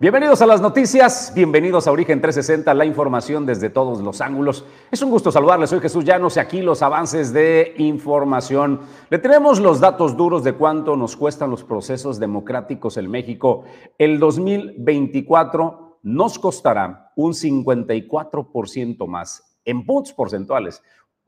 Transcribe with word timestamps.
Bienvenidos 0.00 0.40
a 0.42 0.46
las 0.46 0.60
noticias, 0.60 1.32
bienvenidos 1.34 1.88
a 1.88 1.90
Origen 1.90 2.20
360, 2.20 2.72
la 2.72 2.84
información 2.84 3.44
desde 3.44 3.68
todos 3.68 4.00
los 4.00 4.20
ángulos. 4.20 4.64
Es 4.92 5.02
un 5.02 5.10
gusto 5.10 5.32
saludarles, 5.32 5.70
soy 5.70 5.80
Jesús 5.80 6.04
Llanos 6.04 6.36
y 6.36 6.38
aquí 6.40 6.62
los 6.62 6.82
avances 6.82 7.32
de 7.32 7.74
información. 7.78 8.82
Le 9.10 9.18
tenemos 9.18 9.58
los 9.58 9.80
datos 9.80 10.16
duros 10.16 10.44
de 10.44 10.52
cuánto 10.52 10.94
nos 10.96 11.16
cuestan 11.16 11.50
los 11.50 11.64
procesos 11.64 12.20
democráticos 12.20 12.96
en 12.96 13.10
México. 13.10 13.64
El 13.98 14.20
2024 14.20 15.98
nos 16.04 16.38
costará 16.38 17.10
un 17.16 17.32
54% 17.32 19.04
más 19.08 19.58
en 19.64 19.84
puntos 19.84 20.12
porcentuales. 20.12 20.80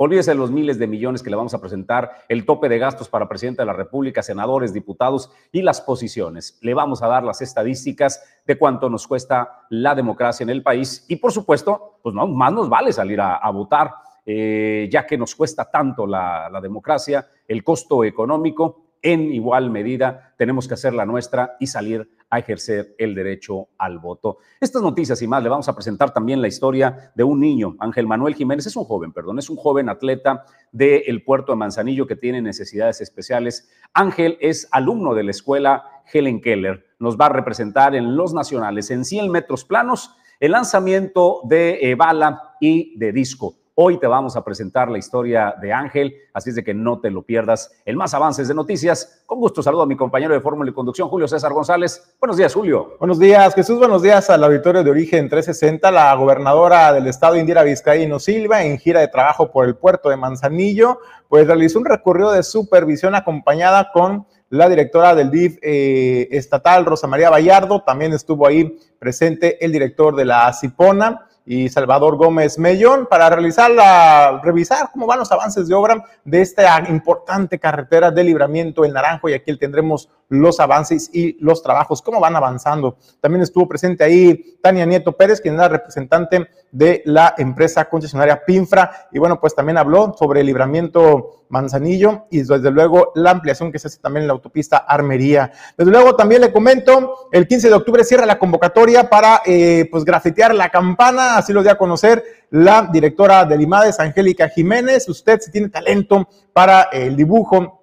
Olvídese 0.02 0.30
de 0.30 0.38
los 0.38 0.50
miles 0.50 0.78
de 0.78 0.86
millones 0.86 1.22
que 1.22 1.28
le 1.28 1.36
vamos 1.36 1.52
a 1.52 1.60
presentar, 1.60 2.24
el 2.30 2.46
tope 2.46 2.70
de 2.70 2.78
gastos 2.78 3.10
para 3.10 3.28
presidente 3.28 3.60
de 3.60 3.66
la 3.66 3.74
República, 3.74 4.22
senadores, 4.22 4.72
diputados 4.72 5.30
y 5.52 5.60
las 5.60 5.82
posiciones. 5.82 6.58
Le 6.62 6.72
vamos 6.72 7.02
a 7.02 7.06
dar 7.06 7.22
las 7.22 7.42
estadísticas 7.42 8.24
de 8.46 8.56
cuánto 8.56 8.88
nos 8.88 9.06
cuesta 9.06 9.66
la 9.68 9.94
democracia 9.94 10.42
en 10.42 10.48
el 10.48 10.62
país 10.62 11.04
y, 11.06 11.16
por 11.16 11.32
supuesto, 11.32 11.98
pues 12.02 12.14
no, 12.14 12.26
más 12.26 12.50
nos 12.50 12.70
vale 12.70 12.94
salir 12.94 13.20
a, 13.20 13.50
votar, 13.50 13.92
eh, 14.24 14.88
ya 14.90 15.04
que 15.06 15.18
nos 15.18 15.34
cuesta 15.34 15.70
tanto 15.70 16.06
la, 16.06 16.48
la 16.48 16.62
democracia, 16.62 17.28
el 17.46 17.62
costo 17.62 18.02
económico. 18.02 18.89
En 19.02 19.32
igual 19.32 19.70
medida, 19.70 20.34
tenemos 20.36 20.68
que 20.68 20.74
hacer 20.74 20.92
la 20.92 21.06
nuestra 21.06 21.56
y 21.58 21.66
salir 21.66 22.08
a 22.28 22.38
ejercer 22.38 22.94
el 22.98 23.14
derecho 23.14 23.68
al 23.78 23.98
voto. 23.98 24.38
Estas 24.60 24.82
noticias 24.82 25.20
y 25.22 25.26
más 25.26 25.42
le 25.42 25.48
vamos 25.48 25.68
a 25.68 25.74
presentar 25.74 26.12
también 26.12 26.40
la 26.40 26.48
historia 26.48 27.12
de 27.14 27.24
un 27.24 27.40
niño, 27.40 27.76
Ángel 27.80 28.06
Manuel 28.06 28.34
Jiménez, 28.34 28.66
es 28.66 28.76
un 28.76 28.84
joven, 28.84 29.12
perdón, 29.12 29.38
es 29.38 29.50
un 29.50 29.56
joven 29.56 29.88
atleta 29.88 30.44
del 30.70 31.24
puerto 31.24 31.52
de 31.52 31.56
Manzanillo 31.56 32.06
que 32.06 32.14
tiene 32.14 32.40
necesidades 32.40 33.00
especiales. 33.00 33.70
Ángel 33.92 34.38
es 34.40 34.68
alumno 34.70 35.14
de 35.14 35.24
la 35.24 35.32
escuela 35.32 35.84
Helen 36.12 36.40
Keller, 36.40 36.86
nos 36.98 37.18
va 37.18 37.26
a 37.26 37.30
representar 37.30 37.94
en 37.94 38.16
los 38.16 38.32
nacionales 38.34 38.90
en 38.90 39.04
100 39.04 39.30
metros 39.30 39.64
planos 39.64 40.14
el 40.38 40.52
lanzamiento 40.52 41.40
de 41.44 41.78
eh, 41.82 41.94
bala 41.94 42.54
y 42.60 42.98
de 42.98 43.12
disco. 43.12 43.59
Hoy 43.82 43.98
te 43.98 44.06
vamos 44.06 44.36
a 44.36 44.44
presentar 44.44 44.90
la 44.90 44.98
historia 44.98 45.54
de 45.58 45.72
Ángel, 45.72 46.14
así 46.34 46.50
es 46.50 46.56
de 46.56 46.62
que 46.62 46.74
no 46.74 47.00
te 47.00 47.10
lo 47.10 47.22
pierdas. 47.22 47.70
El 47.86 47.96
más 47.96 48.12
avances 48.12 48.46
de 48.46 48.52
noticias. 48.52 49.22
Con 49.24 49.40
gusto 49.40 49.62
saludo 49.62 49.80
a 49.80 49.86
mi 49.86 49.96
compañero 49.96 50.34
de 50.34 50.40
Fórmula 50.42 50.70
y 50.70 50.74
Conducción, 50.74 51.08
Julio 51.08 51.26
César 51.26 51.54
González. 51.54 52.14
Buenos 52.20 52.36
días, 52.36 52.52
Julio. 52.52 52.96
Buenos 52.98 53.18
días, 53.18 53.54
Jesús. 53.54 53.78
Buenos 53.78 54.02
días 54.02 54.28
al 54.28 54.44
auditorio 54.44 54.84
de 54.84 54.90
Origen 54.90 55.30
360. 55.30 55.90
La 55.92 56.14
gobernadora 56.14 56.92
del 56.92 57.06
estado, 57.06 57.38
Indira 57.38 57.62
Vizcaíno 57.62 58.18
Silva, 58.18 58.62
en 58.62 58.76
gira 58.76 59.00
de 59.00 59.08
trabajo 59.08 59.50
por 59.50 59.64
el 59.64 59.76
puerto 59.76 60.10
de 60.10 60.18
Manzanillo, 60.18 60.98
pues 61.30 61.46
realizó 61.46 61.78
un 61.78 61.86
recorrido 61.86 62.32
de 62.32 62.42
supervisión 62.42 63.14
acompañada 63.14 63.92
con 63.94 64.26
la 64.50 64.68
directora 64.68 65.14
del 65.14 65.30
DIF 65.30 65.56
eh, 65.62 66.28
estatal, 66.32 66.84
Rosa 66.84 67.06
María 67.06 67.30
Vallardo. 67.30 67.82
También 67.82 68.12
estuvo 68.12 68.46
ahí 68.46 68.78
presente 68.98 69.64
el 69.64 69.72
director 69.72 70.14
de 70.14 70.26
la 70.26 70.52
CIPONA 70.52 71.28
y 71.44 71.68
Salvador 71.68 72.16
Gómez 72.16 72.58
Mellón 72.58 73.06
para 73.06 73.28
realizar 73.30 73.70
la, 73.70 74.40
revisar 74.42 74.90
cómo 74.92 75.06
van 75.06 75.18
los 75.18 75.32
avances 75.32 75.68
de 75.68 75.74
obra 75.74 76.04
de 76.24 76.40
esta 76.40 76.84
importante 76.88 77.58
carretera 77.58 78.10
de 78.10 78.24
libramiento 78.24 78.84
en 78.84 78.92
Naranjo 78.92 79.28
y 79.28 79.34
aquí 79.34 79.56
tendremos 79.56 80.08
los 80.28 80.60
avances 80.60 81.10
y 81.12 81.36
los 81.42 81.62
trabajos, 81.62 82.02
cómo 82.02 82.20
van 82.20 82.36
avanzando. 82.36 82.96
También 83.20 83.42
estuvo 83.42 83.66
presente 83.66 84.04
ahí 84.04 84.58
Tania 84.62 84.86
Nieto 84.86 85.12
Pérez, 85.12 85.40
quien 85.40 85.54
es 85.54 85.60
la 85.60 85.68
representante 85.68 86.48
de 86.72 87.02
la 87.04 87.34
empresa 87.36 87.86
concesionaria 87.86 88.44
Pinfra 88.44 89.08
y 89.12 89.18
bueno, 89.18 89.40
pues 89.40 89.54
también 89.54 89.78
habló 89.78 90.14
sobre 90.18 90.40
el 90.40 90.46
libramiento 90.46 91.44
Manzanillo 91.48 92.26
y 92.30 92.38
desde 92.38 92.70
luego 92.70 93.12
la 93.16 93.32
ampliación 93.32 93.72
que 93.72 93.78
se 93.78 93.88
hace 93.88 93.98
también 93.98 94.22
en 94.22 94.28
la 94.28 94.34
autopista 94.34 94.76
Armería. 94.78 95.50
Desde 95.76 95.90
luego 95.90 96.14
también 96.14 96.40
le 96.40 96.52
comento, 96.52 97.28
el 97.32 97.48
15 97.48 97.68
de 97.68 97.74
octubre 97.74 98.04
cierra 98.04 98.24
la 98.24 98.38
convocatoria 98.38 99.10
para 99.10 99.42
eh, 99.44 99.88
pues 99.90 100.04
grafitear 100.04 100.54
la 100.54 100.68
campana, 100.68 101.36
así 101.36 101.52
lo 101.52 101.62
dio 101.62 101.72
a 101.72 101.78
conocer 101.78 102.22
la 102.50 102.88
directora 102.90 103.44
del 103.44 103.62
IMADES, 103.62 103.98
Angélica 104.00 104.48
Jiménez. 104.48 105.08
Usted 105.08 105.40
si 105.40 105.50
tiene 105.50 105.68
talento 105.68 106.28
para 106.52 106.82
el 106.92 107.16
dibujo, 107.16 107.79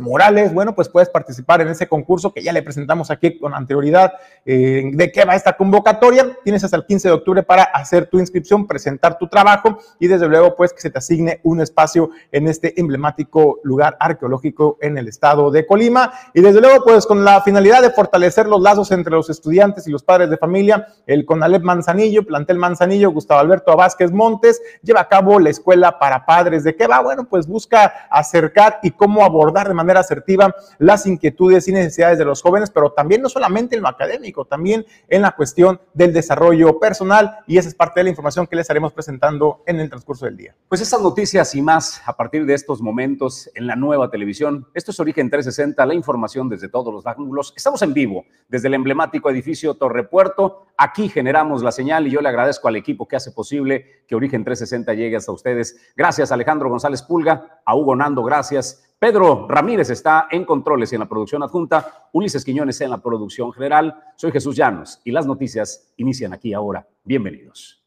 Morales, 0.00 0.52
bueno, 0.52 0.74
pues 0.74 0.88
puedes 0.88 1.08
participar 1.08 1.60
en 1.60 1.68
ese 1.68 1.88
concurso 1.88 2.32
que 2.32 2.42
ya 2.42 2.52
le 2.52 2.62
presentamos 2.62 3.10
aquí 3.10 3.38
con 3.38 3.54
anterioridad 3.54 4.12
eh, 4.44 4.90
de 4.92 5.12
qué 5.12 5.24
va 5.24 5.34
esta 5.34 5.56
convocatoria. 5.56 6.36
Tienes 6.42 6.64
hasta 6.64 6.76
el 6.76 6.86
15 6.86 7.08
de 7.08 7.14
octubre 7.14 7.42
para 7.42 7.64
hacer 7.64 8.06
tu 8.06 8.18
inscripción, 8.18 8.66
presentar 8.66 9.18
tu 9.18 9.28
trabajo 9.28 9.78
y 9.98 10.08
desde 10.08 10.28
luego 10.28 10.56
pues 10.56 10.72
que 10.72 10.80
se 10.80 10.90
te 10.90 10.98
asigne 10.98 11.40
un 11.42 11.60
espacio 11.60 12.10
en 12.32 12.48
este 12.48 12.80
emblemático 12.80 13.60
lugar 13.62 13.96
arqueológico 14.00 14.78
en 14.80 14.98
el 14.98 15.08
estado 15.08 15.50
de 15.50 15.66
Colima. 15.66 16.12
Y 16.34 16.40
desde 16.40 16.60
luego 16.60 16.84
pues 16.84 17.06
con 17.06 17.24
la 17.24 17.42
finalidad 17.42 17.82
de 17.82 17.90
fortalecer 17.90 18.46
los 18.46 18.60
lazos 18.60 18.90
entre 18.92 19.12
los 19.12 19.30
estudiantes 19.30 19.86
y 19.86 19.90
los 19.90 20.02
padres 20.02 20.30
de 20.30 20.36
familia, 20.36 20.86
el 21.06 21.24
CONALEP 21.24 21.62
Manzanillo, 21.62 22.24
plantel 22.24 22.58
Manzanillo, 22.58 23.10
Gustavo 23.10 23.40
Alberto 23.40 23.76
Vázquez 23.76 24.12
Montes, 24.12 24.60
lleva 24.82 25.00
a 25.00 25.08
cabo 25.08 25.38
la 25.38 25.50
escuela 25.50 25.98
para 25.98 26.24
padres. 26.24 26.64
¿De 26.64 26.76
qué 26.76 26.86
va? 26.86 27.00
Bueno, 27.00 27.24
pues 27.24 27.46
busca 27.46 28.06
acercar 28.10 28.78
y 28.82 28.90
cómo 28.92 29.24
abordar 29.24 29.68
de 29.68 29.74
manera 29.74 29.89
asertiva 29.96 30.54
las 30.78 31.06
inquietudes 31.06 31.68
y 31.68 31.72
necesidades 31.72 32.18
de 32.18 32.24
los 32.24 32.42
jóvenes, 32.42 32.70
pero 32.70 32.92
también 32.92 33.22
no 33.22 33.28
solamente 33.28 33.76
en 33.76 33.82
lo 33.82 33.88
académico, 33.88 34.44
también 34.44 34.84
en 35.08 35.22
la 35.22 35.32
cuestión 35.32 35.80
del 35.94 36.12
desarrollo 36.12 36.78
personal 36.78 37.38
y 37.46 37.58
esa 37.58 37.68
es 37.68 37.74
parte 37.74 38.00
de 38.00 38.04
la 38.04 38.10
información 38.10 38.46
que 38.46 38.56
les 38.56 38.64
estaremos 38.64 38.92
presentando 38.92 39.62
en 39.66 39.80
el 39.80 39.88
transcurso 39.88 40.26
del 40.26 40.36
día. 40.36 40.54
Pues 40.68 40.80
estas 40.80 41.00
noticias 41.00 41.54
y 41.54 41.62
más 41.62 42.02
a 42.06 42.16
partir 42.16 42.46
de 42.46 42.54
estos 42.54 42.80
momentos 42.80 43.50
en 43.54 43.66
la 43.66 43.76
nueva 43.76 44.10
televisión. 44.10 44.66
Esto 44.74 44.90
es 44.90 45.00
Origen 45.00 45.30
360, 45.30 45.84
la 45.86 45.94
información 45.94 46.48
desde 46.48 46.68
todos 46.68 46.92
los 46.92 47.06
ángulos. 47.06 47.52
Estamos 47.56 47.82
en 47.82 47.94
vivo 47.94 48.24
desde 48.48 48.68
el 48.68 48.74
emblemático 48.74 49.30
edificio 49.30 49.74
Torre 49.74 50.04
Puerto. 50.04 50.66
Aquí 50.76 51.08
generamos 51.08 51.62
la 51.62 51.72
señal 51.72 52.06
y 52.06 52.10
yo 52.10 52.20
le 52.20 52.28
agradezco 52.28 52.68
al 52.68 52.76
equipo 52.76 53.06
que 53.06 53.16
hace 53.16 53.32
posible 53.32 54.04
que 54.06 54.14
Origen 54.14 54.44
360 54.44 54.94
llegue 54.94 55.16
hasta 55.16 55.32
ustedes. 55.32 55.92
Gracias 55.96 56.32
Alejandro 56.32 56.68
González 56.68 57.02
Pulga, 57.02 57.60
a 57.64 57.76
Hugo 57.76 57.96
Nando, 57.96 58.22
gracias. 58.22 58.89
Pedro 59.00 59.46
Ramírez 59.48 59.88
está 59.88 60.28
en 60.30 60.44
controles 60.44 60.92
y 60.92 60.96
en 60.96 61.00
la 61.00 61.08
producción 61.08 61.42
adjunta, 61.42 62.10
Ulises 62.12 62.44
Quiñones 62.44 62.82
en 62.82 62.90
la 62.90 62.98
producción 62.98 63.50
general. 63.50 63.98
Soy 64.14 64.30
Jesús 64.30 64.54
Llanos 64.54 65.00
y 65.06 65.10
las 65.10 65.26
noticias 65.26 65.90
inician 65.96 66.34
aquí 66.34 66.52
ahora. 66.52 66.86
Bienvenidos. 67.02 67.82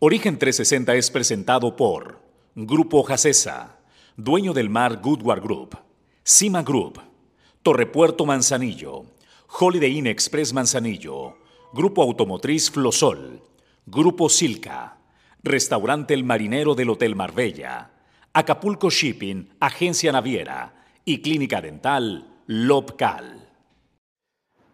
Origen 0.00 0.36
360 0.36 0.96
es 0.96 1.12
presentado 1.12 1.76
por 1.76 2.18
Grupo 2.56 3.04
Jacesa, 3.04 3.78
dueño 4.16 4.52
del 4.52 4.70
mar 4.70 5.00
Goodward 5.00 5.40
Group, 5.40 5.78
Cima 6.24 6.64
Group, 6.64 7.00
Torrepuerto 7.62 8.26
Manzanillo, 8.26 9.04
Holiday 9.60 9.98
Inn 9.98 10.08
Express 10.08 10.52
Manzanillo, 10.52 11.36
Grupo 11.72 12.02
Automotriz 12.02 12.72
Flosol, 12.72 13.40
Grupo 13.86 14.28
Silca, 14.28 14.98
Restaurante 15.44 16.12
El 16.12 16.24
Marinero 16.24 16.74
del 16.74 16.90
Hotel 16.90 17.14
Marbella, 17.14 17.93
Acapulco 18.36 18.90
Shipping, 18.90 19.48
Agencia 19.60 20.10
Naviera 20.10 20.72
y 21.04 21.22
Clínica 21.22 21.60
Dental 21.60 22.26
Lobcal. 22.48 23.48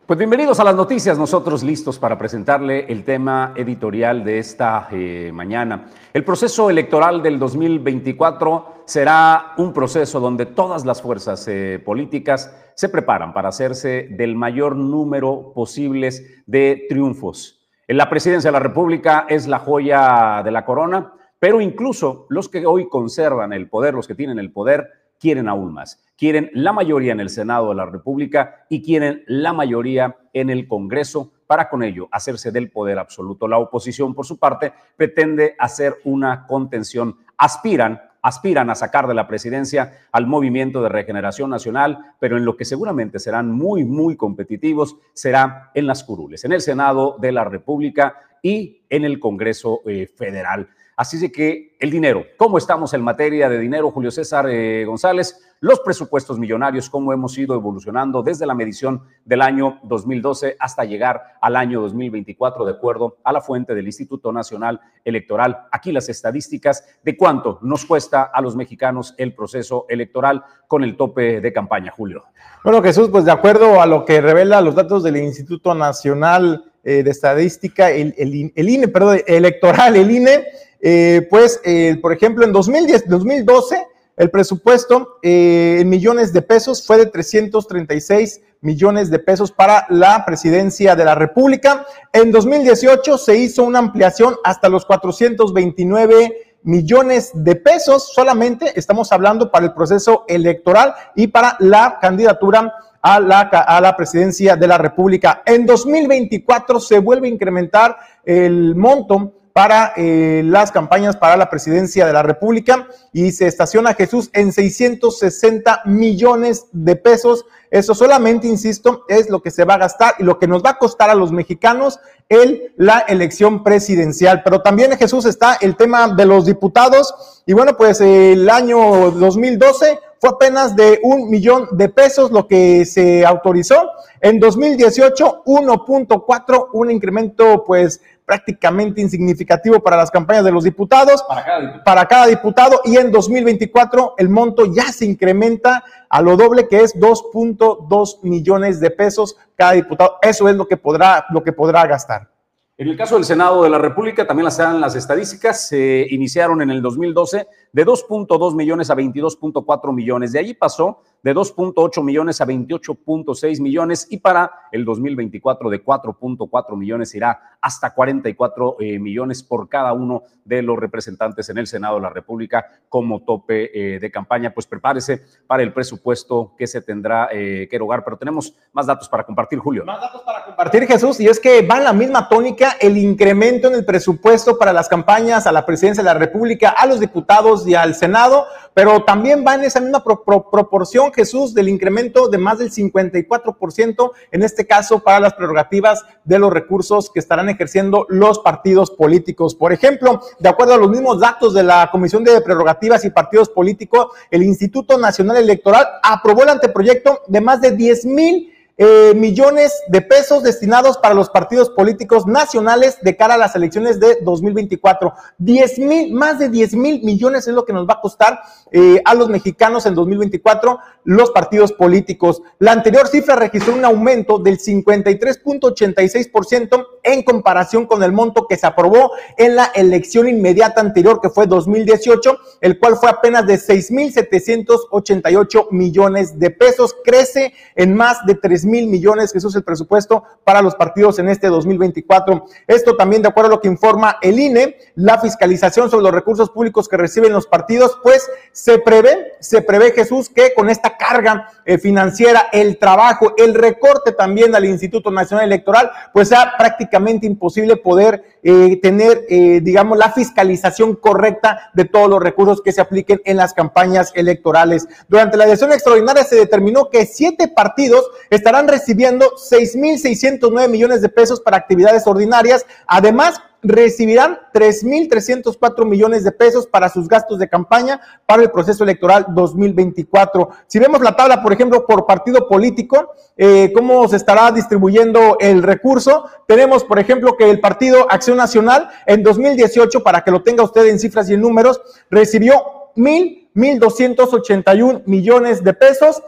Pues 0.07 0.19
bienvenidos 0.19 0.59
a 0.61 0.65
las 0.65 0.75
noticias, 0.75 1.19
nosotros 1.19 1.63
listos 1.63 1.99
para 1.99 2.17
presentarle 2.17 2.87
el 2.91 3.05
tema 3.05 3.53
editorial 3.55 4.25
de 4.25 4.39
esta 4.39 4.89
eh, 4.91 5.31
mañana. 5.35 5.91
El 6.15 6.25
proceso 6.25 6.71
electoral 6.71 7.23
del 7.23 7.39
2024 7.39 8.85
será 8.87 9.53
un 9.59 9.75
proceso 9.75 10.21
donde 10.21 10.47
todas 10.47 10.87
las 10.87 11.03
fuerzas 11.03 11.47
eh, 11.47 11.83
políticas 11.85 12.57
se 12.75 12.89
preparan 12.89 13.35
para 13.35 13.51
hacerse 13.51 14.09
del 14.11 14.37
mayor 14.37 14.75
número 14.75 15.53
posibles 15.55 16.25
de 16.47 16.87
triunfos. 16.89 17.69
La 17.87 18.09
presidencia 18.09 18.49
de 18.49 18.53
la 18.53 18.61
República 18.61 19.27
es 19.29 19.47
la 19.47 19.59
joya 19.59 20.41
de 20.43 20.51
la 20.51 20.65
corona 20.65 21.13
pero 21.41 21.61
incluso 21.61 22.27
los 22.29 22.49
que 22.49 22.65
hoy 22.67 22.89
conservan 22.89 23.53
el 23.53 23.69
poder, 23.69 23.95
los 23.95 24.07
que 24.07 24.15
tienen 24.15 24.39
el 24.39 24.53
poder, 24.53 24.89
quieren 25.19 25.49
aún 25.49 25.73
más. 25.73 26.01
Quieren 26.17 26.51
la 26.55 26.73
mayoría 26.73 27.13
en 27.13 27.21
el 27.21 27.31
Senado 27.31 27.71
de 27.71 27.75
la 27.75 27.87
República 27.87 28.67
y 28.69 28.83
quieren 28.83 29.25
la 29.27 29.53
mayoría 29.53 30.17
en 30.33 30.51
el 30.51 30.69
Congreso 30.69 31.33
para 31.47 31.69
con 31.69 31.83
ello 31.83 32.09
hacerse 32.13 32.53
del 32.53 32.71
poder 32.71 32.99
absoluto. 32.99 33.49
La 33.49 33.59
oposición, 33.59 34.15
por 34.15 34.27
su 34.27 34.39
parte, 34.39 34.73
pretende 34.97 35.57
hacer 35.59 35.97
una 36.05 36.47
contención. 36.47 37.17
Aspiran 37.37 38.01
aspiran 38.23 38.69
a 38.69 38.75
sacar 38.75 39.07
de 39.07 39.15
la 39.15 39.27
presidencia 39.27 39.99
al 40.13 40.27
movimiento 40.27 40.83
de 40.83 40.89
regeneración 40.89 41.51
nacional, 41.51 42.15
pero 42.19 42.37
en 42.37 42.45
lo 42.45 42.57
que 42.57 42.65
seguramente 42.67 43.19
serán 43.19 43.51
muy, 43.51 43.85
muy 43.85 44.17
competitivos 44.17 44.97
será 45.15 45.71
en 45.75 45.87
las 45.87 46.05
curules, 46.05 46.45
en 46.45 46.53
el 46.53 46.61
Senado 46.61 47.17
de 47.19 47.33
la 47.33 47.45
República 47.45 48.17
y 48.43 48.83
en 48.89 49.05
el 49.05 49.19
Congreso 49.21 49.81
eh, 49.87 50.07
Federal. 50.07 50.69
Así 51.01 51.17
de 51.17 51.33
que 51.33 51.79
el 51.81 51.91
dinero, 51.91 52.27
¿cómo 52.37 52.59
estamos 52.59 52.93
en 52.93 53.01
materia 53.01 53.49
de 53.49 53.59
dinero, 53.59 53.91
Julio 53.91 54.11
César 54.11 54.45
eh, 54.51 54.85
González? 54.85 55.35
Los 55.61 55.81
presupuestos 55.81 56.39
millonarios, 56.39 56.91
cómo 56.91 57.11
hemos 57.15 57.39
ido 57.39 57.55
evolucionando 57.55 58.23
desde 58.23 58.45
la 58.45 58.53
medición 58.53 59.05
del 59.25 59.41
año 59.41 59.81
2012 59.85 60.57
hasta 60.61 60.85
llegar 60.85 61.23
al 61.41 61.57
año 61.57 61.81
2024, 61.81 62.67
de 62.67 62.73
acuerdo 62.73 63.17
a 63.25 63.33
la 63.33 63.41
fuente 63.41 63.75
del 63.75 63.87
Instituto 63.87 64.31
Nacional 64.31 64.79
Electoral. 65.03 65.69
Aquí 65.73 65.91
las 65.91 66.11
estadísticas 66.11 66.85
de 67.03 67.17
cuánto 67.17 67.61
nos 67.63 67.87
cuesta 67.87 68.25
a 68.25 68.43
los 68.43 68.55
mexicanos 68.55 69.15
el 69.17 69.35
proceso 69.35 69.87
electoral 69.89 70.45
con 70.69 70.85
el 70.85 70.99
tope 70.99 71.41
de 71.41 71.51
campaña, 71.51 71.93
Julio. 71.97 72.25
Bueno, 72.63 72.83
Jesús, 72.83 73.09
pues 73.09 73.25
de 73.25 73.33
acuerdo 73.33 73.81
a 73.81 73.87
lo 73.87 74.05
que 74.05 74.21
revela 74.21 74.61
los 74.61 74.75
datos 74.75 75.03
del 75.03 75.17
Instituto 75.17 75.75
Nacional 75.75 76.71
eh, 76.85 77.03
de 77.03 77.11
Estadística, 77.11 77.91
el, 77.91 78.15
INE, 78.55 78.89
perdón, 78.89 79.21
electoral, 79.27 79.97
el 79.97 80.11
INE, 80.11 80.45
eh, 80.81 81.27
pues, 81.29 81.61
por 82.01 82.13
ejemplo, 82.13 82.45
en 82.45 82.53
2010, 82.53 83.09
2012, 83.09 83.87
el 84.17 84.31
presupuesto 84.31 85.19
en 85.23 85.89
millones 85.89 86.33
de 86.33 86.43
pesos 86.43 86.87
fue 86.87 86.99
de 86.99 87.07
336 87.07 88.41
millones 88.61 89.11
de 89.11 89.19
pesos 89.19 89.51
para 89.51 89.87
la 89.89 90.25
presidencia 90.25 90.95
de 90.95 91.05
la 91.05 91.15
República. 91.15 91.87
En 92.13 92.31
2018 92.31 93.19
se 93.19 93.37
hizo 93.37 93.65
una 93.65 93.79
ampliación 93.79 94.37
hasta 94.45 94.69
los 94.69 94.85
429 94.85 96.51
millones 96.63 97.31
de 97.33 97.57
pesos 97.57 98.13
solamente, 98.13 98.73
estamos 98.79 99.13
hablando 99.13 99.51
para 99.51 99.67
el 99.67 99.73
proceso 99.73 100.25
electoral 100.29 100.95
y 101.15 101.29
para 101.29 101.57
la 101.61 101.99
candidatura 102.01 102.75
a 103.03 103.19
la, 103.19 103.41
a 103.41 103.81
la 103.81 103.97
presidencia 103.97 104.57
de 104.57 104.69
la 104.69 104.77
República. 104.77 105.43
En 105.47 105.65
2024 105.65 106.81
se 106.81 106.99
vuelve 106.99 107.29
a 107.29 107.31
incrementar 107.31 107.97
el 108.25 108.75
monto 108.77 109.40
para 109.53 109.93
eh, 109.97 110.43
las 110.45 110.71
campañas 110.71 111.17
para 111.17 111.37
la 111.37 111.51
presidencia 111.51 112.07
de 112.07 112.13
la 112.13 112.23
República 112.23 112.89
y 113.13 113.33
se 113.33 113.47
estaciona 113.47 113.95
Jesús 113.95 114.31
en 114.33 114.53
660 114.53 115.83
millones 115.87 116.67
de 116.73 116.97
pesos. 116.97 117.45
Eso 117.71 117.95
solamente, 117.95 118.47
insisto, 118.47 119.05
es 119.09 119.31
lo 119.31 119.43
que 119.43 119.51
se 119.51 119.65
va 119.65 119.75
a 119.75 119.79
gastar 119.79 120.15
y 120.19 120.25
lo 120.25 120.39
que 120.39 120.47
nos 120.47 120.63
va 120.63 120.71
a 120.71 120.79
costar 120.79 121.11
a 121.11 121.15
los 121.15 121.33
mexicanos 121.33 122.01
en 122.29 122.73
la 122.77 123.01
elección 123.01 123.63
presidencial. 123.63 124.43
Pero 124.45 124.63
también, 124.63 124.97
Jesús, 124.97 125.25
está 125.25 125.57
el 125.61 125.77
tema 125.77 126.09
de 126.09 126.27
los 126.27 126.47
diputados. 126.47 127.43
Y 127.47 127.53
bueno, 127.53 127.77
pues 127.77 128.01
el 128.01 128.49
año 128.49 129.11
2012 129.11 129.99
fue 130.21 130.31
apenas 130.31 130.77
de 130.77 131.01
un 131.03 131.31
millón 131.31 131.69
de 131.73 131.89
pesos 131.89 132.31
lo 132.31 132.47
que 132.47 132.85
se 132.85 133.25
autorizó. 133.25 133.91
En 134.21 134.39
2018, 134.39 135.45
1.4, 135.47 136.69
un 136.75 136.91
incremento 136.91 137.65
pues 137.65 138.03
prácticamente 138.31 139.01
insignificativo 139.01 139.81
para 139.81 139.97
las 139.97 140.09
campañas 140.09 140.45
de 140.45 140.53
los 140.53 140.63
diputados, 140.63 141.25
para 141.25 141.45
cada 141.45 141.61
diputado. 141.61 141.85
para 141.85 142.07
cada 142.07 142.27
diputado, 142.29 142.81
y 142.85 142.97
en 142.97 143.11
2024 143.11 144.15
el 144.19 144.29
monto 144.29 144.67
ya 144.73 144.85
se 144.93 145.05
incrementa 145.05 145.83
a 146.09 146.23
lo 146.23 146.37
doble 146.37 146.69
que 146.69 146.79
es 146.79 146.95
2.2 146.95 148.23
millones 148.23 148.79
de 148.79 148.93
pesos 148.93 149.37
cada 149.57 149.73
diputado. 149.73 150.19
Eso 150.23 150.49
es 150.49 150.55
lo 150.55 150.69
que 150.69 150.77
podrá, 150.77 151.27
lo 151.31 151.43
que 151.43 151.53
podrá 151.53 151.85
gastar. 151.89 152.31
En 152.79 152.87
el 152.87 152.97
caso 152.97 153.17
del 153.17 153.25
Senado 153.25 153.65
de 153.65 153.69
la 153.69 153.79
República, 153.79 154.25
también 154.25 154.45
las 154.45 154.59
dan 154.59 154.81
las 154.81 154.95
estadísticas, 154.95 155.67
se 155.67 156.07
iniciaron 156.11 156.63
en 156.63 156.71
el 156.71 156.81
2012 156.81 157.49
de 157.73 157.85
2.2 157.85 158.55
millones 158.55 158.91
a 158.91 158.95
22.4 158.95 159.93
millones. 159.93 160.31
De 160.31 160.39
ahí 160.39 160.55
pasó 160.55 161.03
de 161.23 161.35
2.8 161.35 162.03
millones 162.03 162.41
a 162.41 162.47
28.6 162.47 163.61
millones 163.61 164.07
y 164.11 164.19
para 164.19 164.53
el 164.73 164.85
2024 164.85 165.71
de 165.71 165.85
4.4 165.85 166.77
millones 166.77 167.15
irá 167.15 167.57
hasta 167.61 167.93
44 167.93 168.77
eh, 168.81 168.99
millones 168.99 169.43
por 169.43 169.69
cada 169.69 169.93
uno 169.93 170.23
de 170.45 170.63
los 170.63 170.79
representantes 170.79 171.49
en 171.51 171.59
el 171.59 171.67
Senado 171.67 171.97
de 171.97 172.03
la 172.03 172.11
República 172.11 172.67
como 172.89 173.23
tope 173.23 173.71
eh, 173.95 174.01
de 174.01 174.11
campaña. 174.11 174.53
Pues 174.53 174.67
prepárese 174.67 175.23
para 175.47 175.63
el 175.63 175.73
presupuesto 175.73 176.55
que 176.57 176.67
se 176.67 176.81
tendrá 176.81 177.29
eh, 177.33 177.69
que 177.69 177.77
erogar, 177.77 178.03
pero 178.05 178.17
tenemos 178.17 178.55
más 178.73 178.87
datos 178.87 179.09
para 179.09 179.25
compartir, 179.25 179.59
Julio. 179.59 179.85
Más 179.85 180.01
datos 180.01 180.23
para 180.23 180.45
compartir, 180.45 180.87
Jesús, 180.87 181.21
y 181.21 181.29
es 181.29 181.39
que 181.39 181.63
va 181.67 181.79
en 181.79 181.85
la 181.85 181.93
misma 181.93 182.29
tónica 182.29 182.77
el 182.81 182.97
incremento 182.97 183.69
en 183.69 183.75
el 183.75 183.85
presupuesto 183.85 184.59
para 184.59 184.73
las 184.73 184.89
campañas 184.89 185.47
a 185.47 185.53
la 185.53 185.67
presidencia 185.67 186.03
de 186.03 186.09
la 186.09 186.19
República, 186.19 186.71
a 186.71 186.87
los 186.87 187.01
diputados 187.01 187.67
y 187.67 187.75
al 187.75 187.95
Senado, 187.95 188.47
pero 188.75 189.03
también 189.05 189.45
va 189.47 189.55
en 189.55 189.65
esa 189.65 189.81
misma 189.81 190.03
proporción, 190.05 191.13
Jesús, 191.13 191.55
del 191.55 191.69
incremento 191.69 192.29
de 192.29 192.39
más 192.39 192.59
del 192.59 192.71
54%, 192.71 194.13
en 194.31 194.43
este 194.43 194.67
caso 194.67 195.01
para 195.01 195.21
las 195.21 195.35
prerrogativas 195.35 196.05
de 196.25 196.39
los 196.39 196.53
recursos 196.53 197.11
que 197.11 197.21
estarán 197.21 197.49
ejerciendo 197.49 198.07
los 198.09 198.39
partidos 198.39 198.91
políticos. 198.91 199.55
Por 199.55 199.73
ejemplo, 199.73 200.21
de 200.39 200.49
acuerdo 200.49 200.75
a 200.75 200.79
los 200.79 200.91
mismos 200.91 201.21
datos 201.21 201.55
de 201.55 201.63
la 201.63 201.89
Comisión 201.91 202.25
de 202.25 202.41
Prerrogativas 202.41 203.05
y 203.05 203.11
Partidos 203.11 203.49
Políticos, 203.49 204.09
el 204.31 204.43
Instituto 204.43 204.99
Nacional 204.99 205.39
Electoral 205.39 205.87
aprobó 206.03 206.43
el 206.43 206.51
anteproyecto 206.51 207.21
de 207.27 207.41
más 207.41 207.61
de 207.61 207.73
10 207.73 208.05
mil 208.07 208.55
eh, 208.83 209.13
millones 209.15 209.79
de 209.89 210.01
pesos 210.01 210.43
destinados 210.43 210.97
para 210.97 211.13
los 211.13 211.29
partidos 211.29 211.69
políticos 211.69 212.27
nacionales 212.27 212.97
de 213.03 213.15
cara 213.15 213.35
a 213.35 213.37
las 213.37 213.55
elecciones 213.55 214.01
de 214.01 214.21
2024. 214.23 215.13
10 215.37 215.79
mil, 215.81 216.15
más 216.15 216.39
de 216.39 216.49
10 216.49 216.77
mil 216.77 217.03
millones 217.03 217.47
es 217.47 217.53
lo 217.53 217.67
que 217.67 217.75
nos 217.75 217.87
va 217.87 217.95
a 217.99 218.01
costar 218.01 218.41
eh, 218.73 219.03
a 219.05 219.15
los 219.15 219.29
mexicanos 219.29 219.85
en 219.85 219.95
2024 219.95 220.79
los 221.05 221.31
partidos 221.31 221.73
políticos. 221.73 222.43
La 222.59 222.73
anterior 222.73 223.07
cifra 223.09 223.37
registró 223.37 223.75
un 223.75 223.85
aumento 223.85 224.39
del 224.39 224.59
53.86% 224.59 226.87
en 227.03 227.23
comparación 227.23 227.87
con 227.87 228.03
el 228.03 228.13
monto 228.13 228.47
que 228.47 228.57
se 228.57 228.67
aprobó 228.67 229.13
en 229.39 229.57
la 229.57 229.71
elección 229.75 230.29
inmediata 230.29 230.81
anterior, 230.81 231.21
que 231.21 231.29
fue 231.31 231.47
2018, 231.47 232.39
el 232.61 232.79
cual 232.79 232.97
fue 232.97 233.11
apenas 233.11 233.47
de 233.47 233.55
6.788 233.55 235.69
millones 235.71 236.39
de 236.39 236.51
pesos. 236.51 236.95
Crece 237.05 237.55
en 237.75 237.95
más 237.95 238.25
de 238.27 238.35
3 238.35 238.67
mil 238.67 238.89
millones, 238.89 239.33
que 239.33 239.39
eso 239.39 239.49
es 239.49 239.55
el 239.55 239.65
presupuesto 239.65 240.25
para 240.45 240.61
los 240.63 240.75
partidos 240.75 241.19
en 241.19 241.29
este 241.29 241.49
2024. 241.49 242.45
Esto 242.67 242.97
también 242.97 243.23
de 243.23 243.29
acuerdo 243.29 243.49
a 243.49 243.55
lo 243.55 243.61
que 243.61 243.69
informa 243.69 244.19
el 244.21 244.39
INE, 244.39 244.77
la 244.95 245.19
fiscalización 245.21 245.91
sobre 245.91 246.05
los 246.05 246.13
recursos 246.13 246.51
públicos 246.51 246.89
que 246.89 246.97
reciben 246.97 247.33
los 247.33 247.47
partidos, 247.47 247.99
pues 248.03 248.29
se 248.53 248.79
prevé, 248.79 249.33
se 249.41 249.63
prevé 249.63 249.93
Jesús 249.93 250.29
que 250.29 250.53
con 250.55 250.69
esta 250.69 250.90
carga 250.97 251.49
eh, 251.65 251.79
financiera, 251.79 252.49
el 252.53 252.79
trabajo, 252.79 253.35
el 253.37 253.55
recorte 253.55 254.13
también 254.13 254.55
al 254.55 254.65
Instituto 254.65 255.11
Nacional 255.11 255.47
Electoral, 255.47 255.91
pues 256.13 256.29
sea 256.29 256.55
prácticamente 256.57 257.27
imposible 257.27 257.77
poder 257.77 258.25
eh, 258.43 258.79
tener, 258.83 259.25
eh, 259.29 259.61
digamos, 259.63 259.99
la 259.99 260.13
fiscalización 260.13 260.97
correcta 260.97 261.71
de 261.75 261.85
todos 261.85 262.09
los 262.09 262.23
recursos 262.23 262.63
que 262.63 262.73
se 262.73 262.81
apliquen 262.81 263.21
en 263.25 263.37
las 263.37 263.53
campañas 263.53 264.13
electorales. 264.15 264.89
Durante 265.09 265.37
la 265.37 265.45
elección 265.45 265.73
extraordinaria 265.73 266.25
se 266.25 266.37
determinó 266.37 266.89
que 266.91 267.07
siete 267.07 267.49
partidos 267.49 268.09
estarán 268.31 268.69
recibiendo 268.69 269.27
6.609 269.37 270.69
millones 270.69 271.03
de 271.03 271.09
pesos 271.09 271.41
para 271.41 271.57
actividades 271.57 272.07
ordinarias. 272.07 272.65
Además, 272.87 273.41
recibirán 273.63 274.39
3.304 274.53 275.85
millones 275.85 276.25
de 276.25 276.33
pesos 276.33 276.67
para 276.67 276.89
sus 276.89 277.09
gastos 277.09 277.39
de 277.39 277.49
campaña 277.49 278.01
para 278.27 278.43
el 278.43 278.51
proceso 278.51 278.85
electoral 278.85 279.27
2024. 279.29 280.51
Si 280.67 280.79
vemos 280.79 281.01
la 281.01 281.17
tabla, 281.17 281.43
por 281.43 281.53
ejemplo, 281.53 281.87
por 281.87 282.07
partido 282.07 282.49
político, 282.49 283.13
eh, 283.37 283.73
cómo 283.75 284.07
se 284.09 284.17
estará 284.17 284.51
distribuyendo 284.53 285.37
el 285.41 285.63
recurso, 285.63 286.25
tenemos, 286.47 286.85
por 286.85 286.99
ejemplo, 286.99 287.37
que 287.37 287.51
el 287.51 287.61
Partido 287.61 288.07
Acción 288.11 288.37
Nacional 288.37 288.89
en 289.07 289.23
2018, 289.23 290.03
para 290.03 290.23
que 290.23 290.31
lo 290.31 290.43
tenga 290.43 290.65
usted 290.65 290.87
en 290.87 290.99
cifras 290.99 291.29
y 291.31 291.35
en 291.35 291.41
números, 291.41 291.81
recibió 292.11 292.63
mil, 292.97 293.49
mil 293.55 293.79
doscientos 293.79 294.33
ochenta 294.33 294.75
y 294.75 294.83
un 294.83 295.03
millones 295.07 295.63
de 295.63 295.75
pesos 295.75 296.23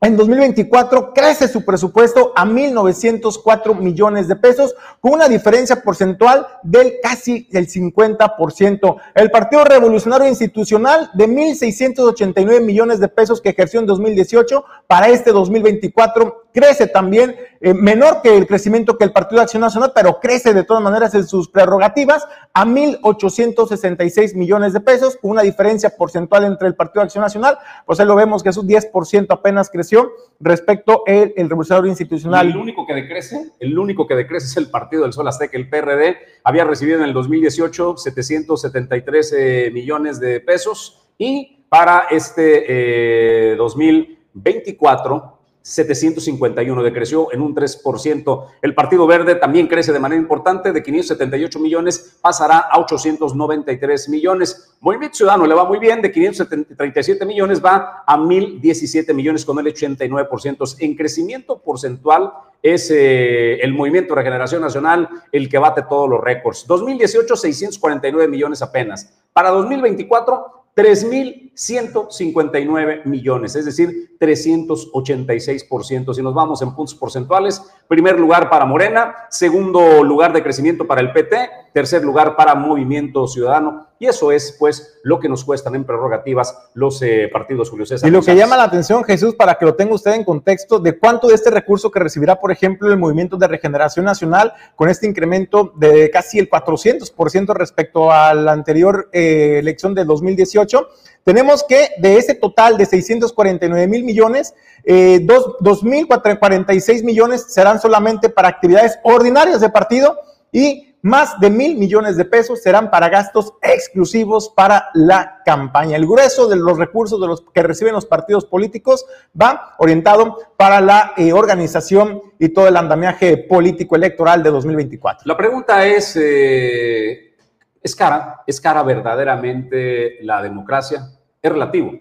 en 0.00 0.16
2024 0.16 1.12
crece 1.12 1.48
su 1.48 1.64
presupuesto 1.64 2.32
a 2.36 2.44
1.904 2.44 3.76
millones 3.78 4.28
de 4.28 4.36
pesos, 4.36 4.74
con 5.00 5.12
una 5.12 5.28
diferencia 5.28 5.82
porcentual 5.82 6.46
del 6.62 6.94
casi 7.02 7.48
el 7.52 7.68
50%. 7.68 8.96
El 9.14 9.30
Partido 9.30 9.64
Revolucionario 9.64 10.28
Institucional 10.28 11.10
de 11.14 11.28
1.689 11.28 12.60
millones 12.60 13.00
de 13.00 13.08
pesos 13.08 13.40
que 13.40 13.50
ejerció 13.50 13.80
en 13.80 13.86
2018, 13.86 14.64
para 14.86 15.08
este 15.08 15.32
2024 15.32 16.47
crece 16.58 16.88
también, 16.88 17.36
eh, 17.60 17.72
menor 17.72 18.20
que 18.20 18.36
el 18.36 18.46
crecimiento 18.46 18.98
que 18.98 19.04
el 19.04 19.12
Partido 19.12 19.38
de 19.38 19.44
Acción 19.44 19.60
Nacional, 19.60 19.92
pero 19.94 20.18
crece 20.20 20.52
de 20.52 20.64
todas 20.64 20.82
maneras 20.82 21.14
en 21.14 21.26
sus 21.26 21.48
prerrogativas 21.48 22.26
a 22.52 22.64
1.866 22.64 24.34
millones 24.34 24.72
de 24.72 24.80
pesos, 24.80 25.18
una 25.22 25.42
diferencia 25.42 25.90
porcentual 25.90 26.44
entre 26.44 26.66
el 26.66 26.74
Partido 26.74 27.02
de 27.02 27.06
Acción 27.06 27.22
Nacional, 27.22 27.58
pues 27.86 28.00
ahí 28.00 28.06
lo 28.06 28.16
vemos 28.16 28.42
que 28.42 28.48
es 28.48 28.56
un 28.56 28.68
10% 28.68 29.26
apenas 29.30 29.70
creció 29.70 30.10
respecto 30.40 31.04
al 31.06 31.32
el 31.36 31.48
revolucionario 31.48 31.88
institucional. 31.88 32.48
el 32.48 32.56
único 32.56 32.86
que 32.86 32.94
decrece, 32.94 33.52
el 33.60 33.78
único 33.78 34.06
que 34.06 34.16
decrece 34.16 34.46
es 34.46 34.56
el 34.56 34.70
Partido 34.70 35.02
del 35.02 35.12
Sol 35.12 35.28
Azteca, 35.28 35.56
el 35.56 35.68
PRD, 35.68 36.16
había 36.42 36.64
recibido 36.64 36.98
en 36.98 37.04
el 37.04 37.12
2018 37.12 37.96
773 37.96 39.34
eh, 39.36 39.70
millones 39.72 40.18
de 40.18 40.40
pesos 40.40 41.08
y 41.18 41.64
para 41.68 42.06
este 42.10 43.54
2024 43.56 45.16
eh, 45.16 45.37
751, 45.68 46.82
decreció 46.82 47.32
en 47.32 47.42
un 47.42 47.54
3%. 47.54 48.46
El 48.62 48.74
Partido 48.74 49.06
Verde 49.06 49.34
también 49.34 49.66
crece 49.66 49.92
de 49.92 50.00
manera 50.00 50.20
importante, 50.20 50.72
de 50.72 50.82
578 50.82 51.58
millones 51.58 52.18
pasará 52.22 52.58
a 52.58 52.80
893 52.80 54.08
millones. 54.08 54.76
Movimiento 54.80 55.18
Ciudadano 55.18 55.46
le 55.46 55.54
va 55.54 55.64
muy 55.64 55.78
bien, 55.78 56.00
de 56.00 56.10
537 56.10 57.26
millones 57.26 57.62
va 57.62 58.02
a 58.06 58.16
1017 58.16 59.12
millones 59.12 59.44
con 59.44 59.58
el 59.58 59.66
89%. 59.66 60.76
En 60.78 60.96
crecimiento 60.96 61.58
porcentual 61.58 62.32
es 62.62 62.90
eh, 62.90 63.60
el 63.60 63.74
Movimiento 63.74 64.14
Regeneración 64.14 64.62
Nacional 64.62 65.08
el 65.30 65.48
que 65.48 65.58
bate 65.58 65.82
todos 65.82 66.08
los 66.08 66.20
récords. 66.22 66.66
2018, 66.66 67.36
649 67.36 68.26
millones 68.28 68.62
apenas. 68.62 69.12
Para 69.32 69.50
2024, 69.50 70.64
3.000 70.74 71.47
159 71.58 73.02
millones, 73.06 73.56
es 73.56 73.64
decir, 73.64 74.16
386%. 74.20 76.14
Si 76.14 76.22
nos 76.22 76.32
vamos 76.32 76.62
en 76.62 76.72
puntos 76.72 76.94
porcentuales, 76.94 77.60
primer 77.88 78.16
lugar 78.20 78.48
para 78.48 78.64
Morena, 78.64 79.26
segundo 79.28 80.04
lugar 80.04 80.32
de 80.32 80.44
crecimiento 80.44 80.86
para 80.86 81.00
el 81.00 81.10
PT, 81.10 81.50
tercer 81.72 82.04
lugar 82.04 82.36
para 82.36 82.54
Movimiento 82.54 83.26
Ciudadano. 83.26 83.88
Y 83.98 84.06
eso 84.06 84.30
es, 84.30 84.54
pues, 84.56 85.00
lo 85.02 85.18
que 85.18 85.28
nos 85.28 85.44
cuestan 85.44 85.74
en 85.74 85.84
prerrogativas 85.84 86.56
los 86.74 87.02
eh, 87.02 87.28
partidos 87.32 87.70
Julio 87.70 87.86
César. 87.86 88.08
Y 88.08 88.12
lo 88.12 88.22
que 88.22 88.36
llama 88.36 88.56
la 88.56 88.62
atención, 88.62 89.02
Jesús, 89.02 89.34
para 89.34 89.56
que 89.56 89.64
lo 89.64 89.74
tenga 89.74 89.94
usted 89.94 90.12
en 90.12 90.22
contexto, 90.22 90.78
de 90.78 90.96
cuánto 90.96 91.26
de 91.26 91.34
este 91.34 91.50
recurso 91.50 91.90
que 91.90 91.98
recibirá, 91.98 92.38
por 92.38 92.52
ejemplo, 92.52 92.88
el 92.88 92.98
Movimiento 92.98 93.36
de 93.36 93.48
Regeneración 93.48 94.04
Nacional, 94.04 94.52
con 94.76 94.88
este 94.88 95.08
incremento 95.08 95.72
de 95.74 96.08
casi 96.12 96.38
el 96.38 96.48
400% 96.48 97.52
respecto 97.54 98.12
a 98.12 98.32
la 98.34 98.52
anterior 98.52 99.08
eh, 99.12 99.56
elección 99.58 99.94
de 99.94 100.04
2018, 100.04 100.88
tenemos 101.28 101.62
que 101.62 101.90
de 101.98 102.16
ese 102.16 102.34
total 102.34 102.78
de 102.78 102.86
649 102.86 103.86
mil 103.86 104.02
millones, 104.02 104.54
eh, 104.82 105.20
2.046 105.20 107.04
millones 107.04 107.52
serán 107.52 107.78
solamente 107.78 108.30
para 108.30 108.48
actividades 108.48 108.98
ordinarias 109.02 109.60
de 109.60 109.68
partido 109.68 110.18
y 110.50 110.94
más 111.02 111.38
de 111.38 111.50
mil 111.50 111.76
millones 111.76 112.16
de 112.16 112.24
pesos 112.24 112.62
serán 112.62 112.90
para 112.90 113.10
gastos 113.10 113.52
exclusivos 113.60 114.48
para 114.56 114.88
la 114.94 115.42
campaña. 115.44 115.98
El 115.98 116.06
grueso 116.06 116.48
de 116.48 116.56
los 116.56 116.78
recursos 116.78 117.20
de 117.20 117.26
los 117.26 117.42
que 117.52 117.62
reciben 117.62 117.92
los 117.92 118.06
partidos 118.06 118.46
políticos 118.46 119.04
va 119.38 119.74
orientado 119.76 120.38
para 120.56 120.80
la 120.80 121.12
eh, 121.18 121.34
organización 121.34 122.22
y 122.38 122.48
todo 122.48 122.68
el 122.68 122.76
andamiaje 122.78 123.36
político 123.36 123.96
electoral 123.96 124.42
de 124.42 124.48
2024. 124.48 125.24
La 125.26 125.36
pregunta 125.36 125.86
es, 125.86 126.16
eh, 126.18 127.34
¿es 127.82 127.94
cara? 127.94 128.44
¿Es 128.46 128.58
cara 128.62 128.82
verdaderamente 128.82 130.22
la 130.22 130.40
democracia? 130.40 131.10
Es 131.42 131.52
relativo 131.52 131.92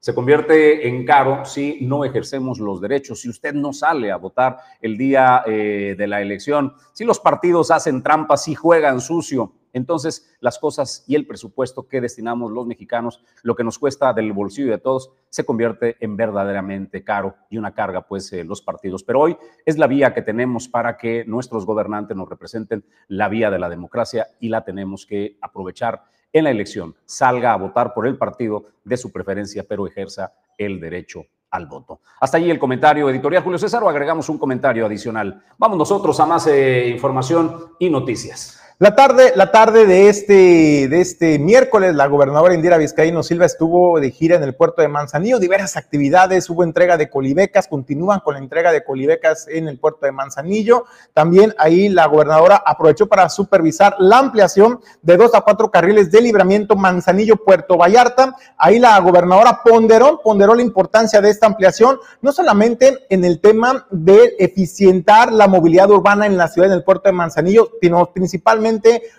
se 0.00 0.14
convierte 0.14 0.88
en 0.88 1.04
caro 1.04 1.44
si 1.44 1.78
no 1.82 2.06
ejercemos 2.06 2.58
los 2.58 2.80
derechos, 2.80 3.20
si 3.20 3.28
usted 3.28 3.52
no 3.52 3.74
sale 3.74 4.10
a 4.10 4.16
votar 4.16 4.56
el 4.80 4.96
día 4.96 5.42
eh, 5.46 5.94
de 5.96 6.06
la 6.06 6.22
elección, 6.22 6.72
si 6.94 7.04
los 7.04 7.20
partidos 7.20 7.70
hacen 7.70 8.02
trampas, 8.02 8.44
si 8.44 8.54
juegan 8.54 9.02
sucio. 9.02 9.52
Entonces, 9.74 10.34
las 10.40 10.58
cosas 10.58 11.04
y 11.06 11.14
el 11.14 11.26
presupuesto 11.26 11.86
que 11.86 12.00
destinamos 12.00 12.50
los 12.50 12.66
mexicanos, 12.66 13.22
lo 13.42 13.54
que 13.54 13.62
nos 13.62 13.78
cuesta 13.78 14.12
del 14.14 14.32
bolsillo 14.32 14.70
de 14.70 14.78
todos, 14.78 15.12
se 15.28 15.44
convierte 15.44 15.96
en 16.00 16.16
verdaderamente 16.16 17.04
caro 17.04 17.36
y 17.50 17.58
una 17.58 17.72
carga, 17.72 18.00
pues, 18.00 18.32
eh, 18.32 18.42
los 18.42 18.62
partidos. 18.62 19.04
Pero 19.04 19.20
hoy 19.20 19.36
es 19.66 19.76
la 19.76 19.86
vía 19.86 20.14
que 20.14 20.22
tenemos 20.22 20.66
para 20.66 20.96
que 20.96 21.24
nuestros 21.26 21.66
gobernantes 21.66 22.16
nos 22.16 22.28
representen, 22.28 22.84
la 23.06 23.28
vía 23.28 23.50
de 23.50 23.58
la 23.58 23.68
democracia, 23.68 24.28
y 24.40 24.48
la 24.48 24.64
tenemos 24.64 25.06
que 25.06 25.36
aprovechar 25.42 26.02
en 26.32 26.44
la 26.44 26.50
elección, 26.50 26.94
salga 27.04 27.52
a 27.52 27.56
votar 27.56 27.92
por 27.92 28.06
el 28.06 28.16
partido 28.16 28.64
de 28.84 28.96
su 28.96 29.10
preferencia, 29.10 29.64
pero 29.68 29.86
ejerza 29.86 30.32
el 30.56 30.80
derecho 30.80 31.24
al 31.50 31.66
voto. 31.66 32.00
Hasta 32.20 32.36
allí 32.36 32.50
el 32.50 32.58
comentario 32.58 33.08
editorial 33.10 33.42
Julio 33.42 33.58
César 33.58 33.82
o 33.82 33.88
agregamos 33.88 34.28
un 34.28 34.38
comentario 34.38 34.86
adicional. 34.86 35.42
Vamos 35.58 35.78
nosotros 35.78 36.18
a 36.20 36.26
más 36.26 36.46
eh, 36.46 36.88
información 36.88 37.74
y 37.78 37.90
noticias. 37.90 38.60
La 38.82 38.94
tarde, 38.94 39.34
la 39.36 39.50
tarde 39.50 39.84
de 39.84 40.08
este, 40.08 40.88
de 40.88 41.02
este 41.02 41.38
miércoles, 41.38 41.94
la 41.94 42.06
gobernadora 42.06 42.54
Indira 42.54 42.78
Vizcaíno 42.78 43.22
Silva 43.22 43.44
estuvo 43.44 44.00
de 44.00 44.10
gira 44.10 44.36
en 44.36 44.42
el 44.42 44.54
puerto 44.54 44.80
de 44.80 44.88
Manzanillo, 44.88 45.38
diversas 45.38 45.76
actividades, 45.76 46.48
hubo 46.48 46.64
entrega 46.64 46.96
de 46.96 47.10
colibecas, 47.10 47.68
continúan 47.68 48.20
con 48.20 48.32
la 48.32 48.40
entrega 48.40 48.72
de 48.72 48.82
colibecas 48.82 49.46
en 49.48 49.68
el 49.68 49.78
puerto 49.78 50.06
de 50.06 50.12
Manzanillo. 50.12 50.86
También 51.12 51.54
ahí 51.58 51.90
la 51.90 52.06
gobernadora 52.06 52.62
aprovechó 52.64 53.06
para 53.06 53.28
supervisar 53.28 53.96
la 53.98 54.16
ampliación 54.16 54.80
de 55.02 55.18
dos 55.18 55.34
a 55.34 55.42
cuatro 55.42 55.70
carriles 55.70 56.10
de 56.10 56.22
libramiento 56.22 56.74
Manzanillo-Puerto 56.74 57.76
Vallarta. 57.76 58.34
Ahí 58.56 58.78
la 58.78 58.98
gobernadora 59.00 59.60
ponderó, 59.62 60.22
ponderó 60.22 60.54
la 60.54 60.62
importancia 60.62 61.20
de 61.20 61.28
esta 61.28 61.46
ampliación, 61.46 61.98
no 62.22 62.32
solamente 62.32 62.96
en 63.10 63.26
el 63.26 63.42
tema 63.42 63.86
de 63.90 64.36
eficientar 64.38 65.30
la 65.34 65.48
movilidad 65.48 65.90
urbana 65.90 66.24
en 66.24 66.38
la 66.38 66.48
ciudad, 66.48 66.70
en 66.70 66.78
el 66.78 66.82
puerto 66.82 67.10
de 67.10 67.12
Manzanillo, 67.12 67.72
sino 67.78 68.10
principalmente 68.14 68.69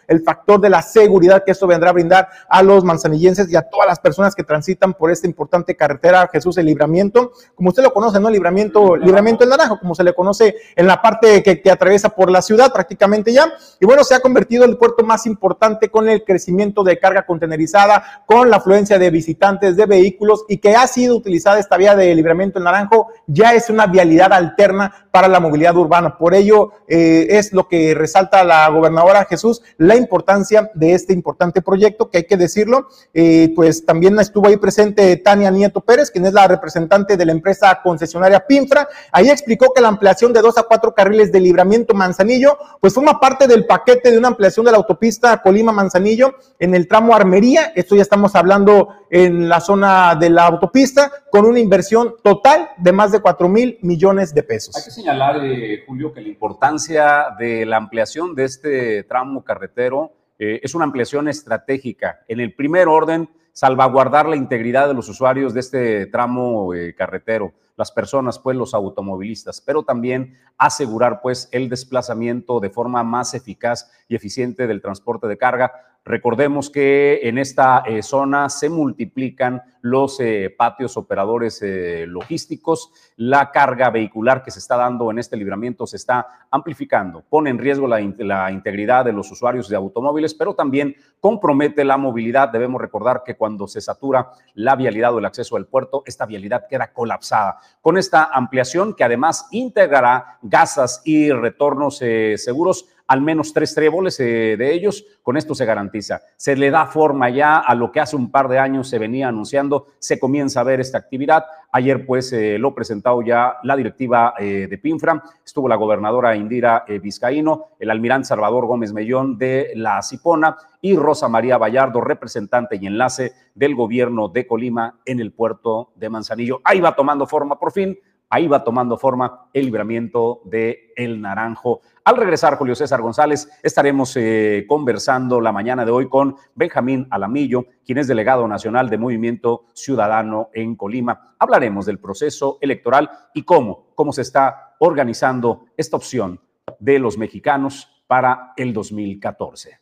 el 0.08 0.22
factor 0.22 0.60
de 0.60 0.70
la 0.70 0.82
seguridad 0.82 1.44
que 1.44 1.52
esto 1.52 1.68
vendrá 1.68 1.90
a 1.90 1.94
brindar 1.94 2.30
a 2.50 2.64
los 2.64 2.84
manzanillenses 2.84 3.52
y 3.52 3.56
a 3.56 3.64
todas 3.64 3.88
las 3.88 4.00
personas 4.00 4.36
que 4.36 4.44
transitan 4.44 4.94
por 4.94 5.12
esta 5.12 5.28
importante 5.28 5.76
carretera 5.76 6.30
Jesús 6.32 6.58
el 6.58 6.66
Libramiento, 6.68 7.32
como 7.56 7.70
usted 7.70 7.84
lo 7.84 7.94
conoce, 7.94 8.20
¿no? 8.20 8.30
Libramiento, 8.30 8.96
Libramiento 8.96 9.44
el 9.44 9.50
Naranjo, 9.50 9.80
como 9.80 9.96
se 9.96 10.04
le 10.04 10.14
conoce 10.14 10.56
en 10.76 10.88
la 10.88 11.02
parte 11.02 11.44
que, 11.44 11.62
que 11.62 11.72
atraviesa 11.72 12.10
por 12.10 12.32
la 12.32 12.42
ciudad 12.42 12.72
prácticamente 12.72 13.34
ya. 13.34 13.52
Y 13.80 13.86
bueno, 13.86 14.04
se 14.04 14.16
ha 14.16 14.20
convertido 14.20 14.64
en 14.64 14.72
el 14.72 14.78
puerto 14.78 15.04
más 15.04 15.26
importante 15.26 15.90
con 15.90 16.10
el 16.10 16.24
crecimiento 16.24 16.84
de 16.84 17.00
carga 17.00 17.26
contenerizada, 17.26 18.24
con 18.26 18.50
la 18.50 18.58
afluencia 18.58 19.00
de 19.00 19.10
visitantes, 19.10 19.76
de 19.76 19.86
vehículos 19.86 20.46
y 20.48 20.58
que 20.58 20.76
ha 20.76 20.88
sido 20.88 21.16
utilizada 21.16 21.60
esta 21.60 21.78
vía 21.78 21.96
de 21.96 22.14
Libramiento 22.16 22.60
el 22.60 22.66
Naranjo, 22.66 23.08
ya 23.28 23.54
es 23.54 23.70
una 23.70 23.88
vialidad 23.88 24.34
alterna 24.34 25.08
para 25.12 25.28
la 25.28 25.40
movilidad 25.40 25.76
urbana. 25.76 26.18
Por 26.18 26.34
ello, 26.34 26.72
eh, 26.88 27.28
es 27.30 27.54
lo 27.54 27.68
que 27.68 27.94
resalta 27.94 28.44
la 28.44 28.70
gobernadora 28.70 29.26
Jesús 29.26 29.41
Jesús, 29.42 29.62
la 29.78 29.96
importancia 29.96 30.70
de 30.76 30.94
este 30.94 31.14
importante 31.14 31.62
proyecto, 31.62 32.10
que 32.10 32.20
hay 32.20 32.24
que 32.26 32.38
decirlo, 32.38 32.88
eh, 33.14 33.52
pues 33.56 33.86
también 33.86 34.20
estuvo 34.20 34.48
ahí 34.48 34.58
presente 34.58 35.18
Tania 35.18 35.50
Nieto 35.50 35.82
Pérez, 35.82 36.12
quien 36.12 36.26
es 36.28 36.34
la 36.34 36.48
representante 36.48 37.18
de 37.18 37.26
la 37.26 37.32
empresa 37.32 37.80
concesionaria 37.84 38.46
Pinfra. 38.46 38.88
Ahí 39.12 39.30
explicó 39.30 39.74
que 39.74 39.82
la 39.82 39.88
ampliación 39.88 40.32
de 40.32 40.42
dos 40.42 40.58
a 40.58 40.64
cuatro 40.64 40.94
carriles 40.94 41.32
de 41.32 41.40
libramiento 41.40 41.96
Manzanillo, 41.96 42.58
pues 42.80 42.94
forma 42.94 43.20
parte 43.20 43.48
del 43.48 43.66
paquete 43.66 44.12
de 44.12 44.18
una 44.18 44.28
ampliación 44.28 44.66
de 44.66 44.72
la 44.72 44.78
autopista 44.78 45.42
Colima-Manzanillo 45.42 46.36
en 46.60 46.76
el 46.76 46.88
tramo 46.88 47.16
Armería. 47.16 47.72
Esto 47.76 47.96
ya 47.96 48.04
estamos 48.04 48.36
hablando 48.36 48.90
en 49.10 49.50
la 49.50 49.60
zona 49.60 50.16
de 50.16 50.30
la 50.30 50.46
autopista, 50.46 51.12
con 51.32 51.46
una 51.46 51.60
inversión 51.60 52.16
total 52.24 52.70
de 52.78 52.92
más 52.92 53.12
de 53.12 53.20
4 53.20 53.50
mil 53.50 53.78
millones 53.82 54.34
de 54.34 54.44
pesos. 54.44 54.76
Hay 54.76 54.84
que 54.84 54.92
señalar, 54.92 55.38
eh, 55.44 55.84
Julio, 55.88 56.14
que 56.14 56.22
la 56.22 56.30
importancia 56.30 57.28
de 57.38 57.66
la 57.66 57.78
ampliación 57.78 58.36
de 58.36 58.46
este 58.46 59.04
tramo 59.04 59.31
carretero 59.40 60.12
eh, 60.38 60.60
es 60.64 60.76
una 60.76 60.86
ampliación 60.86 61.28
estratégica. 61.28 62.22
En 62.28 62.40
el 62.40 62.56
primer 62.56 62.88
orden, 62.88 63.30
salvaguardar 63.54 64.28
la 64.28 64.36
integridad 64.36 64.88
de 64.88 64.94
los 64.94 65.10
usuarios 65.10 65.54
de 65.54 65.60
este 65.60 66.06
tramo 66.08 66.74
eh, 66.74 66.96
carretero, 66.96 67.54
las 67.78 67.92
personas, 67.92 68.40
pues 68.40 68.58
los 68.58 68.74
automovilistas, 68.74 69.62
pero 69.62 69.84
también 69.84 70.38
asegurar 70.58 71.22
pues 71.22 71.50
el 71.52 71.70
desplazamiento 71.70 72.60
de 72.60 72.70
forma 72.70 73.04
más 73.04 73.34
eficaz 73.34 73.92
y 74.08 74.16
eficiente 74.16 74.68
del 74.68 74.82
transporte 74.82 75.28
de 75.28 75.38
carga 75.38 75.72
Recordemos 76.04 76.72
que 76.72 77.20
en 77.24 77.38
esta 77.38 77.84
eh, 77.86 78.02
zona 78.02 78.50
se 78.50 78.70
multiplican 78.70 79.62
los 79.82 80.20
eh, 80.20 80.54
patios 80.56 80.98
operadores 80.98 81.62
eh, 81.62 82.06
logísticos, 82.08 82.92
la 83.18 83.52
carga 83.52 83.92
vehicular 83.92 84.42
que 84.42 84.50
se 84.50 84.58
está 84.58 84.78
dando 84.78 85.12
en 85.12 85.20
este 85.20 85.38
libramiento 85.38 85.86
se 85.86 85.98
está 85.98 86.48
amplificando, 86.50 87.24
pone 87.30 87.52
en 87.52 87.60
riesgo 87.60 87.88
la, 87.88 88.00
la 88.00 88.52
integridad 88.52 89.06
de 89.06 89.14
los 89.14 89.32
usuarios 89.32 89.70
de 89.70 89.76
automóviles, 89.76 90.34
pero 90.34 90.56
también 90.56 90.96
compromete 91.20 91.84
la 91.84 91.98
movilidad. 91.98 92.50
Debemos 92.50 92.82
recordar 92.82 93.22
que 93.24 93.36
cuando 93.36 93.68
se 93.68 93.80
satura 93.80 94.32
la 94.56 94.76
vialidad 94.76 95.14
o 95.14 95.20
el 95.20 95.26
acceso 95.26 95.56
al 95.56 95.68
puerto, 95.68 96.02
esta 96.08 96.26
vialidad 96.26 96.66
queda 96.68 96.92
colapsada. 96.94 97.60
Con 97.80 98.00
esta 98.00 98.24
ampliación 98.26 98.96
que 98.96 99.04
además 99.04 99.48
integrará 99.52 100.40
gasas 100.42 101.02
y 101.06 101.32
retornos 101.32 101.98
seguros, 101.98 102.88
al 103.12 103.20
menos 103.20 103.52
tres 103.52 103.76
tréboles 103.76 104.18
eh, 104.22 104.56
de 104.58 104.74
ellos, 104.74 105.06
con 105.22 105.36
esto 105.36 105.54
se 105.54 105.66
garantiza. 105.66 106.22
Se 106.38 106.56
le 106.56 106.72
da 106.72 106.86
forma 106.86 107.30
ya 107.30 107.58
a 107.58 107.76
lo 107.76 107.92
que 107.92 108.00
hace 108.00 108.16
un 108.16 108.32
par 108.32 108.48
de 108.48 108.58
años 108.58 108.88
se 108.88 109.00
venía 109.00 109.28
anunciando, 109.28 109.88
se 110.00 110.18
comienza 110.18 110.62
a 110.62 110.64
ver 110.64 110.80
esta 110.80 111.00
actividad. 111.00 111.44
Ayer 111.74 112.06
pues 112.06 112.32
eh, 112.32 112.58
lo 112.58 112.74
presentado 112.74 113.22
ya 113.22 113.58
la 113.64 113.76
directiva 113.76 114.34
eh, 114.40 114.66
de 114.70 114.78
PINFRA, 114.78 115.22
estuvo 115.46 115.68
la 115.68 115.76
gobernadora 115.76 116.38
Indira 116.38 116.86
Vizcaíno, 117.04 117.72
el 117.80 117.90
almirante 117.90 118.30
Salvador 118.30 118.66
Gómez 118.66 118.94
Mellón 118.94 119.38
de 119.38 119.74
la 119.76 120.02
Cipona 120.02 120.56
y 120.80 120.96
Rosa 120.96 121.28
María 121.28 121.58
Vallardo, 121.58 122.00
representante 122.00 122.78
y 122.78 122.88
enlace 122.88 123.34
del 123.56 123.76
gobierno 123.76 124.30
de 124.30 124.48
Colima 124.48 125.02
en 125.04 125.20
el 125.20 125.34
puerto 125.34 125.92
de 125.96 126.10
Manzanillo. 126.10 126.62
Ahí 126.64 126.80
va 126.80 126.96
tomando 126.96 127.28
forma 127.28 127.60
por 127.60 127.74
fin 127.74 127.98
ahí 128.32 128.48
va 128.48 128.64
tomando 128.64 128.98
forma 128.98 129.50
el 129.54 129.66
libramiento 129.66 130.42
de 130.46 130.94
El 130.96 131.22
Naranjo. 131.22 131.82
Al 132.04 132.18
regresar, 132.18 132.58
Julio 132.58 132.74
César 132.74 133.02
González, 133.02 133.50
estaremos 133.62 134.16
eh, 134.16 134.66
conversando 134.68 135.42
la 135.42 135.52
mañana 135.52 135.86
de 135.86 135.92
hoy 135.92 136.10
con 136.10 136.36
Benjamín 136.56 137.08
Alamillo, 137.12 137.66
quien 137.86 138.00
es 138.00 138.08
delegado 138.08 138.48
nacional 138.48 138.90
de 138.90 138.98
Movimiento 138.98 139.66
Ciudadano 139.74 140.50
en 140.54 140.76
Colima. 140.76 141.36
Hablaremos 141.38 141.86
del 141.86 142.00
proceso 142.00 142.58
electoral 142.62 143.12
y 143.34 143.44
cómo, 143.44 143.92
cómo 143.94 144.14
se 144.14 144.22
está 144.22 144.76
organizando 144.80 145.66
esta 145.76 145.98
opción 145.98 146.40
de 146.80 147.00
los 147.00 147.18
mexicanos 147.18 148.04
para 148.08 148.54
el 148.56 148.74
2014. 148.74 149.80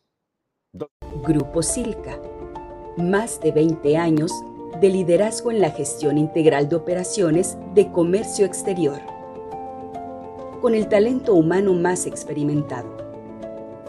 Grupo 1.23 1.61
Silca. 1.61 2.19
Más 2.97 3.39
de 3.39 3.51
20 3.51 3.95
años 3.95 4.31
de 4.79 4.89
liderazgo 4.89 5.51
en 5.51 5.61
la 5.61 5.71
gestión 5.71 6.17
integral 6.17 6.69
de 6.69 6.75
operaciones 6.75 7.57
de 7.73 7.91
comercio 7.91 8.45
exterior, 8.45 8.99
con 10.61 10.75
el 10.75 10.87
talento 10.87 11.33
humano 11.33 11.73
más 11.73 12.05
experimentado. 12.05 12.97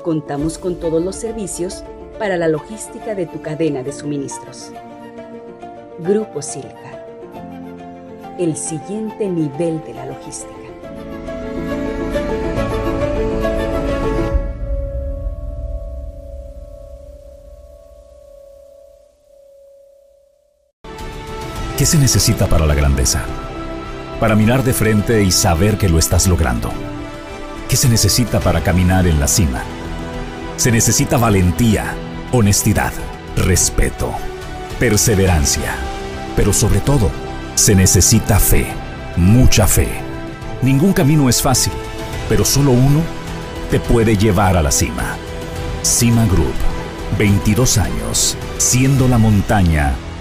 Contamos 0.03 0.59
con 0.59 0.77
todos 0.77 1.03
los 1.03 1.17
servicios 1.17 1.85
para 2.19 2.37
la 2.37 2.49
logística 2.49 3.15
de 3.15 3.27
tu 3.27 3.41
cadena 3.41 3.83
de 3.83 3.93
suministros. 3.93 4.73
Grupo 6.01 6.43
Silca. 6.43 7.07
El 8.39 8.57
siguiente 8.57 9.29
nivel 9.29 9.83
de 9.85 9.95
la 9.95 10.07
logística. 10.07 10.60
¿Qué 21.81 21.87
se 21.87 21.97
necesita 21.97 22.47
para 22.47 22.67
la 22.67 22.75
grandeza? 22.75 23.25
Para 24.21 24.37
mirar 24.37 24.63
de 24.65 24.75
frente 24.75 25.25
y 25.25 25.31
saber 25.31 25.79
que 25.79 25.89
lo 25.89 25.99
estás 25.99 26.27
logrando. 26.27 26.71
¿Qué 27.71 27.77
se 27.77 27.89
necesita 27.89 28.39
para 28.39 28.63
caminar 28.63 29.07
en 29.07 29.19
la 29.19 29.27
cima? 29.27 29.63
Se 30.59 30.71
necesita 30.71 31.17
valentía, 31.17 31.95
honestidad, 32.33 32.93
respeto, 33.35 34.13
perseverancia. 34.79 35.75
Pero 36.37 36.53
sobre 36.53 36.81
todo, 36.81 37.11
se 37.55 37.75
necesita 37.75 38.39
fe, 38.39 38.67
mucha 39.17 39.67
fe. 39.67 39.89
Ningún 40.61 40.93
camino 40.93 41.31
es 41.31 41.41
fácil, 41.41 41.73
pero 42.29 42.45
solo 42.45 42.73
uno 42.73 43.01
te 43.71 43.81
puede 43.81 44.19
llevar 44.19 44.59
a 44.59 44.63
la 44.63 44.71
cima. 44.71 45.17
Cima 45.81 46.27
Group, 46.27 46.53
22 47.19 47.79
años, 47.79 48.37
siendo 48.59 49.09
la 49.09 49.17
montaña 49.17 49.95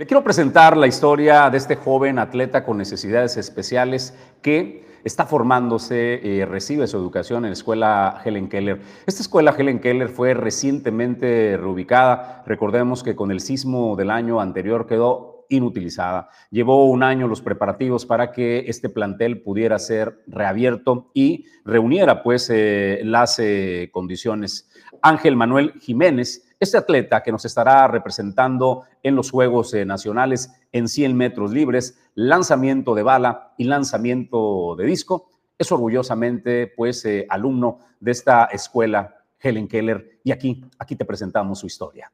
Le 0.00 0.06
quiero 0.06 0.24
presentar 0.24 0.78
la 0.78 0.86
historia 0.86 1.50
de 1.50 1.58
este 1.58 1.76
joven 1.76 2.18
atleta 2.18 2.64
con 2.64 2.78
necesidades 2.78 3.36
especiales 3.36 4.16
que 4.40 4.82
está 5.04 5.26
formándose, 5.26 6.18
y 6.24 6.42
recibe 6.42 6.86
su 6.86 6.96
educación 6.96 7.44
en 7.44 7.50
la 7.50 7.52
escuela 7.52 8.22
Helen 8.24 8.48
Keller. 8.48 8.80
Esta 9.04 9.20
escuela 9.20 9.54
Helen 9.58 9.78
Keller 9.78 10.08
fue 10.08 10.32
recientemente 10.32 11.58
reubicada. 11.58 12.42
Recordemos 12.46 13.02
que 13.02 13.14
con 13.14 13.30
el 13.30 13.40
sismo 13.40 13.94
del 13.94 14.10
año 14.10 14.40
anterior 14.40 14.86
quedó 14.86 15.44
inutilizada. 15.50 16.30
Llevó 16.50 16.86
un 16.86 17.02
año 17.02 17.28
los 17.28 17.42
preparativos 17.42 18.06
para 18.06 18.32
que 18.32 18.64
este 18.68 18.88
plantel 18.88 19.42
pudiera 19.42 19.78
ser 19.78 20.22
reabierto 20.26 21.10
y 21.12 21.44
reuniera 21.62 22.22
pues 22.22 22.48
eh, 22.48 23.02
las 23.04 23.38
eh, 23.38 23.90
condiciones. 23.92 24.70
Ángel 25.02 25.36
Manuel 25.36 25.74
Jiménez 25.78 26.49
este 26.60 26.76
atleta 26.76 27.22
que 27.22 27.32
nos 27.32 27.46
estará 27.46 27.88
representando 27.88 28.84
en 29.02 29.16
los 29.16 29.30
Juegos 29.30 29.72
eh, 29.72 29.86
Nacionales 29.86 30.52
en 30.72 30.88
100 30.88 31.16
metros 31.16 31.52
libres, 31.52 31.98
lanzamiento 32.14 32.94
de 32.94 33.02
bala 33.02 33.54
y 33.56 33.64
lanzamiento 33.64 34.76
de 34.76 34.84
disco, 34.84 35.30
es 35.58 35.72
orgullosamente 35.72 36.66
pues 36.76 37.04
eh, 37.06 37.26
alumno 37.30 37.78
de 37.98 38.10
esta 38.12 38.44
escuela 38.44 39.16
Helen 39.40 39.68
Keller 39.68 40.20
y 40.22 40.32
aquí, 40.32 40.62
aquí 40.78 40.96
te 40.96 41.06
presentamos 41.06 41.58
su 41.58 41.66
historia. 41.66 42.12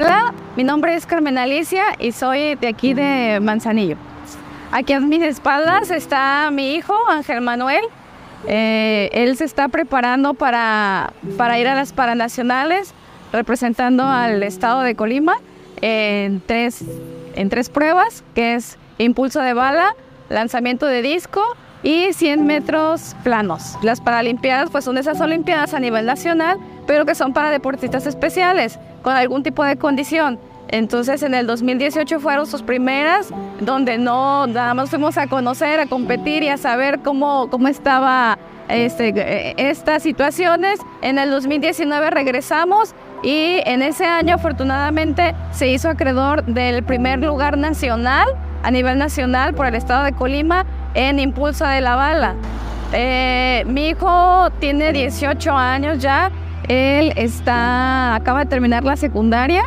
Hola, 0.00 0.34
mi 0.56 0.64
nombre 0.64 0.96
es 0.96 1.06
Carmen 1.06 1.38
Alicia 1.38 1.84
y 2.00 2.10
soy 2.10 2.56
de 2.56 2.66
aquí 2.66 2.94
de 2.94 3.38
Manzanillo. 3.40 3.96
Aquí 4.72 4.92
a 4.92 4.98
mis 4.98 5.22
espaldas 5.22 5.92
está 5.92 6.50
mi 6.50 6.74
hijo, 6.74 6.94
Ángel 7.08 7.40
Manuel. 7.42 7.84
Eh, 8.48 9.08
él 9.12 9.36
se 9.36 9.44
está 9.44 9.68
preparando 9.68 10.34
para, 10.34 11.12
para 11.38 11.60
ir 11.60 11.68
a 11.68 11.76
las 11.76 11.92
Paranacionales 11.92 12.92
representando 13.34 14.04
al 14.04 14.42
estado 14.44 14.82
de 14.82 14.94
Colima 14.94 15.34
en 15.80 16.40
tres, 16.46 16.84
en 17.34 17.48
tres 17.48 17.68
pruebas, 17.68 18.22
que 18.34 18.54
es 18.54 18.78
impulso 18.98 19.40
de 19.40 19.54
bala, 19.54 19.96
lanzamiento 20.28 20.86
de 20.86 21.02
disco 21.02 21.42
y 21.82 22.12
100 22.12 22.46
metros 22.46 23.16
planos. 23.24 23.76
Las 23.82 24.00
Paralimpiadas 24.00 24.70
pues 24.70 24.84
son 24.84 24.98
esas 24.98 25.20
Olimpiadas 25.20 25.74
a 25.74 25.80
nivel 25.80 26.06
nacional, 26.06 26.58
pero 26.86 27.04
que 27.04 27.16
son 27.16 27.32
para 27.32 27.50
deportistas 27.50 28.06
especiales, 28.06 28.78
con 29.02 29.14
algún 29.14 29.42
tipo 29.42 29.64
de 29.64 29.76
condición. 29.76 30.38
Entonces 30.68 31.22
en 31.24 31.34
el 31.34 31.46
2018 31.46 32.20
fueron 32.20 32.46
sus 32.46 32.62
primeras, 32.62 33.30
donde 33.60 33.98
no 33.98 34.46
nada 34.46 34.74
más 34.74 34.90
fuimos 34.90 35.18
a 35.18 35.26
conocer, 35.26 35.80
a 35.80 35.86
competir 35.86 36.44
y 36.44 36.48
a 36.48 36.56
saber 36.56 37.00
cómo, 37.00 37.50
cómo 37.50 37.66
estaba 37.66 38.38
este, 38.68 39.54
estas 39.68 40.04
situaciones. 40.04 40.78
En 41.02 41.18
el 41.18 41.30
2019 41.30 42.10
regresamos 42.10 42.94
y 43.24 43.62
en 43.64 43.82
ese 43.82 44.04
año 44.04 44.34
afortunadamente 44.34 45.34
se 45.50 45.68
hizo 45.68 45.88
acreedor 45.88 46.44
del 46.44 46.82
primer 46.82 47.20
lugar 47.20 47.56
nacional, 47.56 48.28
a 48.62 48.70
nivel 48.70 48.98
nacional 48.98 49.54
por 49.54 49.66
el 49.66 49.74
estado 49.74 50.04
de 50.04 50.12
Colima, 50.12 50.66
en 50.94 51.18
impulso 51.18 51.66
de 51.66 51.80
la 51.80 51.96
bala. 51.96 52.34
Eh, 52.92 53.64
mi 53.66 53.88
hijo 53.88 54.50
tiene 54.60 54.92
18 54.92 55.56
años 55.56 55.98
ya, 55.98 56.30
él 56.68 57.12
está, 57.16 58.14
acaba 58.14 58.40
de 58.40 58.46
terminar 58.46 58.84
la 58.84 58.96
secundaria 58.96 59.64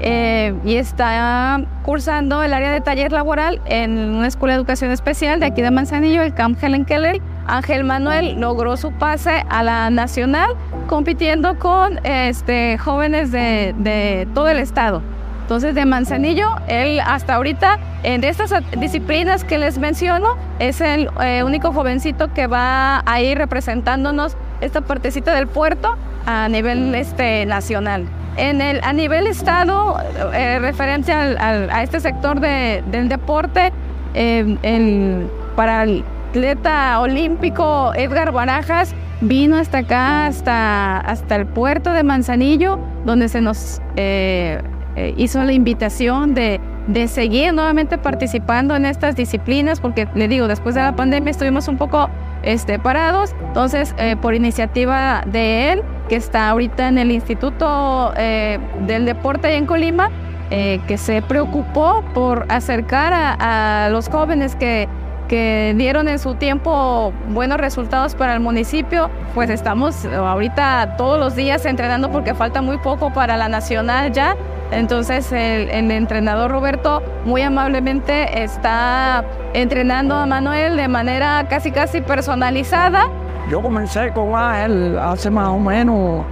eh, 0.00 0.54
y 0.64 0.76
está 0.76 1.60
cursando 1.82 2.42
el 2.42 2.54
área 2.54 2.72
de 2.72 2.80
taller 2.80 3.12
laboral 3.12 3.60
en 3.66 3.98
una 3.98 4.28
escuela 4.28 4.54
de 4.54 4.58
educación 4.58 4.92
especial 4.92 5.40
de 5.40 5.46
aquí 5.46 5.62
de 5.62 5.70
Manzanillo, 5.70 6.22
el 6.22 6.32
Camp 6.32 6.62
Helen 6.62 6.84
Keller. 6.84 7.20
Ángel 7.50 7.84
Manuel 7.84 8.40
logró 8.40 8.76
su 8.76 8.92
pase 8.92 9.44
a 9.48 9.62
la 9.62 9.90
nacional 9.90 10.50
compitiendo 10.86 11.58
con 11.58 12.04
este, 12.04 12.78
jóvenes 12.78 13.32
de, 13.32 14.28
todo 14.34 14.48
el 14.48 14.58
estado. 14.58 15.02
Entonces, 15.42 15.74
de 15.74 15.84
Manzanillo, 15.84 16.48
él 16.68 17.00
hasta 17.00 17.34
ahorita, 17.34 17.78
en 18.04 18.22
estas 18.22 18.54
disciplinas 18.78 19.42
que 19.42 19.58
les 19.58 19.78
menciono, 19.78 20.36
es 20.60 20.80
el 20.80 21.10
eh, 21.20 21.42
único 21.44 21.72
jovencito 21.72 22.32
que 22.32 22.46
va 22.46 23.02
a 23.04 23.20
ir 23.20 23.36
representándonos 23.36 24.36
esta 24.60 24.80
partecita 24.80 25.34
del 25.34 25.48
puerto 25.48 25.96
a 26.26 26.48
nivel 26.48 26.94
este, 26.94 27.46
nacional. 27.46 28.06
En 28.36 28.60
el, 28.60 28.80
a 28.84 28.92
nivel 28.92 29.26
estado, 29.26 29.96
eh, 30.32 30.60
referente 30.60 31.12
al, 31.12 31.68
a 31.68 31.82
este 31.82 31.98
sector 31.98 32.38
de, 32.38 32.84
del 32.92 33.08
deporte, 33.08 33.72
eh, 34.14 34.56
el, 34.62 35.28
para 35.56 35.82
el 35.82 36.04
atleta 36.30 37.00
olímpico 37.00 37.92
Edgar 37.94 38.30
Barajas 38.30 38.94
vino 39.20 39.56
hasta 39.56 39.78
acá, 39.78 40.26
hasta, 40.26 40.98
hasta 40.98 41.34
el 41.34 41.46
puerto 41.46 41.92
de 41.92 42.04
Manzanillo, 42.04 42.78
donde 43.04 43.28
se 43.28 43.40
nos 43.40 43.82
eh, 43.96 44.62
eh, 44.94 45.12
hizo 45.16 45.42
la 45.42 45.52
invitación 45.52 46.32
de, 46.34 46.60
de, 46.86 47.08
seguir 47.08 47.52
nuevamente 47.52 47.98
participando 47.98 48.76
en 48.76 48.86
estas 48.86 49.16
disciplinas, 49.16 49.80
porque 49.80 50.06
le 50.14 50.28
digo, 50.28 50.46
después 50.46 50.76
de 50.76 50.82
la 50.82 50.94
pandemia 50.94 51.32
estuvimos 51.32 51.66
un 51.66 51.76
poco 51.78 52.08
este, 52.44 52.78
parados, 52.78 53.34
entonces 53.48 53.92
eh, 53.98 54.14
por 54.22 54.34
iniciativa 54.34 55.24
de 55.26 55.72
él, 55.72 55.82
que 56.08 56.14
está 56.14 56.48
ahorita 56.48 56.88
en 56.88 56.98
el 56.98 57.10
Instituto 57.10 58.12
del 58.16 59.04
Deporte 59.04 59.54
en 59.54 59.66
Colima, 59.66 60.10
que 60.50 60.98
se 60.98 61.22
preocupó 61.22 62.02
por 62.12 62.46
acercar 62.48 63.12
a 63.14 63.88
los 63.92 64.08
jóvenes 64.08 64.56
que, 64.56 64.88
que 65.30 65.74
dieron 65.76 66.08
en 66.08 66.18
su 66.18 66.34
tiempo 66.34 67.12
buenos 67.28 67.58
resultados 67.58 68.16
para 68.16 68.34
el 68.34 68.40
municipio, 68.40 69.08
pues 69.32 69.48
estamos 69.48 70.04
ahorita 70.04 70.96
todos 70.96 71.20
los 71.20 71.36
días 71.36 71.64
entrenando 71.66 72.10
porque 72.10 72.34
falta 72.34 72.60
muy 72.62 72.78
poco 72.78 73.12
para 73.12 73.36
la 73.36 73.48
nacional 73.48 74.10
ya. 74.10 74.36
Entonces 74.72 75.30
el, 75.30 75.88
entrenador 75.92 76.50
Roberto 76.50 77.00
muy 77.24 77.42
amablemente 77.42 78.42
está 78.42 79.24
entrenando 79.54 80.16
a 80.16 80.26
Manuel 80.26 80.76
de 80.76 80.88
manera 80.88 81.46
casi 81.48 81.70
casi 81.70 82.00
personalizada. 82.00 83.04
Yo 83.48 83.62
comencé 83.62 84.10
con 84.12 84.30
él 84.56 84.98
hace 84.98 85.30
más 85.30 85.48
o 85.50 85.60
menos 85.60 86.24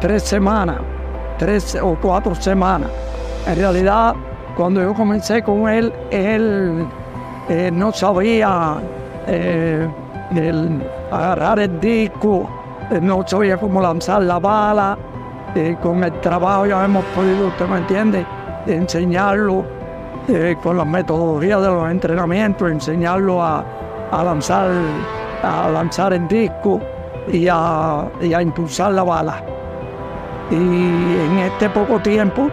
tres 0.00 0.22
semanas, 0.22 0.76
tres 1.38 1.76
o 1.82 1.98
cuatro 2.00 2.36
semanas. 2.36 2.88
En 3.48 3.56
realidad, 3.56 4.14
cuando 4.56 4.80
yo 4.80 4.94
comencé 4.94 5.42
con 5.42 5.68
él, 5.68 5.92
él 6.12 6.86
eh, 7.48 7.70
no 7.72 7.92
sabía 7.92 8.76
eh, 9.26 9.88
el, 10.34 10.82
agarrar 11.10 11.58
el 11.60 11.80
disco, 11.80 12.48
eh, 12.90 13.00
no 13.00 13.26
sabía 13.26 13.56
cómo 13.56 13.80
lanzar 13.80 14.22
la 14.22 14.38
bala 14.38 14.98
con 15.82 16.04
el 16.04 16.12
trabajo 16.20 16.66
ya 16.66 16.84
hemos 16.84 17.04
podido, 17.06 17.48
usted 17.48 17.66
me 17.66 17.78
entiende, 17.78 18.24
enseñarlo 18.66 19.64
con 20.62 20.76
la 20.76 20.84
metodología 20.84 21.58
de 21.58 21.66
los 21.66 21.90
entrenamientos, 21.90 22.70
enseñarlo 22.70 23.42
a, 23.42 23.64
a, 24.12 24.22
lanzar, 24.22 24.70
a 25.42 25.68
lanzar 25.70 26.12
el 26.12 26.28
disco 26.28 26.80
y 27.32 27.48
a, 27.50 28.04
y 28.20 28.34
a 28.34 28.42
impulsar 28.42 28.92
la 28.92 29.02
bala. 29.02 29.42
Y 30.50 30.54
en 30.54 31.38
este 31.38 31.70
poco 31.70 31.98
tiempo 31.98 32.48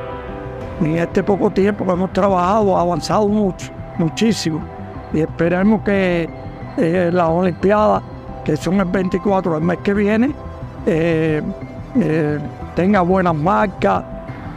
en 0.81 0.97
este 0.97 1.23
poco 1.23 1.49
tiempo 1.49 1.85
que 1.85 1.91
hemos 1.91 2.11
trabajado 2.11 2.77
ha 2.77 2.81
avanzado 2.81 3.27
mucho, 3.27 3.71
muchísimo. 3.97 4.74
Y 5.15 5.21
esperemos 5.21 5.81
que 5.83 6.29
eh, 6.77 7.09
las 7.11 7.29
Olimpiadas, 7.29 8.03
que 8.43 8.57
son 8.57 8.81
el 8.81 8.85
24 8.85 9.53
del 9.53 9.63
mes 9.63 9.77
que 9.81 9.93
viene, 9.93 10.35
eh, 10.85 11.41
eh, 12.01 12.39
tenga 12.75 12.99
buenas 12.99 13.33
marcas. 13.33 14.03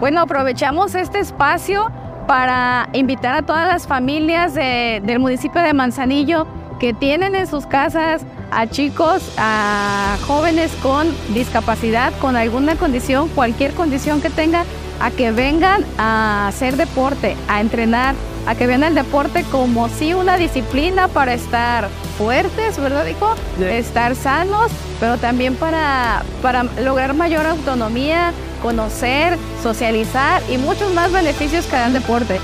Bueno, 0.00 0.20
aprovechamos 0.20 0.96
este 0.96 1.20
espacio 1.20 1.92
para 2.26 2.88
invitar 2.92 3.36
a 3.36 3.42
todas 3.42 3.68
las 3.68 3.86
familias 3.86 4.54
del 4.54 5.18
municipio 5.20 5.62
de 5.62 5.72
Manzanillo 5.72 6.46
que 6.80 6.92
tienen 6.92 7.36
en 7.36 7.46
sus 7.46 7.64
casas 7.64 8.26
a 8.50 8.66
chicos, 8.66 9.32
a 9.38 10.16
jóvenes 10.26 10.72
con 10.82 11.06
discapacidad, 11.34 12.12
con 12.20 12.36
alguna 12.36 12.74
condición, 12.74 13.28
cualquier 13.28 13.74
condición 13.74 14.20
que 14.20 14.30
tengan, 14.30 14.66
a 15.00 15.10
que 15.10 15.30
vengan 15.30 15.84
a 15.96 16.48
hacer 16.48 16.76
deporte, 16.76 17.36
a 17.48 17.60
entrenar, 17.60 18.14
a 18.46 18.54
que 18.54 18.66
vean 18.66 18.82
el 18.82 18.94
deporte 18.94 19.44
como 19.50 19.88
si 19.88 20.14
una 20.14 20.36
disciplina 20.36 21.08
para 21.08 21.34
estar 21.34 21.88
fuertes, 22.16 22.78
¿verdad, 22.78 23.06
hijo? 23.06 23.34
Estar 23.60 24.16
sanos, 24.16 24.72
pero 25.00 25.18
también 25.18 25.54
para, 25.54 26.22
para 26.42 26.64
lograr 26.64 27.14
mayor 27.14 27.46
autonomía, 27.46 28.32
conocer, 28.62 29.38
socializar 29.62 30.42
y 30.50 30.58
muchos 30.58 30.92
más 30.94 31.12
beneficios 31.12 31.66
que 31.66 31.76
da 31.76 31.86
el 31.86 31.92
deporte. 31.92 32.40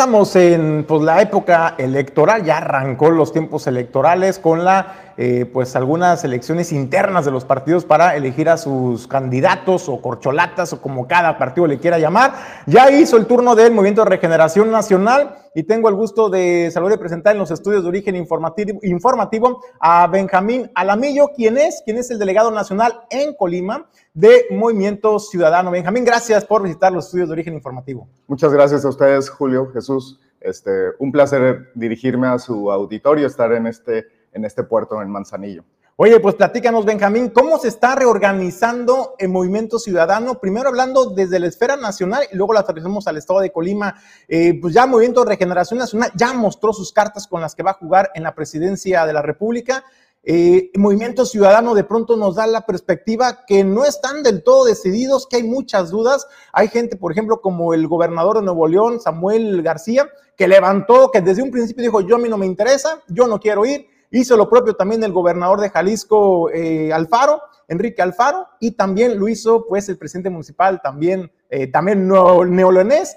Estamos 0.00 0.34
en 0.34 0.84
pues, 0.88 1.02
la 1.02 1.20
época 1.20 1.74
electoral, 1.76 2.42
ya 2.42 2.56
arrancó 2.56 3.10
los 3.10 3.34
tiempos 3.34 3.66
electorales 3.66 4.38
con 4.38 4.64
la, 4.64 5.09
eh, 5.22 5.44
pues 5.44 5.76
algunas 5.76 6.24
elecciones 6.24 6.72
internas 6.72 7.26
de 7.26 7.30
los 7.30 7.44
partidos 7.44 7.84
para 7.84 8.16
elegir 8.16 8.48
a 8.48 8.56
sus 8.56 9.06
candidatos 9.06 9.86
o 9.90 10.00
corcholatas 10.00 10.72
o 10.72 10.80
como 10.80 11.06
cada 11.06 11.36
partido 11.36 11.66
le 11.66 11.78
quiera 11.78 11.98
llamar. 11.98 12.32
Ya 12.64 12.90
hizo 12.90 13.18
el 13.18 13.26
turno 13.26 13.54
del 13.54 13.74
Movimiento 13.74 14.02
de 14.02 14.08
Regeneración 14.08 14.70
Nacional 14.70 15.36
y 15.54 15.64
tengo 15.64 15.90
el 15.90 15.94
gusto 15.94 16.30
de 16.30 16.70
saludar 16.72 16.94
y 16.94 17.00
presentar 17.00 17.34
en 17.34 17.38
los 17.40 17.50
estudios 17.50 17.82
de 17.82 17.90
origen 17.90 18.16
informativo, 18.16 18.80
informativo 18.82 19.62
a 19.78 20.06
Benjamín 20.06 20.70
Alamillo, 20.74 21.28
quien 21.36 21.58
es, 21.58 21.82
quien 21.84 21.98
es 21.98 22.10
el 22.10 22.18
delegado 22.18 22.50
nacional 22.50 23.02
en 23.10 23.34
Colima 23.34 23.90
de 24.14 24.46
Movimiento 24.50 25.18
Ciudadano. 25.18 25.70
Benjamín, 25.70 26.06
gracias 26.06 26.46
por 26.46 26.62
visitar 26.62 26.94
los 26.94 27.04
estudios 27.04 27.28
de 27.28 27.34
origen 27.34 27.52
informativo. 27.52 28.08
Muchas 28.26 28.54
gracias 28.54 28.86
a 28.86 28.88
ustedes, 28.88 29.28
Julio, 29.28 29.70
Jesús. 29.70 30.18
Este, 30.40 30.70
un 30.98 31.12
placer 31.12 31.72
dirigirme 31.74 32.28
a 32.28 32.38
su 32.38 32.72
auditorio, 32.72 33.26
estar 33.26 33.52
en 33.52 33.66
este, 33.66 34.06
en 34.32 34.44
este 34.44 34.62
puerto 34.62 35.00
en 35.00 35.10
Manzanillo. 35.10 35.64
Oye, 36.02 36.18
pues 36.18 36.34
platícanos, 36.34 36.86
Benjamín, 36.86 37.28
¿cómo 37.28 37.58
se 37.58 37.68
está 37.68 37.94
reorganizando 37.94 39.16
el 39.18 39.28
movimiento 39.28 39.78
ciudadano? 39.78 40.40
Primero 40.40 40.70
hablando 40.70 41.10
desde 41.10 41.38
la 41.38 41.46
esfera 41.46 41.76
nacional 41.76 42.22
y 42.32 42.36
luego 42.36 42.54
la 42.54 42.60
aterrizamos 42.60 43.06
al 43.06 43.18
estado 43.18 43.40
de 43.40 43.52
Colima. 43.52 43.96
Eh, 44.26 44.58
pues 44.58 44.72
ya 44.72 44.86
Movimiento 44.86 45.22
de 45.22 45.28
Regeneración 45.28 45.78
Nacional 45.78 46.10
ya 46.14 46.32
mostró 46.32 46.72
sus 46.72 46.90
cartas 46.90 47.26
con 47.26 47.42
las 47.42 47.54
que 47.54 47.62
va 47.62 47.72
a 47.72 47.74
jugar 47.74 48.10
en 48.14 48.22
la 48.22 48.34
presidencia 48.34 49.04
de 49.04 49.12
la 49.12 49.20
República. 49.20 49.84
Eh, 50.22 50.70
movimiento 50.76 51.24
ciudadano 51.26 51.74
de 51.74 51.84
pronto 51.84 52.16
nos 52.16 52.36
da 52.36 52.46
la 52.46 52.66
perspectiva 52.66 53.44
que 53.46 53.64
no 53.64 53.84
están 53.84 54.22
del 54.22 54.42
todo 54.42 54.64
decididos, 54.64 55.26
que 55.26 55.36
hay 55.36 55.42
muchas 55.42 55.90
dudas. 55.90 56.26
Hay 56.54 56.68
gente, 56.68 56.96
por 56.96 57.12
ejemplo, 57.12 57.42
como 57.42 57.74
el 57.74 57.86
gobernador 57.86 58.36
de 58.36 58.44
Nuevo 58.44 58.68
León, 58.68 59.00
Samuel 59.00 59.62
García, 59.62 60.08
que 60.34 60.48
levantó, 60.48 61.10
que 61.10 61.20
desde 61.20 61.42
un 61.42 61.50
principio 61.50 61.84
dijo, 61.84 62.00
yo 62.00 62.16
a 62.16 62.18
mí 62.18 62.30
no 62.30 62.38
me 62.38 62.46
interesa, 62.46 63.02
yo 63.08 63.26
no 63.26 63.38
quiero 63.38 63.66
ir. 63.66 63.86
Hizo 64.10 64.36
lo 64.36 64.48
propio 64.48 64.74
también 64.74 65.02
el 65.04 65.12
gobernador 65.12 65.60
de 65.60 65.70
Jalisco, 65.70 66.50
eh, 66.50 66.92
Alfaro, 66.92 67.40
Enrique 67.68 68.02
Alfaro, 68.02 68.46
y 68.58 68.72
también 68.72 69.18
lo 69.18 69.28
hizo 69.28 69.66
pues 69.68 69.88
el 69.88 69.98
presidente 69.98 70.30
municipal, 70.30 70.80
también, 70.82 71.30
eh, 71.48 71.68
también 71.68 72.08
neolonés, 72.08 73.16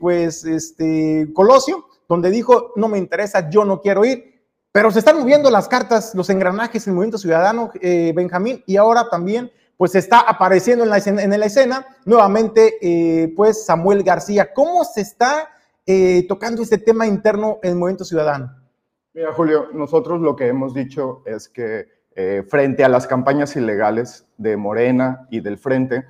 pues 0.00 0.44
este, 0.44 1.28
Colosio, 1.34 1.84
donde 2.08 2.30
dijo, 2.30 2.72
no 2.76 2.88
me 2.88 2.98
interesa, 2.98 3.50
yo 3.50 3.64
no 3.64 3.80
quiero 3.80 4.04
ir. 4.04 4.38
Pero 4.72 4.90
se 4.90 4.98
están 4.98 5.18
moviendo 5.18 5.50
las 5.50 5.68
cartas, 5.68 6.14
los 6.14 6.30
engranajes 6.30 6.86
en 6.86 6.92
el 6.92 6.94
movimiento 6.94 7.18
ciudadano, 7.18 7.70
eh, 7.80 8.12
Benjamín, 8.14 8.62
y 8.66 8.76
ahora 8.76 9.08
también 9.08 9.50
pues 9.76 9.94
está 9.94 10.20
apareciendo 10.20 10.84
en 10.84 10.90
la 10.90 10.98
escena, 10.98 11.22
en 11.22 11.38
la 11.38 11.46
escena 11.46 11.86
nuevamente 12.04 12.76
eh, 12.80 13.32
pues 13.36 13.64
Samuel 13.64 14.02
García. 14.02 14.52
¿Cómo 14.52 14.84
se 14.84 15.02
está 15.02 15.48
eh, 15.86 16.26
tocando 16.28 16.62
este 16.62 16.78
tema 16.78 17.06
interno 17.06 17.58
en 17.62 17.70
el 17.70 17.76
movimiento 17.76 18.04
ciudadano? 18.04 18.57
Mira, 19.18 19.32
Julio, 19.32 19.70
nosotros 19.72 20.20
lo 20.20 20.36
que 20.36 20.46
hemos 20.46 20.72
dicho 20.74 21.22
es 21.26 21.48
que 21.48 21.88
frente 22.46 22.84
a 22.84 22.88
las 22.88 23.08
campañas 23.08 23.56
ilegales 23.56 24.28
de 24.36 24.56
Morena 24.56 25.26
y 25.28 25.40
del 25.40 25.58
Frente, 25.58 26.04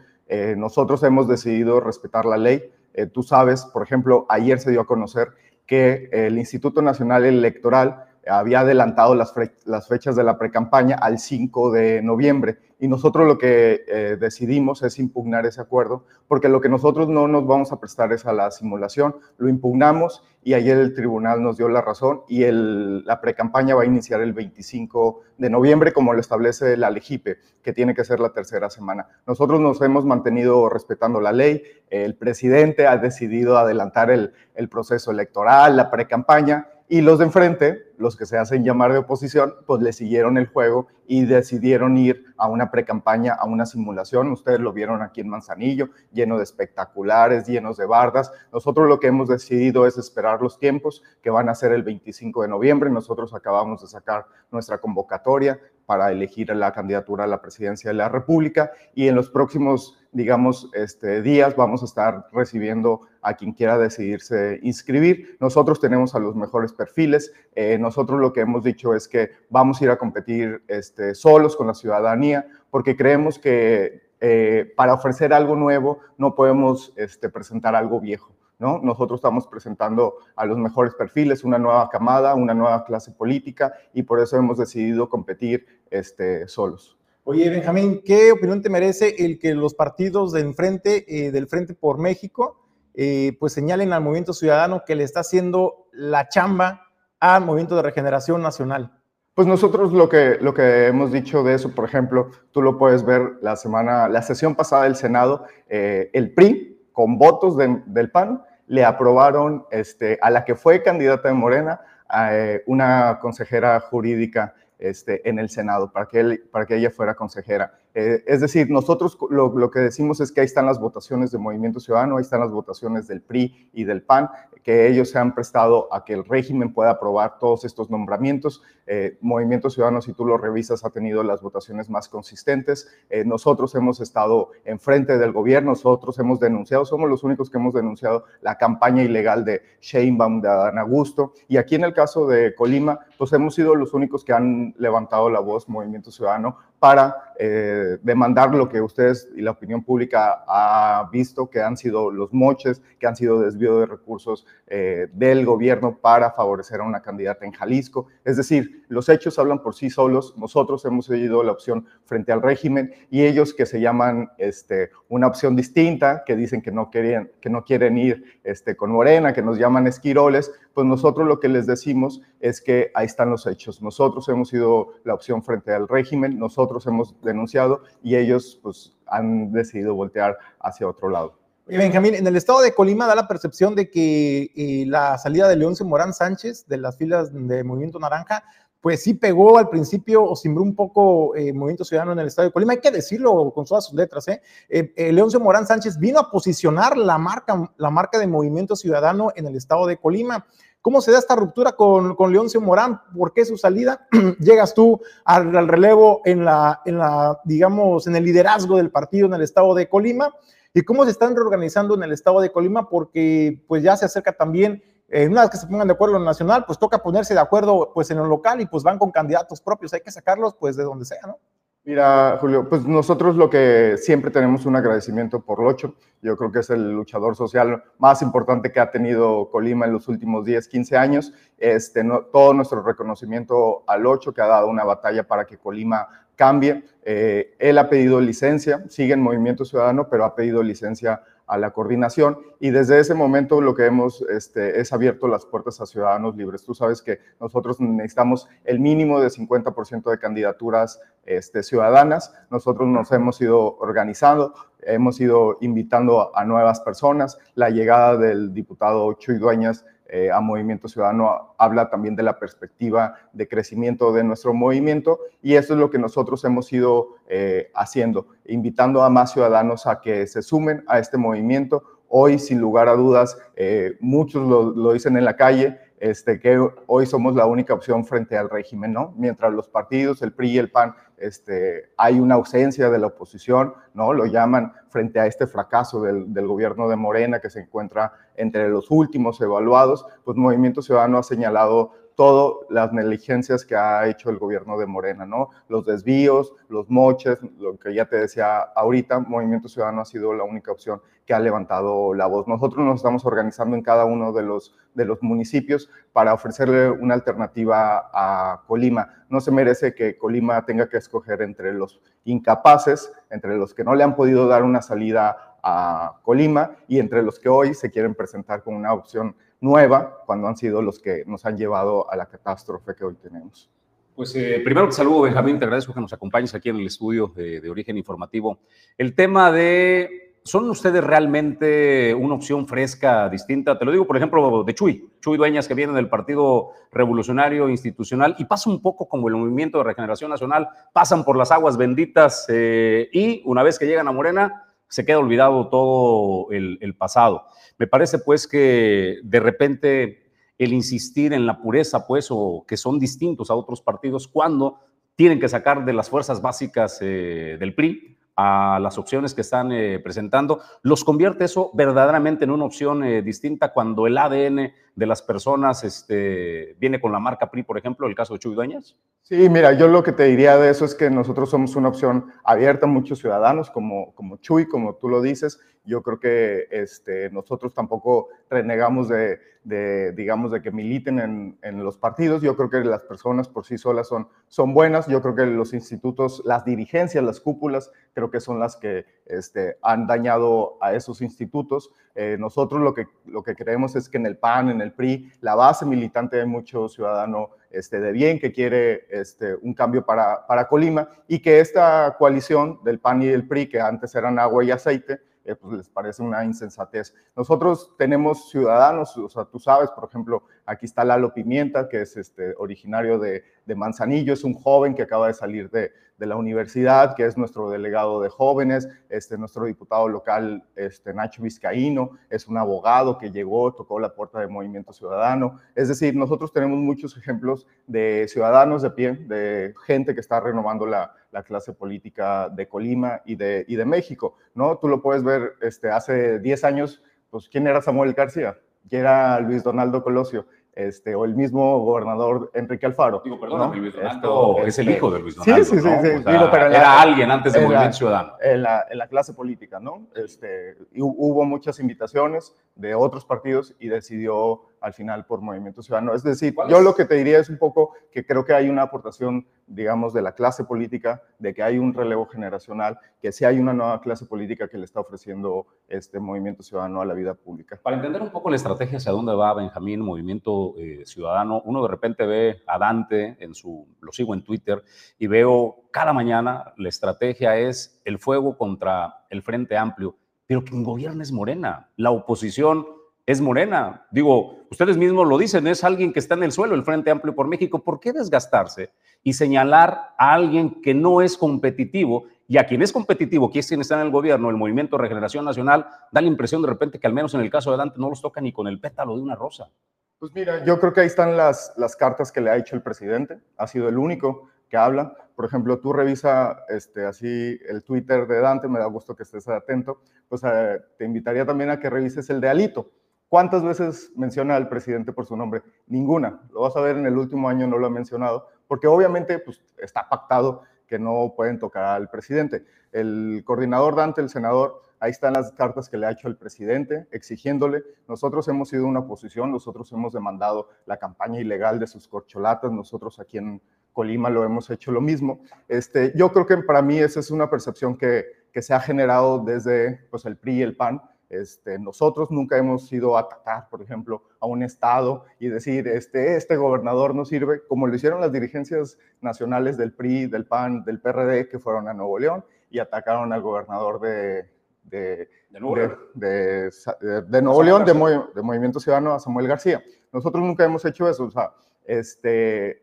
nosotros 0.59 1.03
hemos 1.05 1.27
decidido 1.27 1.81
respetar 1.81 2.27
la 2.27 2.37
ley. 2.37 2.71
tú 3.15 3.23
sabes, 3.23 3.65
por 3.73 3.83
ejemplo, 3.83 4.27
ayer 4.29 4.61
se 4.61 4.73
dio 4.73 4.83
a 4.83 4.87
conocer 4.87 5.29
que 5.65 6.11
el 6.13 6.37
Instituto 6.37 6.83
Nacional 6.83 7.25
Electoral 7.25 8.08
había 8.29 8.61
adelantado 8.61 9.15
las, 9.15 9.35
las 9.65 9.89
fechas 9.89 10.17
de 10.17 10.25
la 10.25 10.39
precampaña 10.39 10.97
al 10.97 11.19
5 11.19 11.73
de 11.73 12.03
noviembre. 12.03 12.59
Y 12.81 12.87
nosotros 12.87 13.27
lo 13.27 13.39
que 13.39 13.85
eh, 13.89 14.17
decidimos 14.21 14.83
es 14.83 14.99
impugnar 14.99 15.47
ese 15.47 15.61
acuerdo 15.61 16.05
porque 16.29 16.49
lo 16.49 16.61
que 16.61 16.69
nosotros 16.69 17.09
no 17.09 17.27
nos 17.27 17.47
vamos 17.47 17.73
a 17.73 17.81
prestar 17.81 18.13
es 18.13 18.25
a 18.27 18.33
la 18.33 18.51
simulación, 18.53 19.17
lo 19.37 19.49
impugnamos 19.49 20.23
y 20.45 20.55
ayer 20.55 20.79
el 20.79 20.95
tribunal 20.95 21.43
nos 21.43 21.57
dio 21.57 21.69
la 21.69 21.81
razón 21.81 22.23
y 22.29 22.45
el, 22.45 23.05
la 23.05 23.21
precampaña 23.21 23.75
va 23.75 23.83
a 23.83 23.87
iniciar 23.87 24.21
el 24.21 24.33
25 24.33 25.23
de 25.39 25.51
noviembre 25.51 25.93
como 25.93 26.13
lo 26.13 26.21
establece 26.21 26.77
la 26.77 26.91
LEGIPE, 26.91 27.39
que 27.63 27.73
tiene 27.73 27.95
que 27.95 28.05
ser 28.05 28.21
la 28.21 28.33
tercera 28.33 28.71
semana. 28.71 29.09
Nosotros 29.27 29.61
nos 29.61 29.83
hemos 29.83 30.05
mantenido 30.05 30.69
respetando 30.69 31.21
la 31.21 31.33
ley, 31.33 31.63
el 31.91 32.15
presidente 32.15 32.87
ha 32.87 32.97
decidido 32.97 33.59
adelantar 33.59 34.11
el, 34.11 34.33
el 34.55 34.69
proceso 34.69 35.11
electoral, 35.11 35.77
la 35.77 35.91
precampaña 35.91 36.69
y 36.89 37.01
los 37.01 37.19
de 37.19 37.25
enfrente, 37.25 37.88
los 37.99 38.17
que 38.17 38.27
se 38.27 38.39
hacen 38.39 38.65
llamar 38.65 38.93
de 38.93 38.99
oposición, 38.99 39.55
pues 39.67 39.83
le 39.83 39.93
siguieron 39.93 40.39
el 40.39 40.47
juego 40.47 40.87
y 41.07 41.25
decidieron 41.25 41.99
ir 41.99 42.25
a 42.37 42.49
una 42.49 42.71
precampaña, 42.71 43.35
a 43.35 43.47
una 43.47 43.67
simulación. 43.67 44.31
Ustedes 44.31 44.61
lo 44.61 44.73
vieron 44.73 45.03
aquí 45.03 45.21
en 45.21 45.29
Manzanillo, 45.29 45.91
lleno 46.13 46.39
de 46.39 46.45
espectaculares, 46.45 47.47
llenos 47.47 47.77
de 47.77 47.87
bardas. 47.87 48.33
Nosotros 48.53 48.89
lo 48.89 49.01
que 49.01 49.09
hemos 49.09 49.29
decidido 49.29 49.87
es 49.87 49.99
esperar 49.99 50.41
los 50.41 50.59
tiempos 50.59 51.03
que 51.23 51.31
van 51.31 51.49
a 51.49 51.55
ser 51.55 51.73
el 51.73 51.83
25 51.83 52.43
de 52.43 52.49
noviembre. 52.49 52.91
Nosotros 52.91 53.35
acabamos 53.35 53.83
de 53.83 53.89
sacar 53.89 54.27
nuestra 54.51 54.79
convocatoria 54.79 55.61
para 55.89 56.13
elegir 56.13 56.55
la 56.55 56.71
candidatura 56.73 57.25
a 57.25 57.27
la 57.27 57.41
presidencia 57.41 57.89
de 57.89 57.95
la 57.95 58.11
República 58.11 58.73
y 58.95 59.09
en 59.09 59.15
los 59.15 59.31
próximos, 59.31 59.99
digamos, 60.13 60.71
este, 60.75 61.23
días 61.23 61.57
vamos 61.57 61.81
a 61.81 61.87
estar 61.87 62.27
recibiendo 62.31 63.01
a 63.23 63.35
quien 63.35 63.53
quiera 63.53 63.79
decidirse 63.79 64.61
inscribir. 64.63 65.39
Nosotros 65.41 65.81
tenemos 65.81 66.15
a 66.15 66.19
los 66.19 66.37
mejores 66.37 66.75
perfiles. 66.75 67.33
Eh, 67.55 67.79
nosotros 67.89 68.21
lo 68.21 68.35
que 68.35 68.41
hemos 68.41 68.63
dicho 68.63 68.95
es 68.95 69.09
que 69.09 69.31
vamos 69.49 69.81
a 69.81 69.85
ir 69.85 69.91
a 69.91 69.97
competir 69.97 70.63
este, 70.69 71.15
solos 71.15 71.57
con 71.57 71.67
la 71.67 71.73
ciudadanía 71.73 72.47
porque 72.71 72.99
creemos 72.99 73.39
que 73.39 74.11
eh, 74.21 74.71
para 74.77 74.93
ofrecer 74.93 75.33
algo 75.33 75.57
nuevo 75.57 76.01
no 76.19 76.35
podemos 76.35 76.93
este, 76.97 77.31
presentar 77.31 77.75
algo 77.75 77.99
viejo. 77.99 78.35
Nosotros 78.59 79.19
estamos 79.19 79.47
presentando 79.47 80.17
a 80.37 80.45
los 80.45 80.59
mejores 80.59 80.93
perfiles, 80.95 81.45
una 81.45 81.59
nueva 81.59 81.89
camada, 81.89 82.35
una 82.35 82.53
nueva 82.53 82.85
clase 82.85 83.11
política 83.13 83.73
y 83.95 84.03
por 84.03 84.21
eso 84.21 84.37
hemos 84.37 84.59
decidido 84.59 85.09
competir 85.09 85.65
este, 85.91 86.47
solos. 86.47 86.99
Oye, 87.25 87.49
Benjamín, 87.49 88.03
¿qué 88.05 88.33
opinión 88.33 88.61
te 88.61 88.69
merece 88.69 89.15
el 89.25 89.39
que 89.39 89.55
los 89.55 89.73
partidos 89.75 90.33
del 90.33 90.53
Frente, 90.55 91.07
eh, 91.07 91.31
del 91.31 91.47
Frente 91.47 91.73
por 91.73 91.99
México 91.99 92.59
eh, 93.01 93.37
pues 93.39 93.53
señalen 93.53 93.93
al 93.93 94.03
Movimiento 94.03 94.33
Ciudadano 94.33 94.83
que 94.85 94.97
le 94.97 95.05
está 95.05 95.21
haciendo 95.21 95.87
la 95.93 96.29
chamba 96.29 96.88
al 97.21 97.45
Movimiento 97.45 97.77
de 97.77 97.83
Regeneración 97.83 98.43
Nacional? 98.43 98.93
Pues 99.35 99.47
nosotros 99.47 99.93
lo 99.93 100.09
que, 100.09 100.37
lo 100.41 100.53
que 100.53 100.89
hemos 100.89 101.13
dicho 101.13 101.45
de 101.45 101.55
eso, 101.55 101.73
por 101.73 101.85
ejemplo, 101.85 102.31
tú 102.51 102.61
lo 102.61 102.77
puedes 102.77 103.05
ver 103.05 103.35
la 103.41 103.55
semana, 103.55 104.09
la 104.09 104.23
sesión 104.23 104.57
pasada 104.57 104.83
del 104.83 104.97
Senado, 104.97 105.45
eh, 105.69 106.11
el 106.13 106.35
PRI, 106.35 106.89
con 106.93 107.19
votos 107.19 107.57
del 107.57 108.11
PAN, 108.11 108.43
le 108.67 108.85
aprobaron 108.85 109.65
este, 109.71 110.19
a 110.21 110.31
la 110.31 110.45
que 110.45 110.57
fue 110.57 110.83
candidata 110.83 111.29
de 111.29 111.35
Morena, 111.35 111.81
a, 112.09 112.35
eh, 112.35 112.65
una 112.67 113.19
consejera 113.21 113.79
jurídica 113.79 114.55
este, 114.79 115.29
en 115.29 115.39
el 115.39 115.49
Senado 115.49 115.93
para 115.93 116.07
que, 116.07 116.21
él, 116.21 116.49
para 116.51 116.67
que 116.67 116.77
ella 116.77 116.91
fuera 116.91 117.15
consejera. 117.15 117.75
Eh, 117.95 118.23
es 118.27 118.41
decir, 118.41 118.71
nosotros 118.71 119.19
lo, 119.31 119.71
que 119.71 119.81
decimos 119.81 120.21
es 120.21 120.31
que 120.31 120.41
ahí 120.41 120.47
están 120.47 120.67
las 120.67 120.79
votaciones 120.79 121.31
de 121.31 121.39
Movimiento 121.39 121.81
Ciudadano, 121.81 122.17
ahí 122.17 122.23
están 122.23 122.41
las 122.41 122.51
votaciones 122.51 123.09
del 123.09 123.23
PRI 123.23 123.71
y 123.73 123.85
del 123.85 124.03
PAN, 124.03 124.29
que 124.63 124.87
ellos 124.89 125.11
se 125.11 125.19
han 125.19 125.35
prestado 125.35 125.93
a 125.93 126.05
que 126.05 126.13
el 126.13 126.25
régimen 126.25 126.73
pueda 126.73 126.91
aprobar 126.91 127.39
todos 127.39 127.65
estos 127.65 127.91
nombramientos. 127.91 128.63
Eh, 128.87 129.17
Movimiento 129.21 129.71
Ciudadano, 129.71 130.03
si 130.03 130.13
tú 130.13 130.25
lo 130.25 130.37
revisas, 130.37 130.85
ha 130.85 130.91
tenido 130.91 131.23
las 131.23 131.41
votaciones 131.41 131.89
más 131.89 132.09
consistentes. 132.09 132.89
Eh, 133.09 133.25
nosotros 133.25 133.75
hemos 133.75 134.01
estado 134.01 134.51
enfrente 134.65 135.19
del 135.19 135.33
gobierno, 135.33 135.71
nosotros 135.71 136.19
hemos 136.19 136.39
denunciado, 136.41 136.85
somos 136.85 137.09
los 137.09 137.25
únicos 137.25 137.51
que 137.51 137.59
hemos 137.59 137.75
denunciado 137.75 138.25
la 138.43 138.59
campaña 138.59 139.03
ilegal 139.03 139.45
de 139.45 139.63
Sheinbaum, 139.81 140.41
de 140.41 140.49
Adán 140.49 140.79
Augusto. 140.79 141.33
Y 141.49 141.57
aquí 141.57 141.75
en 141.75 141.85
el 141.85 141.95
caso 141.95 142.27
de 142.27 142.55
Colima, 142.55 143.01
pues 143.17 143.33
hemos 143.33 143.55
sido 143.55 143.75
los 143.75 143.95
únicos 143.95 144.25
que 144.25 144.33
han 144.33 144.75
levantado 144.79 145.31
la 145.31 145.41
voz 145.41 145.69
Movimiento 145.69 146.11
Ciudadano 146.11 146.57
para 146.79 147.33
eh, 147.39 147.78
demandar 148.03 148.55
lo 148.55 148.69
que 148.69 148.81
ustedes 148.81 149.29
y 149.37 149.43
la 149.43 149.53
opinión 149.53 149.83
pública 149.83 150.45
ha 150.47 151.09
visto 151.13 151.49
que 151.51 151.61
han 151.61 151.77
sido 151.77 152.11
los 152.11 152.33
moches, 152.33 152.83
que 152.99 153.07
han 153.07 153.17
sido 153.17 153.41
desvío 153.41 153.81
de 153.81 153.87
recursos 153.87 154.47
eh, 154.67 155.09
del 155.13 155.45
gobierno 155.45 155.99
para 155.99 156.33
favorecer 156.33 156.81
a 156.81 156.85
una 156.85 157.01
candidata 157.01 157.47
en 157.47 157.53
Jalisco. 157.53 158.07
Es 158.25 158.37
decir, 158.37 158.85
los 158.89 159.09
hechos 159.09 159.39
hablan 159.39 159.63
por 159.63 159.75
sí 159.75 159.91
solos. 159.91 160.35
Nosotros 160.37 160.85
hemos 160.85 161.07
seguido 161.07 161.43
la 161.43 161.53
opción 161.53 161.87
frente 162.05 162.33
al 162.33 162.43
régimen 162.43 162.93
y 163.11 163.23
ellos 163.23 163.55
que 163.55 163.67
se 163.67 163.81
llaman 163.81 164.31
este, 164.39 164.91
una 165.09 165.27
opción 165.27 165.57
distinta, 165.57 166.23
que 166.27 166.37
dicen 166.37 166.63
que 166.63 166.73
no, 166.73 166.91
querían, 166.91 167.31
que 167.41 167.51
no 167.51 167.65
quieren 167.65 167.99
ir 167.99 168.41
este, 168.45 168.77
con 168.77 168.91
Morena, 168.91 169.33
que 169.33 169.43
nos 169.43 169.59
llaman 169.59 169.87
esquiroles, 169.87 170.53
pues 170.75 170.87
nosotros 170.87 171.27
lo 171.27 171.41
que 171.41 171.49
les 171.49 171.67
decimos 171.67 172.23
es 172.41 172.61
que 172.61 172.91
ahí 172.95 173.07
están 173.07 173.31
los 173.31 173.47
hechos. 173.47 173.83
Nosotros 173.83 174.29
hemos 174.29 174.49
sido 174.49 174.93
la 175.05 175.15
opción 175.15 175.43
frente 175.43 175.73
al 175.73 175.89
régimen, 175.89 176.39
nosotros 176.39 176.87
hemos 176.87 177.21
denunciado 177.23 177.68
y 178.03 178.17
ellos 178.17 178.59
pues 178.63 178.97
han 179.07 179.53
decidido 179.53 179.95
voltear 179.95 180.37
hacia 180.61 180.89
otro 180.89 181.09
lado. 181.09 181.39
Benjamín, 181.67 182.15
en 182.15 182.27
el 182.27 182.37
estado 182.37 182.63
de 182.63 182.75
Colima 182.75 183.07
da 183.07 183.15
la 183.15 183.29
percepción 183.29 183.75
de 183.75 183.91
que 183.91 184.51
eh, 184.57 184.85
la 184.87 185.19
salida 185.19 185.49
de 185.49 185.57
Leonce 185.57 185.85
Morán 185.85 186.15
Sánchez 186.15 186.67
de 186.67 186.79
las 186.79 186.97
filas 186.97 187.31
de 187.33 187.63
Movimiento 187.63 187.99
Naranja, 187.99 188.43
pues 188.81 189.03
sí 189.03 189.15
pegó 189.15 189.59
al 189.59 189.69
principio 189.69 190.25
o 190.25 190.37
simbró 190.37 190.63
un 190.63 190.75
poco 190.75 191.35
eh, 191.35 191.53
Movimiento 191.53 191.85
Ciudadano 191.85 192.13
en 192.13 192.21
el 192.21 192.29
estado 192.29 192.49
de 192.49 192.53
Colima. 192.53 192.73
Hay 192.73 192.81
que 192.81 192.91
decirlo 192.91 193.51
con 193.53 193.65
todas 193.65 193.87
sus 193.87 193.95
letras. 193.95 194.29
¿eh? 194.29 194.41
eh, 194.69 194.93
eh 194.97 195.13
Leonce 195.13 195.39
Morán 195.39 195.67
Sánchez 195.67 195.99
vino 195.99 196.21
a 196.21 196.31
posicionar 196.31 196.97
la 196.97 197.19
marca, 197.19 197.71
la 197.77 197.91
marca 197.91 198.19
de 198.19 198.27
Movimiento 198.27 198.77
Ciudadano 198.77 199.33
en 199.35 199.47
el 199.47 199.57
estado 199.57 199.87
de 199.87 199.97
Colima. 199.97 200.47
¿Cómo 200.89 201.03
se 201.03 201.13
da 201.13 201.19
esta 201.19 201.37
ruptura 201.37 201.73
con, 201.73 202.17
con 202.17 202.33
Leoncio 202.33 202.63
Morán? 202.63 203.03
¿Por 203.15 203.35
qué 203.35 203.45
su 203.45 203.59
salida? 203.59 204.09
Llegas 204.41 204.73
tú 204.73 204.99
al, 205.23 205.69
relevo 205.69 206.23
en 206.25 206.47
la, 206.47 206.81
en 206.87 206.97
la, 206.97 207.39
digamos, 207.45 208.07
en 208.07 208.17
el 208.17 208.25
liderazgo 208.25 208.79
del 208.79 208.91
partido 208.91 209.27
en 209.27 209.35
el 209.35 209.43
estado 209.43 209.75
de 209.75 209.87
Colima. 209.87 210.35
¿Y 210.73 210.81
cómo 210.81 211.05
se 211.05 211.11
están 211.11 211.37
reorganizando 211.37 211.95
en 211.95 212.05
el 212.05 212.13
estado 212.13 212.41
de 212.41 212.51
Colima? 212.51 212.89
Porque 212.89 213.63
pues 213.69 213.83
ya 213.83 213.99
se 213.99 214.07
acerca 214.07 214.33
también, 214.33 214.83
eh, 215.09 215.29
una 215.29 215.43
vez 215.43 215.51
que 215.51 215.59
se 215.59 215.67
pongan 215.67 215.89
de 215.89 215.93
acuerdo 215.93 216.17
en 216.17 216.23
lo 216.23 216.27
nacional, 216.27 216.65
pues 216.67 216.79
toca 216.79 217.03
ponerse 217.03 217.35
de 217.35 217.41
acuerdo 217.41 217.91
pues 217.93 218.11
en 218.11 218.17
lo 218.17 218.25
local 218.25 218.63
y 218.63 218.65
pues 218.65 218.83
van 218.83 218.99
con 218.99 219.11
candidatos 219.11 219.61
propios, 219.61 219.93
hay 219.93 220.01
que 220.01 220.11
sacarlos 220.11 220.55
pues 220.55 220.75
de 220.75 220.85
donde 220.85 221.05
sea, 221.05 221.21
¿no? 221.27 221.39
Mira, 221.85 222.37
Julio, 222.39 222.69
pues 222.69 222.85
nosotros 222.85 223.37
lo 223.37 223.49
que 223.49 223.97
siempre 223.97 224.31
tenemos 224.31 224.67
un 224.67 224.77
agradecimiento 224.77 225.41
por 225.41 225.63
Locho. 225.63 225.95
Yo 226.21 226.37
creo 226.37 226.53
que 226.53 226.59
es 226.59 226.69
el 226.69 226.93
luchador 226.93 227.35
social 227.35 227.83
más 227.99 228.21
importante 228.21 228.71
que 228.71 228.79
ha 228.79 228.91
tenido 228.91 229.49
Colima 229.51 229.87
en 229.87 229.95
los 229.95 230.07
últimos 230.07 230.45
10, 230.45 230.69
15 230.69 230.97
años. 230.99 231.33
Este, 231.57 232.05
todo 232.31 232.53
nuestro 232.53 232.83
reconocimiento 232.83 233.85
al 233.87 234.03
Locho, 234.03 234.35
que 234.35 234.43
ha 234.43 234.47
dado 234.47 234.69
una 234.69 234.85
batalla 234.85 235.27
para 235.27 235.47
que 235.47 235.57
Colima 235.57 236.07
cambie. 236.37 236.85
Eh, 237.03 237.55
él 237.59 237.79
ha 237.79 237.89
pedido 237.89 238.21
licencia, 238.21 238.85
sigue 238.89 239.15
en 239.15 239.23
Movimiento 239.23 239.65
Ciudadano, 239.65 240.09
pero 240.11 240.25
ha 240.25 240.35
pedido 240.35 240.63
licencia 240.63 241.23
a 241.49 241.59
la 241.59 241.73
coordinación 241.73 242.39
y 242.61 242.71
desde 242.71 243.01
ese 243.01 243.15
momento 243.15 243.61
lo 243.61 243.75
que 243.75 243.87
hemos 243.87 244.23
este, 244.23 244.81
es 244.81 244.93
abierto 244.93 245.29
las 245.29 245.47
puertas 245.47 245.81
a 245.81 245.87
ciudadanos 245.87 246.37
libres. 246.37 246.65
Tú 246.65 246.75
sabes 246.75 247.03
que 247.03 247.19
nosotros 247.41 247.81
necesitamos 247.81 248.49
el 248.65 248.81
mínimo 248.81 249.21
de 249.21 249.29
50% 249.29 250.11
de 250.11 250.19
candidaturas 250.19 251.01
este, 251.25 251.63
ciudadanas. 251.63 252.35
Nosotros 252.51 252.89
nos 252.89 253.11
hemos 253.13 253.41
ido 253.41 253.77
organizando, 253.79 254.55
hemos 254.83 255.21
ido 255.21 255.59
invitando 255.61 256.37
a 256.37 256.45
nuevas 256.45 256.81
personas. 256.81 257.39
La 257.55 257.71
llegada 257.71 258.17
del 258.17 258.53
diputado 258.53 259.13
Chuy 259.15 259.39
Dueñas 259.39 259.85
eh, 260.09 260.31
a 260.33 260.41
Movimiento 260.41 260.89
Ciudadano 260.89 261.55
habla 261.59 261.91
también 261.91 262.17
de 262.17 262.23
la 262.23 262.39
perspectiva 262.39 263.15
de 263.33 263.47
crecimiento 263.47 264.13
de 264.13 264.25
nuestro 264.25 264.55
movimiento 264.55 265.21
y 265.43 265.55
eso 265.55 265.75
es 265.75 265.79
lo 265.79 265.91
que 265.91 265.99
nosotros 265.99 266.43
hemos 266.45 266.73
ido 266.73 267.17
eh, 267.29 267.71
haciendo, 267.75 268.29
invitando 268.47 269.03
a 269.03 269.11
más 269.11 269.33
ciudadanos 269.33 269.87
a 269.87 270.01
que 270.01 270.27
se 270.27 270.41
sumen 270.41 270.83
a 270.89 270.99
este 270.99 271.19
movimiento. 271.19 271.83
Hoy, 272.09 272.39
sin 272.39 272.59
lugar 272.59 272.89
a 272.89 272.95
dudas, 272.95 273.37
eh, 273.55 273.99
muchos 274.01 274.49
lo, 274.49 274.93
dicen 274.93 275.19
en 275.19 275.27
la 275.27 275.37
calle, 275.37 275.79
este, 276.01 276.41
que 276.41 276.59
hoy 276.87 277.05
somos 277.05 277.35
la 277.35 277.45
única 277.45 277.75
opción 277.75 278.07
frente 278.07 278.39
al 278.39 278.49
régimen, 278.49 278.95
¿no? 278.95 279.13
Mientras 279.19 279.53
los 279.53 279.69
partidos, 279.69 280.23
el 280.23 280.33
PRI 280.33 280.53
y 280.53 280.59
el 280.59 280.71
PAN, 280.71 280.95
este, 281.21 281.91
hay 281.97 282.21
una 282.21 282.37
ausencia 282.37 282.91
de 282.91 282.99
la 282.99 283.09
oposición, 283.09 283.75
¿no? 283.95 284.13
Lo 284.13 284.27
llaman 284.27 284.73
frente 284.89 285.21
a 285.21 285.27
este 285.27 285.47
fracaso 285.47 286.01
del, 286.01 286.33
del, 286.33 286.47
gobierno 286.47 286.89
de 286.89 286.97
Morena 286.97 287.41
que 287.41 287.51
se 287.51 287.61
encuentra 287.61 288.13
entre 288.37 288.69
los 288.69 288.91
últimos 288.91 289.41
evaluados, 289.41 290.07
pues 290.25 290.37
Movimiento 290.37 290.83
Ciudadano 290.83 291.19
ha 291.19 291.23
señalado 291.23 291.93
todas 292.19 292.67
las 292.69 292.93
negligencias 292.93 293.65
que 293.65 293.77
ha 293.77 294.09
hecho 294.09 294.29
el 294.29 294.39
gobierno 294.39 294.77
de 294.77 294.87
Morena, 294.87 295.25
¿no? 295.25 295.51
Los 295.69 295.87
desvíos, 295.87 296.53
los 296.69 296.91
moches, 296.91 297.39
lo 297.61 297.79
que 297.79 297.95
ya 297.95 298.07
te 298.07 298.17
decía 298.17 298.59
ahorita, 298.59 299.21
Movimiento 299.21 299.69
Ciudadano 299.69 300.01
ha 300.01 300.05
sido 300.05 300.35
la 300.35 300.43
única 300.43 300.73
opción 300.73 301.01
que 301.25 301.33
ha 301.33 301.39
levantado 301.39 302.15
la 302.15 302.27
voz. 302.27 302.49
Nosotros 302.49 302.85
nos 302.85 302.97
estamos 302.97 303.25
organizando 303.25 303.77
en 303.77 303.83
cada 303.83 304.05
uno 304.05 304.33
de 304.33 304.43
los, 304.43 304.75
de 304.95 305.05
los 305.05 305.23
municipios 305.23 305.91
para 306.13 306.35
ofrecerle 306.35 306.91
una 306.91 307.15
alternativa 307.15 308.11
a 308.13 308.63
Colima. 308.67 309.25
No 309.29 309.41
se 309.41 309.53
merece 309.53 309.95
que 309.95 310.19
Colima 310.19 310.65
tenga 310.65 310.89
que 310.89 310.97
escoger 310.97 311.41
entre 311.43 311.73
los 311.73 312.01
incapaces, 312.25 313.13
entre 313.31 313.57
los 313.57 313.75
que 313.75 313.85
no 313.85 313.95
le 313.95 314.03
han 314.03 314.17
podido 314.17 314.49
dar 314.49 314.65
una 314.65 314.83
salida 314.83 315.57
a 315.63 316.19
Colima 316.25 316.73
y 316.89 316.99
entre 316.99 317.23
los 317.23 317.39
que 317.39 317.49
hoy 317.49 317.75
se 317.75 317.93
quieren 317.93 318.17
presentar 318.17 318.65
con 318.65 318.75
una 318.75 318.93
opción 318.93 319.37
nueva 319.61 320.23
cuando 320.27 320.47
han 320.47 320.57
sido 320.57 320.83
los 320.83 320.99
que 320.99 321.25
nos 321.27 321.45
han 321.45 321.57
llevado 321.57 322.11
a 322.11 322.17
la 322.17 322.27
catástrofe 322.27 322.95
que 322.95 323.05
hoy 323.05 323.15
tenemos. 323.17 323.71
Pues 324.15 324.35
eh, 324.35 324.61
primero 324.65 324.89
te 324.89 324.95
saludo, 324.95 325.23
Benjamín, 325.23 325.59
te 325.59 325.65
agradezco 325.65 325.95
que 325.95 326.01
nos 326.01 326.13
acompañes 326.13 326.53
aquí 326.53 326.69
en 326.69 326.77
el 326.77 326.87
estudio 326.87 327.29
de, 327.29 327.61
de, 327.61 327.71
Origen 327.71 327.97
Informativo. 327.97 328.59
El 328.97 329.15
tema 329.15 329.53
de, 329.53 330.41
¿son 330.43 330.69
ustedes 330.71 331.05
realmente 331.05 332.13
una 332.15 332.35
opción 332.35 332.67
fresca, 332.67 333.29
distinta? 333.29 333.79
Te 333.79 333.85
lo 333.85 333.93
digo, 333.93 334.09
por 334.09 334.17
ejemplo, 334.17 334.65
de 334.65 334.75
Chuy, 334.75 335.09
Chuy 335.21 335.37
Dueñas, 335.37 335.69
que 335.69 335.75
viene 335.75 335.93
del 335.93 336.09
Partido 336.09 336.71
Revolucionario 336.91 337.69
Institucional 337.69 338.35
y 338.39 338.47
pasa 338.47 338.71
un 338.71 338.83
poco 338.83 339.09
como 339.09 339.29
el 339.29 339.37
Movimiento 339.37 339.79
de 339.79 339.85
Regeneración 339.85 340.31
Nacional, 340.31 340.69
pasan 340.93 341.25
por 341.25 341.37
las 341.37 341.53
aguas 341.53 341.77
benditas 341.77 342.47
eh, 342.49 343.09
y 343.13 343.43
una 343.45 343.63
vez 343.63 343.79
que 343.79 343.87
llegan 343.87 344.09
a 344.09 344.13
Morena, 344.13 344.68
se 344.89 345.05
queda 345.05 345.19
olvidado 345.19 345.69
todo 345.69 346.51
el, 346.51 346.95
pasado. 346.97 347.45
Me 347.79 347.87
parece 347.87 348.19
pues 348.19 348.47
que 348.47 349.19
de 349.23 349.41
repente 349.41 350.23
el 350.59 350.73
insistir 350.73 351.33
en 351.33 351.47
la 351.47 351.61
pureza, 351.61 352.07
pues, 352.07 352.29
o 352.31 352.65
que 352.67 352.77
son 352.77 352.99
distintos 352.99 353.51
a 353.51 353.55
otros 353.55 353.81
partidos 353.81 354.27
cuando 354.27 354.81
tienen 355.15 355.39
que 355.39 355.49
sacar 355.49 355.85
de 355.85 355.93
las 355.93 356.09
fuerzas 356.11 356.43
básicas 356.43 356.99
eh, 357.01 357.57
del 357.59 357.75
PRI 357.75 358.18
a 358.41 358.79
las 358.79 358.99
opciones 358.99 359.35
que 359.35 359.41
están 359.41 359.73
eh, 359.73 359.99
presentando, 359.99 360.61
los 360.83 361.03
convierte 361.03 361.45
eso 361.45 361.73
verdaderamente 361.75 362.45
en 362.45 362.53
una 362.53 362.67
opción 362.67 363.03
eh, 363.03 363.21
distinta 363.21 363.73
cuando 363.73 364.07
el 364.07 364.17
ADN 364.17 364.73
de 364.95 365.07
las 365.07 365.23
personas 365.23 365.83
este, 365.83 366.77
viene 366.79 367.01
con 367.01 367.11
la 367.11 367.19
marca 367.19 367.51
PRI, 367.51 367.65
por 367.65 367.79
ejemplo, 367.79 368.07
el 368.07 368.15
caso 368.15 368.35
de 368.35 368.39
Chuy 368.39 368.55
Dueñas? 368.55 368.97
Sí, 369.23 369.49
mira, 369.49 369.73
yo 369.73 369.89
lo 369.89 370.05
que 370.05 370.13
te 370.13 370.23
diría 370.23 370.57
de 370.57 370.71
eso 370.71 370.85
es 370.85 370.95
que 370.95 371.11
nosotros 371.11 371.51
somos 371.51 371.75
una 371.75 371.89
opción 371.89 372.27
abierta 372.45 372.87
a 372.87 372.89
muchos 372.89 373.19
ciudadanos, 373.19 373.71
como, 373.71 374.15
como 374.15 374.37
Chuy, 374.37 374.69
como 374.69 374.95
tú 374.95 375.09
lo 375.09 375.21
dices. 375.21 375.59
Yo 375.89 376.03
creo 376.03 376.21
que 376.21 376.69
este, 376.71 377.31
nosotros 377.31 377.73
tampoco 377.73 378.29
renegamos 378.51 379.09
de, 379.09 379.41
de, 379.69 380.13
digamos, 380.13 380.51
de 380.51 380.63
que 380.63 380.71
militen 380.71 381.19
en, 381.63 381.85
los 381.85 381.99
partidos. 381.99 382.43
Yo 382.43 382.57
creo 382.57 382.71
que 382.71 382.81
las 382.81 383.03
personas 383.03 383.49
por 383.49 383.67
sí 383.67 383.77
solas 383.77 384.09
son, 384.09 384.75
buenas. 384.75 385.07
Yo 385.09 385.21
creo 385.21 385.35
que 385.35 385.47
los 385.47 385.75
institutos, 385.75 386.43
las 386.45 386.65
dirigencias, 386.65 387.23
las 387.23 387.41
cúpulas, 387.41 387.93
creo 388.15 388.31
que 388.31 388.41
son 388.41 388.59
las 388.59 388.77
que 388.77 389.05
este, 389.27 389.77
han 389.83 390.07
dañado 390.07 390.79
a 390.81 390.95
esos 390.95 391.21
institutos. 391.21 391.91
Eh, 392.15 392.37
nosotros 392.39 392.81
lo 392.81 392.95
que, 392.95 393.07
lo 393.27 393.43
que 393.43 393.55
creemos 393.55 393.95
es 393.95 394.09
que 394.09 394.17
en 394.17 394.27
el 394.27 394.39
PAN, 394.39 394.71
en 394.71 394.81
el 394.81 394.93
PRI, 394.93 395.31
la 395.41 395.55
base 395.55 395.85
militante 395.85 396.41
hay 396.41 396.47
mucho 396.47 396.89
ciudadano 396.89 397.51
este, 397.71 398.01
de 398.01 398.13
bien 398.13 398.39
que 398.39 398.53
quiere 398.53 399.07
este, 399.11 399.55
un 399.55 399.75
cambio 399.75 400.05
para, 400.05 400.47
para 400.47 400.67
Colima 400.67 401.09
y 401.29 401.41
que 401.41 401.61
esta 401.61 402.17
coalición 402.19 402.81
del 402.85 402.99
PAN 402.99 403.23
y 403.23 403.27
del 403.27 403.47
PRI, 403.47 403.69
que 403.69 403.81
antes 403.81 404.15
eran 404.15 404.39
agua 404.39 404.65
y 404.65 404.71
aceite, 404.71 405.21
eh, 405.49 405.57
pues 405.57 405.79
les 405.79 405.89
parece 405.89 406.23
una 406.23 406.45
insensatez. 406.45 407.15
Nosotros 407.35 407.95
tenemos 407.97 408.51
ciudadanos, 408.51 409.17
o 409.17 409.29
sea, 409.29 409.47
tú 409.47 409.59
sabes, 409.59 409.91
por 409.91 410.09
ejemplo, 410.09 410.45
aquí 410.69 410.85
está 410.85 411.05
Lalo 411.05 411.33
Pimienta, 411.33 411.89
que 411.89 412.03
es 412.03 412.17
este, 412.17 412.55
originario 412.59 413.19
de, 413.19 413.43
Manzanillo, 413.75 414.33
es 414.33 414.45
un 414.45 414.55
joven 414.55 414.95
que 414.95 415.03
acaba 415.03 415.27
de 415.27 415.35
salir 415.35 415.71
de, 415.71 415.91
la 416.19 416.37
universidad, 416.37 417.15
que 417.15 417.25
es 417.25 417.39
nuestro 417.39 417.71
delegado 417.71 418.21
de 418.21 418.29
jóvenes, 418.29 418.89
este, 419.09 419.39
nuestro 419.39 419.67
diputado 419.67 420.09
local, 420.09 420.65
este, 420.75 421.15
Nacho 421.15 421.43
Vizcaíno, 421.43 422.11
es 422.29 422.49
un 422.49 422.59
abogado 422.59 423.19
que 423.19 423.31
llegó, 423.31 423.73
tocó 423.73 424.01
la 424.01 424.13
puerta 424.13 424.41
de 424.41 424.49
Movimiento 424.49 424.93
Ciudadano. 424.93 425.61
Es 425.77 425.87
decir, 425.87 426.17
nosotros 426.17 426.53
tenemos 426.53 426.79
muchos 426.79 427.17
ejemplos 427.17 427.69
de 427.87 428.27
ciudadanos 428.29 428.83
de 428.83 428.91
pie, 428.91 429.13
de 429.13 429.75
gente 429.87 430.13
que 430.13 430.21
está 430.21 430.41
renovando 430.41 430.87
la, 430.87 431.15
la 431.31 431.45
clase 431.45 431.73
política 431.73 432.49
de 432.49 432.67
Colima 432.67 433.23
y 433.25 433.37
de, 433.37 433.65
y 433.69 433.77
de 433.77 433.85
México, 433.85 434.37
¿no? 434.55 434.77
Tú 434.79 434.89
lo 434.89 435.01
puedes 435.01 435.23
ver, 435.23 435.53
este, 435.61 435.89
hace 435.91 436.41
10 436.41 436.65
años, 436.65 437.03
pues, 437.31 437.49
¿quién 437.49 437.67
era 437.67 437.81
Samuel 437.81 438.13
García? 438.13 438.59
¿Quién 438.89 439.03
era 439.03 439.39
Luis 439.41 439.63
Donaldo 439.63 440.03
Colosio? 440.03 440.47
Este, 440.79 441.13
o 441.17 441.25
el 441.25 441.35
mismo 441.35 441.81
gobernador 441.81 442.53
Enrique 442.55 442.87
Alfaro. 442.87 443.21
Digo, 443.25 443.41
perdón, 443.41 443.59
¿no? 443.59 443.75
Luis 443.75 443.97
Donaldo 443.97 444.59
es 444.65 444.79
el 444.79 444.91
hijo 444.91 445.11
de 445.11 445.19
Luis 445.19 445.35
Donaldo. 445.35 445.65
Sí, 445.65 445.71
sí, 445.75 445.81
sí. 445.81 445.89
¿no? 445.89 446.01
sí. 446.01 446.09
O 446.09 446.23
sea, 446.23 446.33
Digo, 446.33 446.49
pero 446.53 446.67
era 446.67 446.81
la, 446.81 447.01
alguien 447.01 447.29
antes 447.33 447.53
de 447.53 447.59
Movimiento 447.63 447.87
la, 447.87 447.93
Ciudadano. 447.93 448.33
En 448.41 448.63
la, 448.63 448.87
en 448.89 448.99
la, 448.99 449.09
clase 449.09 449.35
política, 449.35 449.81
¿no? 449.81 450.07
Este, 450.15 450.77
hubo 450.95 451.45
muchas 451.45 451.81
invitaciones 451.81 452.55
de 452.77 452.95
otros 452.95 453.25
partidos 453.25 453.75
y 453.81 453.89
decidió 453.89 454.63
al 454.81 454.93
final 454.93 455.27
por 455.27 455.41
Movimiento 455.41 455.83
Ciudadano. 455.83 456.15
Es 456.15 456.23
decir, 456.23 456.55
yo 456.69 456.81
lo 456.81 456.95
que 456.95 457.05
te 457.05 457.17
diría 457.17 457.41
es 457.41 457.51
un 457.51 457.59
poco 457.59 457.95
que 458.13 458.25
creo 458.25 458.45
que 458.45 458.55
hay 458.55 458.69
una 458.69 458.83
aportación, 458.83 459.47
digamos, 459.67 460.13
de 460.13 460.23
la 460.23 460.33
clase 460.33 460.63
política, 460.63 461.23
de 461.39 461.55
que 461.55 461.63
hay 461.65 461.79
un 461.79 461.93
relevo 461.93 462.27
generacional, 462.27 462.99
que 463.21 463.33
sí 463.33 463.45
hay 463.45 463.59
una 463.59 463.73
nueva 463.73 464.01
clase 464.01 464.27
política 464.27 464.69
que 464.69 464.79
le 464.79 464.85
está 464.85 465.01
ofreciendo 465.01 465.67
este 465.89 466.21
Movimiento 466.21 466.63
Ciudadano 466.63 467.01
a 467.01 467.05
la 467.05 467.15
vida 467.15 467.35
pública. 467.35 467.79
Para 467.83 467.97
entender 467.97 468.23
un 468.23 468.31
poco 468.31 468.51
la 468.51 468.57
estrategia 468.57 468.99
hacia 468.99 469.13
dónde 469.13 469.35
va 469.35 469.55
Benjamín, 469.55 470.01
Movimiento 470.01 470.68
eh, 470.77 471.03
Ciudadano, 471.05 471.63
uno 471.65 471.83
de 471.83 471.89
repente 471.89 472.27
ve 472.27 472.63
a 472.67 472.79
Dante, 472.79 473.37
en 473.41 473.55
su, 473.55 473.87
lo 474.01 474.13
sigo 474.13 474.35
en 474.35 474.43
Twitter, 474.43 474.83
y 475.19 475.27
veo 475.27 475.85
cada 475.91 476.13
mañana 476.13 476.73
la 476.77 476.89
estrategia 476.89 477.57
es 477.59 478.01
el 478.05 478.19
fuego 478.19 478.59
contra 478.59 479.25
el 479.31 479.43
Frente 479.43 479.77
Amplio, 479.77 480.17
pero 480.47 480.65
quien 480.65 480.83
gobierna 480.83 481.23
es 481.23 481.33
Morena, 481.33 481.91
la 481.97 482.11
oposición 482.11 482.87
es 483.29 483.43
Morena. 483.43 484.07
Digo, 484.11 484.65
ustedes 484.71 484.97
mismos 484.97 485.29
lo 485.29 485.37
dicen, 485.37 485.67
es 485.67 485.85
alguien 485.85 486.15
que 486.15 486.19
está 486.19 486.35
en 486.35 486.45
el 486.45 486.53
suelo, 486.53 486.75
el 486.75 486.83
Frente 486.83 487.11
Amplio 487.11 487.35
por 487.35 487.47
México. 487.47 487.85
¿Por 487.85 488.01
qué 488.01 488.11
desgastarse 488.11 488.91
y 489.23 489.35
señalar 489.35 490.15
a 490.17 490.33
alguien 490.33 490.81
que 490.81 490.95
no 490.95 491.21
es 491.21 491.37
competitivo 491.37 492.25
y 492.47 492.57
a 492.57 492.65
quien 492.65 492.81
es 492.81 492.91
competitivo, 492.91 493.51
que 493.51 493.59
es 493.59 493.69
quien 493.69 493.83
está 493.83 493.97
en 493.97 494.07
el 494.07 494.11
gobierno, 494.11 494.49
el 494.49 494.57
Movimiento 494.57 494.97
Regeneración 494.97 495.45
Nacional, 495.45 495.87
da 496.11 496.23
la 496.23 496.27
impresión 496.27 496.63
de 496.63 496.69
repente 496.69 496.99
que 496.99 497.07
al 497.07 497.13
menos 497.13 497.35
en 497.35 497.43
el 497.43 497.51
caso 497.51 497.71
de 497.71 497.77
Dante 497.77 497.99
no 497.99 498.09
los 498.09 498.23
toca 498.23 498.41
ni 498.41 498.51
con 498.51 498.67
el 498.67 498.81
pétalo 498.81 499.15
de 499.15 499.23
una 499.23 499.35
rosa? 499.35 499.71
Pues 500.19 500.33
mira, 500.35 500.65
yo 500.65 500.81
creo 500.81 500.93
que 500.93 501.01
ahí 501.01 501.07
están 501.07 501.37
las, 501.37 501.73
las 501.77 501.95
cartas 501.95 502.33
que 502.33 502.41
le 502.41 502.51
ha 502.51 502.57
hecho 502.57 502.75
el 502.75 502.83
presidente. 502.83 503.41
Ha 503.57 503.69
sido 503.69 503.89
el 503.89 503.99
único 503.99 504.49
que 504.69 504.77
habla. 504.77 505.15
Por 505.37 505.45
ejemplo, 505.45 505.79
tú 505.79 505.93
revisa 505.93 506.65
este, 506.69 507.07
así 507.07 507.59
el 507.69 507.85
Twitter 507.85 508.27
de 508.27 508.41
Dante, 508.41 508.67
me 508.67 508.81
da 508.81 508.87
gusto 508.87 509.15
que 509.15 509.23
estés 509.23 509.47
atento. 509.49 510.03
Pues 510.29 510.43
eh, 510.45 510.81
te 510.99 511.05
invitaría 511.05 511.47
también 511.47 511.71
a 511.71 511.79
que 511.79 511.89
revises 511.89 512.29
el 512.31 512.41
de 512.41 512.49
Alito. 512.49 512.91
¿Cuántas 513.29 513.63
veces 513.63 514.11
menciona 514.17 514.57
al 514.57 514.69
presidente 514.69 515.13
por 515.13 515.27
su 515.27 515.37
nombre? 515.37 515.63
Ninguna. 515.87 516.41
Lo 516.51 516.63
vas 516.63 516.75
a 516.77 516.81
ver 516.81 516.97
en 516.97 517.07
el 517.07 517.17
último 517.17 517.49
año, 517.49 517.69
no 517.69 517.79
lo 517.79 517.87
ha 517.87 517.91
mencionado, 517.91 518.49
porque 518.67 518.87
obviamente 518.87 519.39
pues, 519.39 519.63
está 519.77 520.09
pactado 520.09 520.63
que 520.87 520.99
no 520.99 521.35
pueden 521.37 521.59
tocar 521.59 521.85
al 521.85 522.09
presidente. 522.09 522.65
El 522.91 523.43
coordinador 523.45 523.95
Dante, 523.95 524.23
el 524.23 524.31
senador, 524.31 524.83
ahí 525.01 525.11
están 525.11 525.35
las 525.35 525.53
cartas 525.53 525.89
que 525.89 525.97
le 525.97 526.07
ha 526.07 526.11
hecho 526.11 526.29
el 526.29 526.37
presidente 526.37 527.07
exigiéndole. 527.11 527.83
Nosotros 528.09 528.47
hemos 528.49 528.69
sido 528.69 528.87
una 528.87 529.01
oposición, 529.01 529.53
nosotros 529.53 529.91
hemos 529.93 530.13
demandado 530.13 530.69
la 530.87 530.97
campaña 530.97 531.41
ilegal 531.41 531.79
de 531.79 531.87
sus 531.87 532.09
corcholatas, 532.09 532.73
nosotros 532.73 533.19
aquí 533.21 533.39
en 533.39 533.61
Colima 533.93 534.31
lo 534.31 534.45
hemos 534.45 534.71
hecho 534.71 534.93
lo 534.93 535.01
mismo. 535.01 535.41
Este, 535.67 536.13
yo 536.15 536.33
creo 536.33 536.47
que 536.47 536.57
para 536.59 536.83
mí 536.83 536.99
esa 536.99 537.21
es 537.21 537.31
una 537.31 537.51
percepción 537.51 537.97
que, 537.97 538.39
se 538.61 538.75
ha 538.75 538.81
generado 538.81 539.39
desde 539.45 540.09
pues, 540.11 540.25
el 540.25 540.37
PRI 540.37 540.55
y 540.55 540.63
el 540.63 540.77
PAN, 540.77 541.01
este, 541.29 541.79
nosotros 541.79 542.29
nunca 542.33 542.59
hemos 542.59 542.93
ido 542.93 543.17
a 543.17 543.21
atacar, 543.21 543.69
por 543.69 543.83
ejemplo, 543.83 544.25
a 544.41 544.47
un 544.47 544.65
estado 544.65 545.27
y 545.39 545.47
decir, 545.47 545.87
este, 545.87 546.37
este 546.37 546.57
gobernador 546.57 547.15
no 547.15 547.25
sirve, 547.25 547.65
como 547.69 547.87
lo 547.87 547.95
hicieron 547.95 548.21
las 548.21 548.33
dirigencias 548.33 548.99
nacionales 549.21 549.77
del 549.77 549.93
PRI, 549.93 550.27
del 550.27 550.47
PAN, 550.47 550.83
del 550.85 551.01
PRD, 551.01 551.49
que 551.49 551.61
fueron 551.61 551.87
a 551.87 551.95
Nuevo 551.95 552.19
León 552.19 552.45
y 552.71 552.81
atacaron 552.81 553.33
al 553.33 553.43
gobernador 553.43 554.01
de, 554.01 554.49
de, 554.89 555.29
de 555.51 555.61
Nuevo 555.61 555.77
León, 555.77 555.99
de, 556.15 556.71
de, 557.01 557.23
de 557.23 557.43
Nuevo 557.43 557.63
León 557.63 557.85
de, 557.85 558.43
Movimiento 558.43 558.81
Ciudadano, 558.81 559.13
a 559.13 559.21
Samuel 559.21 559.49
García. 559.49 559.83
Nosotros 560.13 560.43
nunca 560.43 560.65
hemos 560.65 560.85
hecho 560.85 561.09
eso, 561.09 561.25
o 561.25 561.31
sea, 561.31 561.53
este, 561.85 562.83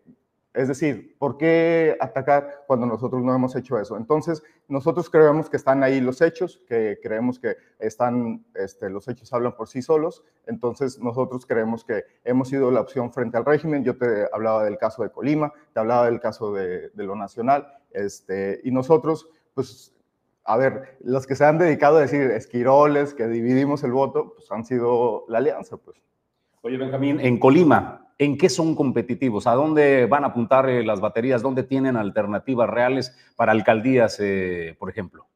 es 0.55 0.67
decir, 0.69 1.15
¿por 1.17 1.37
qué 1.37 1.97
atacar 1.99 2.63
cuando 2.65 2.85
nosotros 2.85 3.21
no 3.21 3.35
hemos 3.35 3.55
hecho 3.55 3.77
eso? 3.77 3.97
Entonces, 3.97 4.41
nosotros 4.67 5.09
creemos 5.09 5.49
que 5.49 5.57
están 5.57 5.83
ahí 5.83 5.99
los 5.99 6.21
hechos, 6.21 6.61
que 6.67 6.97
creemos 7.03 7.39
que 7.39 7.57
están, 7.77 8.45
este, 8.55 8.89
los 8.89 9.07
hechos 9.07 9.31
hablan 9.33 9.55
por 9.55 9.67
sí 9.67 9.81
solos. 9.81 10.23
Entonces, 10.47 10.99
nosotros 10.99 11.45
creemos 11.45 11.83
que 11.83 12.03
hemos 12.23 12.49
sido 12.49 12.71
la 12.71 12.81
opción 12.81 13.11
frente 13.11 13.37
al 13.37 13.45
régimen. 13.45 13.83
Yo 13.83 13.97
te 13.97 14.27
hablaba 14.31 14.63
del 14.63 14.77
caso 14.77 15.03
de 15.03 15.11
Colima, 15.11 15.51
te 15.73 15.79
hablaba 15.79 16.05
del 16.05 16.19
caso 16.19 16.53
de, 16.53 16.89
de 16.89 17.03
lo 17.03 17.15
nacional. 17.15 17.67
Este, 17.91 18.61
y 18.63 18.71
nosotros, 18.71 19.27
pues, 19.53 19.94
a 20.45 20.57
ver, 20.57 20.97
los 21.01 21.27
que 21.27 21.35
se 21.35 21.43
han 21.43 21.57
dedicado 21.57 21.97
a 21.97 22.01
decir 22.01 22.21
esquiroles, 22.31 23.13
que 23.13 23.27
dividimos 23.27 23.83
el 23.83 23.91
voto, 23.91 24.33
pues 24.35 24.51
han 24.51 24.63
sido 24.65 25.25
la 25.27 25.39
alianza, 25.39 25.77
pues. 25.77 25.97
Oye, 26.61 26.77
Benjamín, 26.77 27.19
en 27.19 27.37
Colima, 27.39 28.05
¿En 28.17 28.37
qué 28.37 28.49
son 28.49 28.75
competitivos? 28.75 29.45
¿A 29.45 29.55
dónde 29.55 30.05
van 30.05 30.23
a 30.23 30.27
apuntar 30.27 30.69
eh, 30.69 30.85
las 30.85 31.01
baterías? 31.01 31.41
¿Dónde 31.41 31.63
tienen 31.63 31.97
alternativas 31.97 32.69
reales 32.69 33.13
para 33.35 33.51
alcaldías, 33.51 34.17
eh, 34.21 34.75
por 34.79 34.89
ejemplo? 34.89 35.27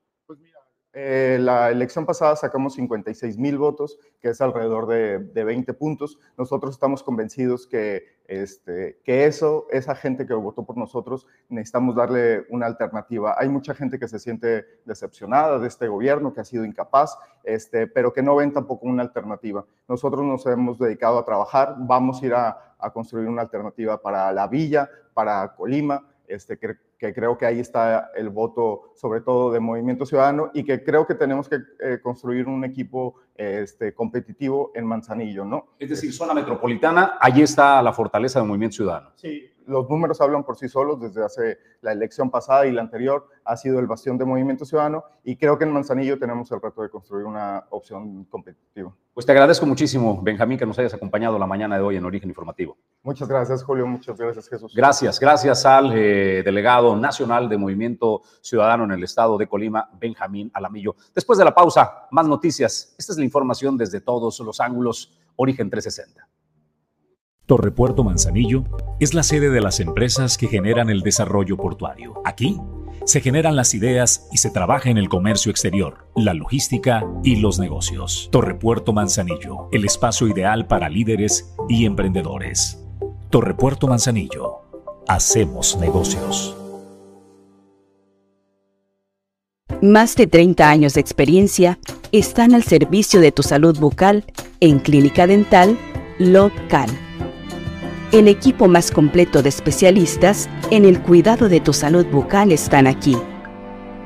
Eh, 1.02 1.38
la 1.40 1.70
elección 1.70 2.06
pasada 2.06 2.36
sacamos 2.36 2.74
56 2.74 3.38
mil 3.38 3.58
votos, 3.58 3.98
que 4.20 4.30
es 4.30 4.42
alrededor 4.42 4.86
de, 4.88 5.20
de, 5.20 5.44
20 5.46 5.74
puntos. 5.76 6.20
Nosotros 6.38 6.76
estamos 6.76 7.04
convencidos 7.04 7.66
que, 7.68 8.04
este, 8.28 9.00
que 9.06 9.26
eso, 9.26 9.68
esa 9.72 9.96
gente 9.96 10.26
que 10.28 10.34
votó 10.34 10.66
por 10.66 10.76
nosotros, 10.76 11.26
necesitamos 11.48 11.96
darle 11.96 12.46
una 12.50 12.66
alternativa. 12.66 13.36
Hay 13.38 13.48
mucha 13.48 13.74
gente 13.74 13.98
que 13.98 14.10
se 14.10 14.20
siente 14.20 14.66
decepcionada 14.84 15.58
de 15.60 15.70
este 15.70 15.88
gobierno, 15.88 16.34
que 16.34 16.42
ha 16.42 16.46
sido 16.46 16.66
incapaz, 16.66 17.18
este, 17.46 17.88
pero 17.88 18.12
que 18.12 18.22
no 18.22 18.36
ven 18.36 18.52
tampoco 18.52 18.86
una 18.86 19.04
alternativa. 19.04 19.66
Nosotros 19.88 20.26
nos 20.26 20.46
hemos 20.48 20.80
dedicado 20.80 21.18
a 21.18 21.24
trabajar, 21.24 21.76
vamos 21.78 22.22
a 22.22 22.26
ir 22.26 22.34
a 22.34 22.70
a 22.80 22.92
construir 22.92 23.28
una 23.28 23.42
alternativa 23.44 24.02
para 24.02 24.32
la 24.32 24.48
villa, 24.48 24.90
para 25.14 25.54
Colima, 25.56 26.08
este, 26.28 26.58
que, 26.58 26.78
que, 27.00 27.14
creo 27.14 27.38
que 27.38 27.46
ahí 27.46 27.60
está 27.60 28.12
el 28.16 28.30
voto, 28.30 28.92
sobre 28.96 29.22
todo 29.22 29.52
de 29.52 29.62
Movimiento 29.62 30.06
Ciudadano, 30.06 30.52
y 30.54 30.66
que 30.66 30.84
creo 30.84 31.08
que 31.08 31.16
tenemos 31.16 31.48
que 31.48 31.60
eh, 31.80 32.00
construir 32.04 32.48
un 32.48 32.66
equipo 32.66 33.16
este, 33.40 33.94
competitivo 33.94 34.72
en 34.76 34.86
Manzanillo, 34.86 35.46
¿no? 35.46 35.70
Es 35.80 35.90
decir, 35.90 36.12
zona 36.12 36.34
metropolitana, 36.34 37.18
allí 37.22 37.42
está 37.42 37.82
la 37.82 37.94
fortaleza 37.94 38.40
del 38.40 38.50
Movimiento 38.50 38.76
Ciudadano. 38.76 39.12
Sí, 39.16 39.50
los 39.66 39.90
números 39.90 40.20
hablan 40.20 40.44
por 40.44 40.58
sí 40.58 40.68
solos 40.68 41.00
desde 41.00 41.24
hace 41.24 41.58
la 41.82 41.94
elección 41.94 42.30
pasada 42.30 42.66
y 42.66 42.72
la 42.72 42.82
anterior 42.82 43.28
ha 43.46 43.56
sido 43.56 43.80
el 43.80 43.88
bastión 43.88 44.18
de 44.18 44.26
Movimiento 44.26 44.66
Ciudadano 44.66 45.06
y 45.24 45.38
creo 45.38 45.58
que 45.58 45.64
en 45.64 45.72
Manzanillo 45.72 46.20
tenemos 46.20 46.52
el 46.52 46.60
reto 46.60 46.82
de 46.82 46.90
construir 46.90 47.26
una 47.26 47.66
opción 47.70 48.26
competitiva. 48.26 48.94
Pues 49.14 49.26
te 49.26 49.32
agradezco 49.32 49.66
muchísimo, 49.66 50.22
Benjamín, 50.22 50.58
que 50.58 50.66
nos 50.66 50.80
hayas 50.80 50.94
acompañado 50.94 51.38
la 51.38 51.46
mañana 51.46 51.78
de 51.78 51.84
hoy 51.84 51.98
en 51.98 52.06
Origen 52.06 52.30
Informativo. 52.30 52.78
Muchas 53.04 53.28
gracias, 53.28 53.64
Julio. 53.64 53.86
Muchas 53.86 54.18
gracias, 54.18 54.48
Jesús. 54.48 54.74
Gracias, 54.74 55.20
gracias 55.20 55.66
al 55.66 55.92
eh, 55.94 56.42
delegado 56.44 56.96
nacional 56.96 57.50
de 57.50 57.58
Movimiento 57.58 58.22
Ciudadano 58.42 58.86
en 58.86 58.92
el 58.92 59.04
estado 59.04 59.38
de 59.38 59.48
Colima, 59.48 59.90
Benjamín 60.00 60.50
Alamillo. 60.54 60.96
Después 61.14 61.38
de 61.38 61.46
la 61.46 61.54
pausa, 61.54 62.08
más 62.12 62.28
noticias. 62.28 62.96
Esta 62.98 63.12
es 63.12 63.18
la 63.18 63.26
información 63.30 63.78
desde 63.78 64.02
todos 64.02 64.40
los 64.40 64.60
ángulos. 64.60 65.18
Origen 65.36 65.70
360. 65.70 66.28
Torrepuerto 67.46 68.04
Manzanillo 68.04 68.64
es 69.00 69.14
la 69.16 69.24
sede 69.24 69.50
de 69.50 69.60
las 69.60 69.80
empresas 69.80 70.38
que 70.38 70.48
generan 70.48 70.90
el 70.92 71.02
desarrollo 71.02 71.58
portuario. 71.58 72.22
Aquí 72.24 72.60
se 73.06 73.22
generan 73.22 73.56
las 73.56 73.74
ideas 73.74 74.28
y 74.32 74.38
se 74.38 74.52
trabaja 74.52 74.92
en 74.92 75.00
el 75.00 75.10
comercio 75.10 75.50
exterior, 75.50 76.06
la 76.16 76.36
logística 76.36 77.04
y 77.24 77.38
los 77.38 77.58
negocios. 77.58 78.30
Torrepuerto 78.32 78.94
Manzanillo, 78.94 79.68
el 79.72 79.84
espacio 79.84 80.28
ideal 80.28 80.68
para 80.68 80.90
líderes 80.90 81.56
y 81.68 81.86
emprendedores. 81.86 82.86
Torrepuerto 83.32 83.88
Manzanillo, 83.88 84.58
hacemos 85.08 85.76
negocios. 85.78 86.56
Más 89.82 90.16
de 90.16 90.28
30 90.28 90.70
años 90.70 90.94
de 90.94 91.02
experiencia 91.02 91.80
están 92.12 92.54
al 92.54 92.64
servicio 92.64 93.22
de 93.22 93.32
tu 93.32 93.44
salud 93.44 93.78
bucal 93.80 94.26
en 94.60 94.80
Clínica 94.80 95.28
Dental 95.28 95.78
Local 96.18 96.90
el 98.12 98.28
equipo 98.28 98.68
más 98.68 98.92
completo 98.92 99.44
de 99.44 99.50
especialistas 99.50 100.50
en 100.72 100.86
el 100.86 101.00
cuidado 101.02 101.48
de 101.48 101.60
tu 101.60 101.74
salud 101.74 102.06
bucal 102.08 102.52
están 102.52 102.88
aquí, 102.88 103.16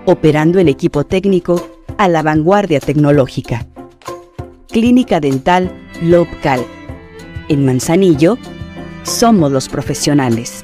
operando 0.05 0.59
el 0.59 0.67
equipo 0.67 1.05
técnico 1.05 1.65
a 1.97 2.09
la 2.09 2.21
vanguardia 2.21 2.79
tecnológica. 2.79 3.65
Clínica 4.67 5.19
Dental 5.19 5.71
Local. 6.01 6.65
En 7.47 7.65
Manzanillo, 7.65 8.37
somos 9.03 9.51
los 9.51 9.69
profesionales. 9.69 10.63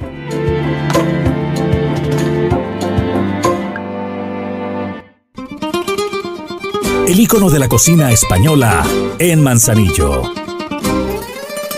El 7.10 7.18
icono 7.18 7.50
de 7.50 7.58
la 7.58 7.66
cocina 7.66 8.12
española 8.12 8.86
en 9.18 9.42
Manzanillo 9.42 10.32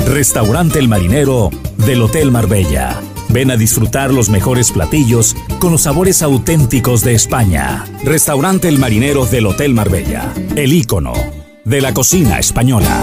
Restaurante 0.04 0.78
El 0.78 0.88
Marinero 0.88 1.48
del 1.78 2.02
Hotel 2.02 2.30
Marbella. 2.30 3.00
Ven 3.30 3.50
a 3.50 3.56
disfrutar 3.56 4.12
los 4.12 4.28
mejores 4.28 4.72
platillos 4.72 5.34
con 5.58 5.72
los 5.72 5.84
sabores 5.84 6.20
auténticos 6.20 7.02
de 7.02 7.14
España. 7.14 7.86
Restaurante 8.04 8.68
El 8.68 8.78
Marinero 8.78 9.24
del 9.24 9.46
Hotel 9.46 9.72
Marbella. 9.72 10.34
El 10.54 10.74
ícono 10.74 11.14
de 11.64 11.80
la 11.80 11.94
cocina 11.94 12.38
española. 12.38 13.02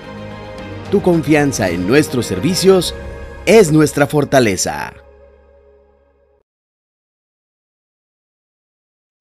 tu 0.91 1.01
confianza 1.01 1.69
en 1.69 1.87
nuestros 1.87 2.25
servicios 2.25 2.93
es 3.45 3.71
nuestra 3.71 4.07
fortaleza. 4.07 4.91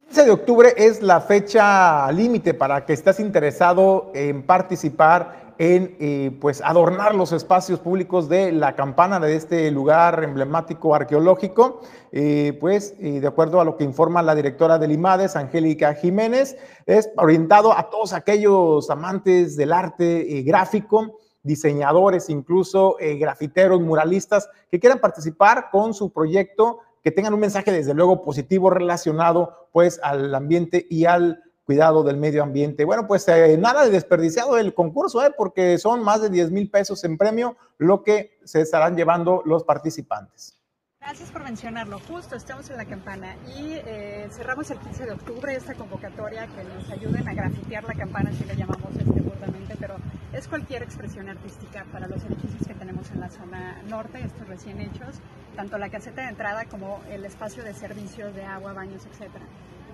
El 0.00 0.06
15 0.08 0.24
de 0.24 0.30
octubre 0.32 0.74
es 0.76 1.00
la 1.00 1.20
fecha 1.20 2.10
límite 2.10 2.54
para 2.54 2.84
que 2.84 2.92
estés 2.92 3.20
interesado 3.20 4.10
en 4.14 4.42
participar 4.42 5.54
en 5.58 5.96
eh, 6.00 6.36
pues 6.40 6.60
adornar 6.60 7.14
los 7.14 7.30
espacios 7.30 7.78
públicos 7.78 8.28
de 8.28 8.50
la 8.50 8.74
campana 8.74 9.20
de 9.20 9.36
este 9.36 9.70
lugar 9.70 10.24
emblemático 10.24 10.92
arqueológico. 10.92 11.82
Eh, 12.10 12.58
pues 12.58 12.98
de 12.98 13.24
acuerdo 13.24 13.60
a 13.60 13.64
lo 13.64 13.76
que 13.76 13.84
informa 13.84 14.22
la 14.22 14.34
directora 14.34 14.76
del 14.78 14.90
IMADES, 14.90 15.36
Angélica 15.36 15.94
Jiménez, 15.94 16.56
es 16.86 17.10
orientado 17.16 17.72
a 17.72 17.88
todos 17.90 18.12
aquellos 18.12 18.90
amantes 18.90 19.56
del 19.56 19.72
arte 19.72 20.36
eh, 20.36 20.42
gráfico 20.42 21.19
diseñadores, 21.42 22.28
incluso 22.30 22.96
eh, 22.98 23.16
grafiteros, 23.16 23.80
muralistas 23.80 24.48
que 24.70 24.78
quieran 24.78 24.98
participar 24.98 25.68
con 25.70 25.94
su 25.94 26.12
proyecto, 26.12 26.80
que 27.02 27.10
tengan 27.10 27.34
un 27.34 27.40
mensaje 27.40 27.72
desde 27.72 27.94
luego 27.94 28.22
positivo 28.22 28.70
relacionado 28.70 29.68
pues 29.72 30.00
al 30.02 30.34
ambiente 30.34 30.86
y 30.90 31.06
al 31.06 31.42
cuidado 31.64 32.02
del 32.02 32.16
medio 32.16 32.42
ambiente. 32.42 32.84
Bueno, 32.84 33.06
pues 33.06 33.26
eh, 33.28 33.56
nada 33.56 33.84
de 33.84 33.90
desperdiciado 33.90 34.58
el 34.58 34.74
concurso, 34.74 35.24
eh, 35.24 35.32
porque 35.36 35.78
son 35.78 36.02
más 36.02 36.20
de 36.20 36.28
10 36.28 36.50
mil 36.50 36.68
pesos 36.68 37.04
en 37.04 37.16
premio 37.16 37.56
lo 37.78 38.02
que 38.02 38.38
se 38.44 38.60
estarán 38.60 38.96
llevando 38.96 39.42
los 39.46 39.64
participantes. 39.64 40.59
Gracias 41.02 41.32
por 41.32 41.42
mencionarlo. 41.42 41.98
Justo 41.98 42.36
estamos 42.36 42.68
en 42.68 42.76
la 42.76 42.84
campana 42.84 43.34
y 43.56 43.72
eh, 43.72 44.28
cerramos 44.30 44.70
el 44.70 44.78
15 44.78 45.06
de 45.06 45.12
octubre 45.12 45.54
esta 45.54 45.74
convocatoria 45.74 46.46
que 46.46 46.62
nos 46.62 46.88
ayuden 46.90 47.26
a 47.26 47.32
grafitear 47.32 47.84
la 47.84 47.94
campana, 47.94 48.30
si 48.32 48.44
le 48.44 48.54
llamamos 48.54 48.94
este 48.94 49.20
burdamente, 49.20 49.76
pero 49.80 49.96
es 50.34 50.46
cualquier 50.46 50.82
expresión 50.82 51.30
artística 51.30 51.86
para 51.90 52.06
los 52.06 52.22
edificios 52.24 52.66
que 52.66 52.74
tenemos 52.74 53.10
en 53.12 53.20
la 53.20 53.30
zona 53.30 53.82
norte, 53.88 54.22
estos 54.22 54.46
recién 54.46 54.78
hechos, 54.80 55.16
tanto 55.56 55.78
la 55.78 55.88
caseta 55.88 56.22
de 56.22 56.28
entrada 56.28 56.66
como 56.66 57.02
el 57.10 57.24
espacio 57.24 57.64
de 57.64 57.72
servicios 57.72 58.34
de 58.34 58.44
agua, 58.44 58.74
baños, 58.74 59.04
etcétera. 59.06 59.46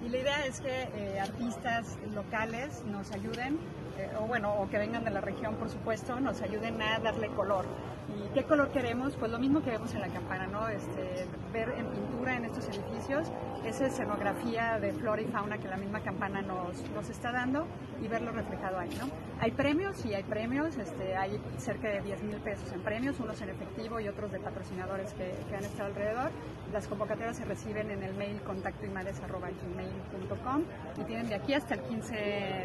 Y 0.05 0.09
la 0.09 0.19
idea 0.19 0.47
es 0.47 0.61
que 0.61 0.89
eh, 0.95 1.21
artistas 1.21 1.99
locales 2.15 2.85
nos 2.87 3.11
ayuden, 3.13 3.59
eh, 3.99 4.11
o 4.21 4.27
bueno, 4.27 4.55
o 4.55 4.69
que 4.69 4.79
vengan 4.79 5.05
de 5.05 5.11
la 5.11 5.21
región, 5.21 5.57
por 5.57 5.69
supuesto, 5.69 6.21
nos 6.21 6.43
ayuden 6.43 6.81
a 6.83 6.99
darle 6.99 7.29
color. 7.29 7.65
¿Y 8.09 8.33
qué 8.35 8.45
color 8.45 8.71
queremos? 8.71 9.17
Pues 9.17 9.33
lo 9.33 9.39
mismo 9.39 9.63
que 9.63 9.71
vemos 9.71 9.93
en 9.95 10.01
la 10.01 10.09
campana, 10.09 10.47
¿no? 10.47 10.69
Este, 10.69 11.27
ver 11.53 11.75
en 11.77 11.87
pintura 11.87 12.37
en 12.37 12.45
estos 12.45 12.69
edificios 12.69 13.33
esa 13.65 13.87
escenografía 13.87 14.79
de 14.79 14.93
flora 14.93 15.23
y 15.23 15.27
fauna 15.27 15.59
que 15.59 15.69
la 15.69 15.77
misma 15.77 16.01
campana 16.01 16.41
nos, 16.41 16.89
nos 16.91 17.11
está 17.11 17.33
dando 17.33 17.67
y 18.01 18.07
verlo 18.07 18.31
reflejado 18.31 18.79
ahí, 18.79 18.91
¿no? 19.01 19.07
Hay 19.39 19.51
premios, 19.51 19.97
sí 19.97 20.15
hay 20.15 20.23
premios, 20.23 20.79
este, 20.79 21.15
hay 21.15 21.39
cerca 21.59 21.89
de 21.89 22.01
10 22.01 22.23
mil 22.23 22.37
pesos 22.37 22.73
en 22.73 22.81
premios, 22.81 23.21
unos 23.21 23.41
en 23.43 23.51
efectivo 23.51 24.01
y 24.01 24.09
otros 24.09 24.33
de 24.33 24.41
patrocinadores 24.41 25.13
que, 25.13 25.35
han 25.55 25.65
estado 25.65 25.91
alrededor. 25.91 26.31
Las 26.73 26.89
convocatorias 26.89 27.37
se 27.37 27.45
reciben 27.45 27.91
en 27.91 28.03
el 28.03 28.15
mail 28.15 28.41
contactoimades.com 28.41 30.63
y 31.01 31.05
tienen 31.05 31.29
de 31.29 31.35
aquí 31.35 31.53
hasta 31.53 31.75
el 31.75 31.83
15 31.83 32.15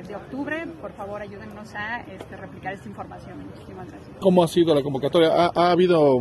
de 0.07 0.15
octubre. 0.15 0.65
Por 0.79 0.93
favor, 0.93 1.21
ayúdennos 1.21 1.75
a 1.75 2.01
este, 2.01 2.37
replicar 2.37 2.73
esta 2.73 2.87
información. 2.87 3.47
Muchísimas 3.47 3.91
gracias. 3.91 4.17
¿Cómo 4.19 4.43
ha 4.43 4.47
sido 4.47 4.73
la 4.73 4.81
convocatoria? 4.81 5.29
¿Ha, 5.29 5.51
ha 5.53 5.71
habido 5.71 6.19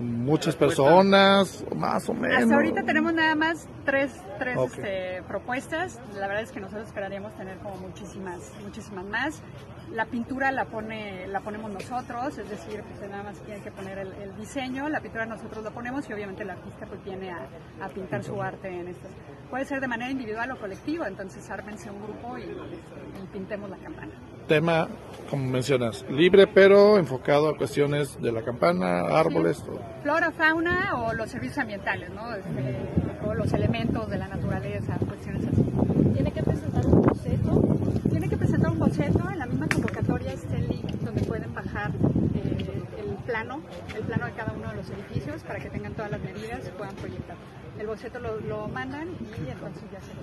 muchas 0.00 0.56
personas, 0.56 1.64
más 1.76 2.08
o 2.08 2.14
menos. 2.14 2.42
Hasta 2.42 2.54
ahorita 2.54 2.82
tenemos 2.82 3.12
nada 3.12 3.34
más 3.34 3.68
tres, 3.84 4.12
tres 4.38 4.58
este, 4.58 5.22
propuestas. 5.28 5.98
La 6.14 6.26
verdad 6.26 6.42
es 6.42 6.52
que 6.52 6.60
nosotros 6.60 6.86
esperaríamos 6.86 7.34
tener 7.36 7.58
como 7.58 7.76
muchísimas, 7.76 8.52
muchísimas 8.62 9.04
más. 9.04 9.42
La 9.92 10.06
pintura 10.06 10.52
la 10.52 10.66
pone, 10.66 11.26
la 11.26 11.40
ponemos 11.40 11.72
nosotros, 11.72 12.38
es 12.38 12.48
decir, 12.48 12.82
pues 12.82 13.10
nada 13.10 13.24
más 13.24 13.38
tiene 13.40 13.60
que 13.60 13.72
poner 13.72 13.98
el, 13.98 14.36
diseño, 14.36 14.88
la 14.88 15.00
pintura 15.00 15.26
nosotros 15.26 15.64
la 15.64 15.70
ponemos 15.70 16.08
y 16.08 16.12
obviamente 16.12 16.44
el 16.44 16.50
artista 16.50 16.86
pues 16.86 17.02
viene 17.04 17.30
a, 17.30 17.48
a 17.82 17.88
pintar 17.88 18.22
su 18.22 18.40
arte 18.40 18.68
en 18.68 18.88
esto. 18.88 19.08
Puede 19.50 19.64
ser 19.64 19.80
de 19.80 19.88
manera 19.88 20.10
individual 20.10 20.52
o 20.52 20.60
colectiva, 20.60 21.08
entonces 21.08 21.50
ármense 21.50 21.90
un 21.90 22.00
grupo 22.02 22.38
y, 22.38 22.42
y 22.42 23.26
pintemos 23.32 23.68
la 23.68 23.78
campana 23.78 24.12
tema, 24.50 24.88
como 25.30 25.48
mencionas, 25.48 26.04
libre 26.10 26.48
pero 26.48 26.98
enfocado 26.98 27.48
a 27.48 27.56
cuestiones 27.56 28.20
de 28.20 28.32
la 28.32 28.42
campana, 28.42 29.02
árboles, 29.16 29.62
todo. 29.62 29.80
Flora, 30.02 30.32
fauna 30.32 31.04
o 31.04 31.12
los 31.14 31.30
servicios 31.30 31.58
ambientales, 31.58 32.10
¿no? 32.10 32.34
Este, 32.34 32.76
o 33.24 33.32
los 33.32 33.52
elementos 33.52 34.10
de 34.10 34.18
la 34.18 34.26
naturaleza, 34.26 34.98
cuestiones 35.06 35.46
así. 35.46 35.62
¿Tiene 36.14 36.32
que 36.32 36.42
presentar 36.42 36.84
un 36.84 37.02
boceto? 37.02 37.62
Tiene 38.10 38.28
que 38.28 38.36
presentar 38.36 38.72
un 38.72 38.78
boceto, 38.80 39.30
en 39.30 39.38
la 39.38 39.46
misma 39.46 39.68
convocatoria 39.68 40.32
está 40.32 40.56
el 40.56 40.66
link 40.66 40.90
donde 41.00 41.22
pueden 41.22 41.54
bajar 41.54 41.92
eh, 42.34 42.82
el 42.98 43.14
plano, 43.24 43.60
el 43.96 44.02
plano 44.02 44.26
de 44.26 44.32
cada 44.32 44.52
uno 44.52 44.70
de 44.70 44.76
los 44.78 44.90
edificios 44.90 45.44
para 45.44 45.60
que 45.60 45.70
tengan 45.70 45.94
todas 45.94 46.10
las 46.10 46.20
medidas 46.22 46.66
y 46.66 46.70
puedan 46.76 46.96
proyectar. 46.96 47.36
El 47.78 47.86
boceto 47.86 48.18
lo, 48.18 48.40
lo 48.40 48.66
mandan 48.66 49.10
y 49.10 49.48
entonces 49.48 49.84
ya 49.92 50.00
se 50.00 50.12
lo 50.14 50.22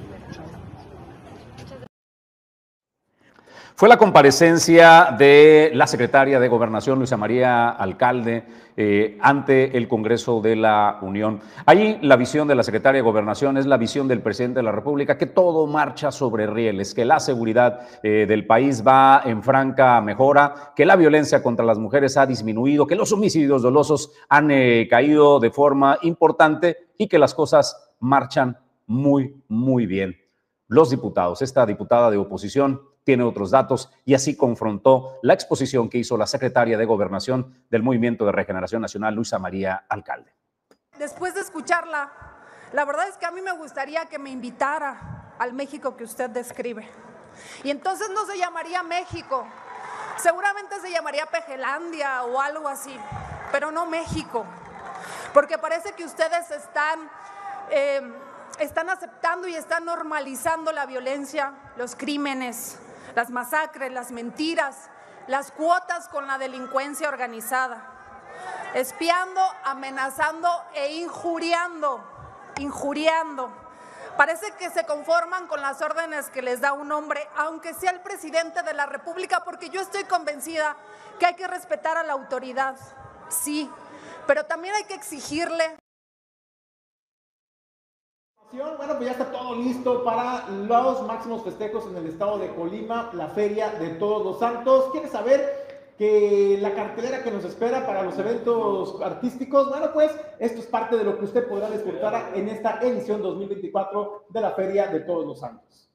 fue 3.78 3.89
la 3.89 3.97
comparecencia 3.97 5.15
de 5.19 5.69
la 5.75 5.86
secretaria 5.86 6.39
de 6.39 6.47
Gobernación, 6.47 6.97
Luisa 6.97 7.15
María 7.15 7.69
Alcalde, 7.69 8.43
eh, 8.75 9.19
ante 9.21 9.78
el 9.78 9.88
Congreso 9.88 10.41
de 10.41 10.55
la 10.55 10.97
Unión. 11.03 11.41
Ahí 11.63 11.99
la 12.01 12.15
visión 12.15 12.47
de 12.47 12.55
la 12.55 12.63
secretaria 12.63 12.97
de 12.97 13.07
Gobernación 13.07 13.55
es 13.55 13.67
la 13.67 13.78
visión 13.78 14.07
del 14.07 14.21
presidente 14.21 14.61
de 14.61 14.63
la 14.63 14.71
República, 14.71 15.19
que 15.19 15.28
todo 15.28 15.67
marcha 15.67 16.11
sobre 16.11 16.47
rieles, 16.47 16.95
que 16.95 17.05
la 17.05 17.19
seguridad 17.19 17.82
eh, 18.01 18.25
del 18.28 18.47
país 18.47 18.84
va 18.86 19.21
en 19.23 19.43
franca 19.43 20.01
mejora, 20.01 20.73
que 20.75 20.88
la 20.88 20.95
violencia 20.95 21.43
contra 21.43 21.63
las 21.63 21.78
mujeres 21.78 22.17
ha 22.17 22.25
disminuido, 22.25 22.88
que 22.88 22.95
los 22.95 23.11
homicidios 23.11 23.61
dolosos 23.61 24.11
han 24.28 24.49
eh, 24.49 24.88
caído 24.89 25.39
de 25.39 25.51
forma 25.51 25.99
importante 26.01 26.78
y 26.97 27.07
que 27.07 27.19
las 27.19 27.36
cosas 27.36 27.91
marchan 27.99 28.57
muy, 28.88 29.36
muy 29.47 29.86
bien. 29.86 30.17
Los 30.70 30.89
diputados, 30.89 31.41
esta 31.41 31.65
diputada 31.65 32.11
de 32.11 32.18
oposición, 32.18 32.82
tiene 33.05 33.24
otros 33.24 33.51
datos 33.51 33.89
y 34.03 34.15
así 34.15 34.36
confrontó 34.36 35.18
la 35.22 35.34
exposición 35.34 35.89
que 35.89 35.97
hizo 35.97 36.18
la 36.18 36.28
secretaria 36.28 36.78
de 36.78 36.84
Gobernación 36.84 37.63
del 37.70 37.84
Movimiento 37.84 38.26
de 38.26 38.34
Regeneración 38.34 38.82
Nacional, 38.82 39.15
Luisa 39.15 39.39
María 39.39 39.86
Alcalde. 39.88 40.36
Después 40.99 41.34
de 41.36 41.39
escucharla, 41.39 42.11
la 42.74 42.84
verdad 42.84 43.07
es 43.07 43.15
que 43.15 43.26
a 43.26 43.32
mí 43.32 43.41
me 43.41 43.53
gustaría 43.53 44.07
que 44.07 44.20
me 44.20 44.30
invitara 44.30 45.36
al 45.39 45.53
México 45.53 45.95
que 45.95 46.03
usted 46.03 46.30
describe. 46.30 46.86
Y 47.63 47.70
entonces 47.70 48.09
no 48.13 48.26
se 48.26 48.38
llamaría 48.38 48.84
México, 48.84 49.47
seguramente 50.18 50.82
se 50.82 50.91
llamaría 50.91 51.28
Pejelandia 51.28 52.24
o 52.24 52.41
algo 52.41 52.68
así, 52.68 52.93
pero 53.53 53.72
no 53.72 53.86
México, 53.86 54.43
porque 55.34 55.57
parece 55.57 55.93
que 55.93 56.03
ustedes 56.03 56.51
están... 56.51 57.09
Eh, 57.72 58.26
están 58.60 58.89
aceptando 58.89 59.48
y 59.48 59.56
están 59.56 59.86
normalizando 59.86 60.72
la 60.72 60.86
violencia, 60.86 61.54
los 61.76 61.95
crímenes, 61.95 62.78
las 63.16 63.30
masacres, 63.30 63.91
las 63.91 64.12
mentiras, 64.12 64.89
las 65.28 65.52
cuotas 65.52 66.08
con 66.08 66.28
la 66.28 66.38
delincuencia 66.38 67.10
organizada, 67.10 67.84
espiando, 68.74 69.41
amenazando 69.64 70.50
e 70.74 70.95
injuriando, 70.95 72.04
injuriando. 72.60 73.52
Parece 74.18 74.52
que 74.54 74.72
se 74.72 74.86
conforman 74.86 75.48
con 75.48 75.62
las 75.62 75.82
órdenes 75.82 76.30
que 76.32 76.41
les 76.41 76.60
da 76.60 76.74
un 76.74 76.91
hombre, 76.91 77.30
aunque 77.36 77.76
sea 77.76 77.91
el 77.91 78.02
presidente 78.02 78.64
de 78.64 78.74
la 78.74 78.88
República, 78.88 79.43
porque 79.43 79.70
yo 79.70 79.80
estoy 79.80 80.06
convencida 80.06 80.76
que 81.20 81.28
hay 81.28 81.36
que 81.36 81.48
respetar 81.48 81.98
a 81.98 82.04
la 82.04 82.14
autoridad, 82.14 82.76
sí, 83.30 83.70
pero 84.26 84.45
también 84.45 84.74
hay 84.76 84.86
que 84.86 84.95
exigirle 84.95 85.78
bueno, 88.52 88.93
pues 88.95 89.06
ya 89.06 89.12
está 89.12 89.32
todo 89.32 89.56
listo 89.56 90.04
para 90.04 90.48
los 90.50 91.06
máximos 91.06 91.43
festejos 91.43 91.86
en 91.88 91.98
el 91.98 92.08
estado 92.08 92.38
de 92.38 92.54
Colima, 92.56 93.10
la 93.14 93.28
Feria 93.28 93.72
de 93.72 93.89
Todos 93.91 94.26
los 94.26 94.39
Santos. 94.39 94.86
¿Quieres 94.91 95.12
saber 95.12 95.68
que 95.98 96.58
la 96.62 96.74
cartelera 96.74 97.24
que 97.24 97.32
nos 97.32 97.43
espera 97.43 97.86
para 97.86 98.04
los 98.04 98.18
eventos 98.18 99.02
artísticos? 99.02 99.70
Bueno, 99.70 99.91
pues 99.93 100.12
esto 100.39 100.60
es 100.62 100.68
parte 100.68 100.95
de 100.95 101.04
lo 101.04 101.18
que 101.18 101.26
usted 101.26 101.48
podrá 101.48 101.70
disfrutar 101.70 102.32
en 102.36 102.48
esta 102.48 102.80
edición 102.82 103.22
2024 103.22 104.28
de 104.30 104.41
la 104.41 104.52
Feria 104.52 104.88
de 104.88 105.02
Todos 105.02 105.26
los 105.26 105.39
Santos. 105.39 105.87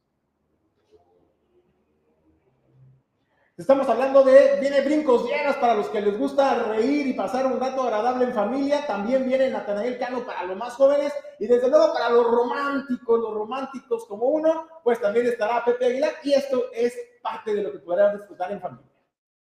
Estamos 3.62 3.88
hablando 3.88 4.24
de, 4.24 4.58
viene 4.60 4.80
Brincos 4.80 5.24
Llenas 5.24 5.54
para 5.58 5.76
los 5.76 5.86
que 5.86 6.00
les 6.00 6.18
gusta 6.18 6.64
reír 6.64 7.06
y 7.06 7.12
pasar 7.12 7.46
un 7.46 7.60
rato 7.60 7.84
agradable 7.84 8.24
en 8.24 8.32
familia. 8.32 8.84
También 8.88 9.24
viene 9.24 9.50
Natanael 9.50 9.98
Cano 9.98 10.26
para 10.26 10.42
los 10.42 10.56
más 10.56 10.72
jóvenes 10.72 11.12
y 11.38 11.46
desde 11.46 11.68
luego 11.68 11.92
para 11.92 12.10
los 12.10 12.26
románticos, 12.26 13.20
los 13.20 13.32
románticos 13.32 14.04
como 14.06 14.26
uno, 14.26 14.66
pues 14.82 15.00
también 15.00 15.26
estará 15.26 15.64
Pepe 15.64 15.86
Aguilar 15.86 16.10
y 16.24 16.32
esto 16.32 16.72
es 16.74 16.98
parte 17.22 17.54
de 17.54 17.62
lo 17.62 17.70
que 17.70 17.78
podrán 17.78 18.18
disfrutar 18.18 18.50
en 18.50 18.60
familia. 18.60 18.91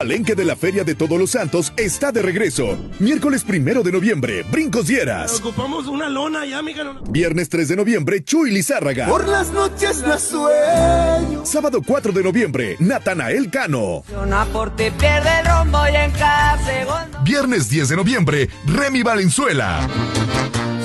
Palenque 0.04 0.34
de 0.34 0.44
la 0.44 0.54
Feria 0.54 0.84
de 0.84 0.94
Todos 0.94 1.18
los 1.18 1.30
Santos 1.30 1.72
está 1.78 2.12
de 2.12 2.20
regreso. 2.20 2.76
Miércoles 2.98 3.42
primero 3.42 3.82
de 3.82 3.90
noviembre, 3.90 4.42
Brincos 4.52 4.86
Dieras. 4.86 5.40
Ocupamos 5.40 5.86
una 5.86 6.10
lona 6.10 6.44
ya, 6.44 6.60
mija. 6.60 6.82
Viernes 7.08 7.48
3 7.48 7.68
de 7.68 7.76
noviembre, 7.76 8.22
Chuy 8.22 8.50
Lizárraga. 8.50 9.06
Por 9.06 9.26
las 9.26 9.50
noches 9.50 10.02
la 10.06 10.18
sueño. 10.18 11.46
Sábado 11.46 11.80
4 11.80 12.12
de 12.12 12.22
noviembre, 12.22 12.76
Natanael 12.80 13.50
Cano. 13.50 14.04
pierde 14.90 15.40
el 15.40 15.46
rombo 15.46 15.78
y 15.90 15.96
en 15.96 16.12
Viernes 17.24 17.70
10 17.70 17.88
de 17.88 17.96
noviembre, 17.96 18.50
Remy 18.66 19.02
Valenzuela. 19.02 19.88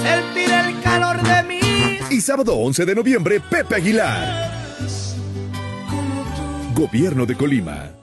Sentir 0.01 0.49
el 0.49 0.80
calor 0.82 1.22
de 1.22 1.43
mí. 1.43 1.99
Y 2.09 2.22
sábado 2.22 2.55
11 2.55 2.86
de 2.86 2.95
noviembre, 2.95 3.41
Pepe 3.41 3.76
Aguilar. 3.76 4.49
Gobierno 6.74 7.26
de 7.26 7.36
Colima. 7.36 7.99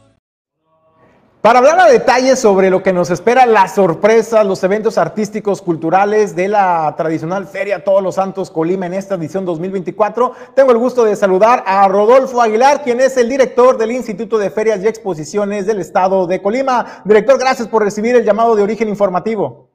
Para 1.47 1.61
hablar 1.61 1.79
a 1.79 1.85
detalle 1.85 2.35
sobre 2.35 2.71
lo 2.71 2.83
que 2.83 2.93
nos 2.93 3.09
espera, 3.09 3.47
las 3.47 3.77
sorpresas, 3.77 4.45
los 4.45 4.65
eventos 4.65 4.99
artísticos, 4.99 5.63
culturales 5.63 6.35
de 6.35 6.49
la 6.49 6.93
tradicional 6.97 7.47
Feria 7.47 7.85
Todos 7.85 8.03
los 8.03 8.17
Santos 8.17 8.51
Colima 8.51 8.87
en 8.87 8.95
esta 8.95 9.15
edición 9.15 9.45
2024, 9.45 10.33
tengo 10.57 10.73
el 10.73 10.79
gusto 10.79 11.05
de 11.05 11.15
saludar 11.15 11.63
a 11.65 11.87
Rodolfo 11.87 12.43
Aguilar, 12.43 12.83
quien 12.83 13.01
es 13.01 13.17
el 13.17 13.29
director 13.29 13.79
del 13.79 13.93
Instituto 13.93 14.39
de 14.39 14.51
Ferias 14.51 14.83
y 14.83 14.89
Exposiciones 14.89 15.67
del 15.67 15.79
Estado 15.79 16.27
de 16.27 16.43
Colima. 16.43 16.85
Director, 17.05 17.39
gracias 17.39 17.69
por 17.69 17.85
recibir 17.85 18.17
el 18.17 18.25
llamado 18.25 18.57
de 18.57 18.65
origen 18.65 18.89
informativo. 18.89 19.71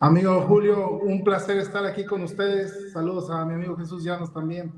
Amigo 0.00 0.44
Julio, 0.46 0.98
un 1.02 1.24
placer 1.24 1.56
estar 1.56 1.86
aquí 1.86 2.04
con 2.04 2.22
ustedes. 2.22 2.92
Saludos 2.92 3.30
a 3.30 3.42
mi 3.46 3.54
amigo 3.54 3.74
Jesús 3.74 4.04
Llanos 4.04 4.34
también. 4.34 4.70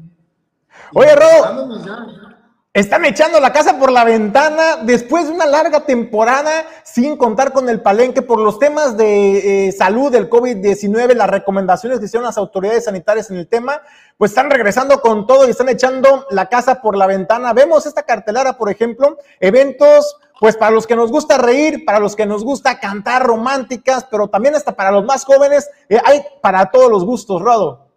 Oye, 0.95 1.17
Rodolfo. 1.17 2.38
Están 2.79 3.05
echando 3.05 3.41
la 3.41 3.53
casa 3.53 3.76
por 3.76 3.91
la 3.91 4.05
ventana 4.05 4.76
después 4.85 5.26
de 5.26 5.33
una 5.33 5.47
larga 5.47 5.81
temporada 5.81 6.64
sin 6.85 7.16
contar 7.16 7.53
con 7.53 7.68
el 7.68 7.83
palenque 7.83 8.22
por 8.22 8.39
los 8.39 8.61
temas 8.61 8.97
de 8.97 9.66
eh, 9.66 9.72
salud 9.72 10.12
del 10.12 10.31
COVID-19, 10.31 11.14
las 11.14 11.29
recomendaciones 11.29 11.99
que 11.99 12.05
hicieron 12.05 12.24
las 12.24 12.39
autoridades 12.39 12.85
sanitarias 12.85 13.33
en 13.33 13.39
el 13.39 13.49
tema, 13.49 13.83
pues 14.16 14.31
están 14.31 14.49
regresando 14.49 15.01
con 15.01 15.26
todo 15.26 15.45
y 15.45 15.51
están 15.51 15.68
echando 15.68 16.24
la 16.31 16.49
casa 16.49 16.81
por 16.81 16.97
la 16.97 17.09
ventana. 17.09 17.53
Vemos 17.53 17.85
esta 17.85 18.05
cartelera, 18.05 18.57
por 18.57 18.70
ejemplo, 18.70 19.18
eventos, 19.41 20.16
pues 20.39 20.57
para 20.57 20.70
los 20.70 20.87
que 20.87 20.95
nos 20.95 21.11
gusta 21.11 21.37
reír, 21.37 21.85
para 21.85 21.99
los 21.99 22.14
que 22.14 22.26
nos 22.26 22.45
gusta 22.45 22.79
cantar 22.79 23.26
románticas, 23.26 24.07
pero 24.09 24.29
también 24.29 24.55
hasta 24.55 24.76
para 24.76 24.93
los 24.93 25.05
más 25.05 25.24
jóvenes, 25.24 25.68
eh, 25.89 25.99
hay 26.05 26.22
para 26.41 26.70
todos 26.70 26.89
los 26.89 27.05
gustos, 27.05 27.43
Rodo. 27.43 27.89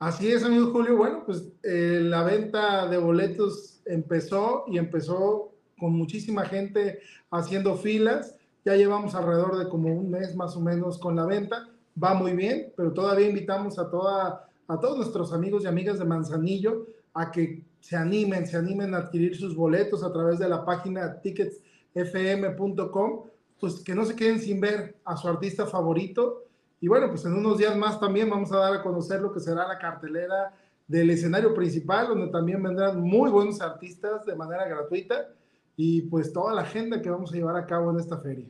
Así 0.00 0.32
es, 0.32 0.42
amigo 0.42 0.70
Julio. 0.72 0.96
Bueno, 0.96 1.24
pues 1.26 1.42
eh, 1.62 2.00
la 2.02 2.22
venta 2.22 2.86
de 2.86 2.96
boletos 2.96 3.69
empezó 3.84 4.64
y 4.68 4.78
empezó 4.78 5.52
con 5.78 5.92
muchísima 5.92 6.44
gente 6.44 7.00
haciendo 7.30 7.76
filas. 7.76 8.36
Ya 8.64 8.76
llevamos 8.76 9.14
alrededor 9.14 9.58
de 9.58 9.68
como 9.68 9.92
un 9.92 10.10
mes 10.10 10.34
más 10.36 10.56
o 10.56 10.60
menos 10.60 10.98
con 10.98 11.16
la 11.16 11.26
venta. 11.26 11.68
Va 12.02 12.14
muy 12.14 12.32
bien, 12.32 12.72
pero 12.76 12.92
todavía 12.92 13.28
invitamos 13.28 13.78
a, 13.78 13.90
toda, 13.90 14.48
a 14.68 14.80
todos 14.80 14.96
nuestros 14.96 15.32
amigos 15.32 15.64
y 15.64 15.66
amigas 15.66 15.98
de 15.98 16.04
Manzanillo 16.04 16.86
a 17.14 17.30
que 17.30 17.64
se 17.80 17.96
animen, 17.96 18.46
se 18.46 18.56
animen 18.56 18.94
a 18.94 18.98
adquirir 18.98 19.36
sus 19.36 19.56
boletos 19.56 20.04
a 20.04 20.12
través 20.12 20.38
de 20.38 20.48
la 20.48 20.64
página 20.64 21.20
ticketsfm.com, 21.20 23.24
pues 23.58 23.80
que 23.80 23.94
no 23.94 24.04
se 24.04 24.14
queden 24.14 24.38
sin 24.38 24.60
ver 24.60 24.96
a 25.04 25.16
su 25.16 25.28
artista 25.28 25.66
favorito 25.66 26.44
y 26.80 26.88
bueno, 26.88 27.08
pues 27.08 27.24
en 27.26 27.34
unos 27.34 27.58
días 27.58 27.76
más 27.76 28.00
también 28.00 28.30
vamos 28.30 28.50
a 28.52 28.56
dar 28.56 28.74
a 28.74 28.82
conocer 28.82 29.20
lo 29.20 29.32
que 29.32 29.40
será 29.40 29.68
la 29.68 29.78
cartelera 29.78 30.54
del 30.90 31.10
escenario 31.10 31.54
principal, 31.54 32.08
donde 32.08 32.32
también 32.32 32.60
vendrán 32.60 33.00
muy 33.00 33.30
buenos 33.30 33.60
artistas 33.60 34.26
de 34.26 34.34
manera 34.34 34.66
gratuita 34.66 35.28
y 35.76 36.02
pues 36.02 36.32
toda 36.32 36.52
la 36.52 36.62
agenda 36.62 37.00
que 37.00 37.08
vamos 37.08 37.32
a 37.32 37.36
llevar 37.36 37.54
a 37.54 37.64
cabo 37.64 37.92
en 37.92 38.00
esta 38.00 38.18
feria. 38.18 38.48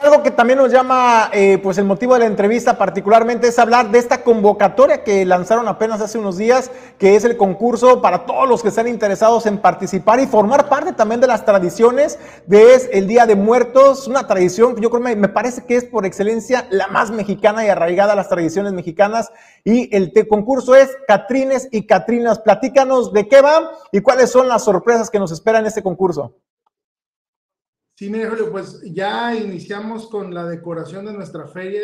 Algo 0.00 0.24
que 0.24 0.32
también 0.32 0.58
nos 0.58 0.72
llama, 0.72 1.30
eh, 1.32 1.58
pues 1.62 1.78
el 1.78 1.84
motivo 1.84 2.14
de 2.14 2.20
la 2.20 2.26
entrevista 2.26 2.76
particularmente 2.76 3.46
es 3.46 3.58
hablar 3.60 3.90
de 3.90 3.98
esta 3.98 4.22
convocatoria 4.22 5.04
que 5.04 5.24
lanzaron 5.24 5.68
apenas 5.68 6.00
hace 6.00 6.18
unos 6.18 6.36
días, 6.36 6.70
que 6.98 7.14
es 7.14 7.24
el 7.24 7.36
concurso 7.36 8.02
para 8.02 8.26
todos 8.26 8.48
los 8.48 8.60
que 8.60 8.68
están 8.68 8.88
interesados 8.88 9.46
en 9.46 9.58
participar 9.58 10.18
y 10.18 10.26
formar 10.26 10.68
parte 10.68 10.92
también 10.92 11.20
de 11.20 11.28
las 11.28 11.44
tradiciones 11.44 12.18
de 12.46 12.74
es 12.74 12.90
el 12.92 13.06
Día 13.06 13.24
de 13.24 13.36
Muertos, 13.36 14.08
una 14.08 14.26
tradición 14.26 14.74
que 14.74 14.82
yo 14.82 14.90
creo 14.90 15.00
me, 15.00 15.14
me 15.14 15.28
parece 15.28 15.64
que 15.64 15.76
es 15.76 15.84
por 15.84 16.04
excelencia 16.04 16.66
la 16.70 16.88
más 16.88 17.12
mexicana 17.12 17.64
y 17.64 17.68
arraigada 17.68 18.14
a 18.14 18.16
las 18.16 18.28
tradiciones 18.28 18.72
mexicanas 18.72 19.30
y 19.62 19.94
el 19.96 20.12
concurso 20.28 20.74
es 20.74 20.90
Catrines 21.06 21.68
y 21.70 21.86
Catrinas. 21.86 22.40
Platícanos 22.40 23.12
de 23.12 23.28
qué 23.28 23.40
va 23.40 23.70
y 23.92 24.00
cuáles 24.00 24.30
son 24.30 24.48
las 24.48 24.64
sorpresas 24.64 25.08
que 25.08 25.20
nos 25.20 25.30
esperan 25.30 25.62
en 25.62 25.68
este 25.68 25.82
concurso. 25.82 26.34
Sí, 27.96 28.10
mire, 28.10 28.28
Julio, 28.28 28.50
pues 28.50 28.82
ya 28.92 29.36
iniciamos 29.36 30.08
con 30.08 30.34
la 30.34 30.46
decoración 30.46 31.06
de 31.06 31.12
nuestra 31.12 31.46
feria. 31.46 31.82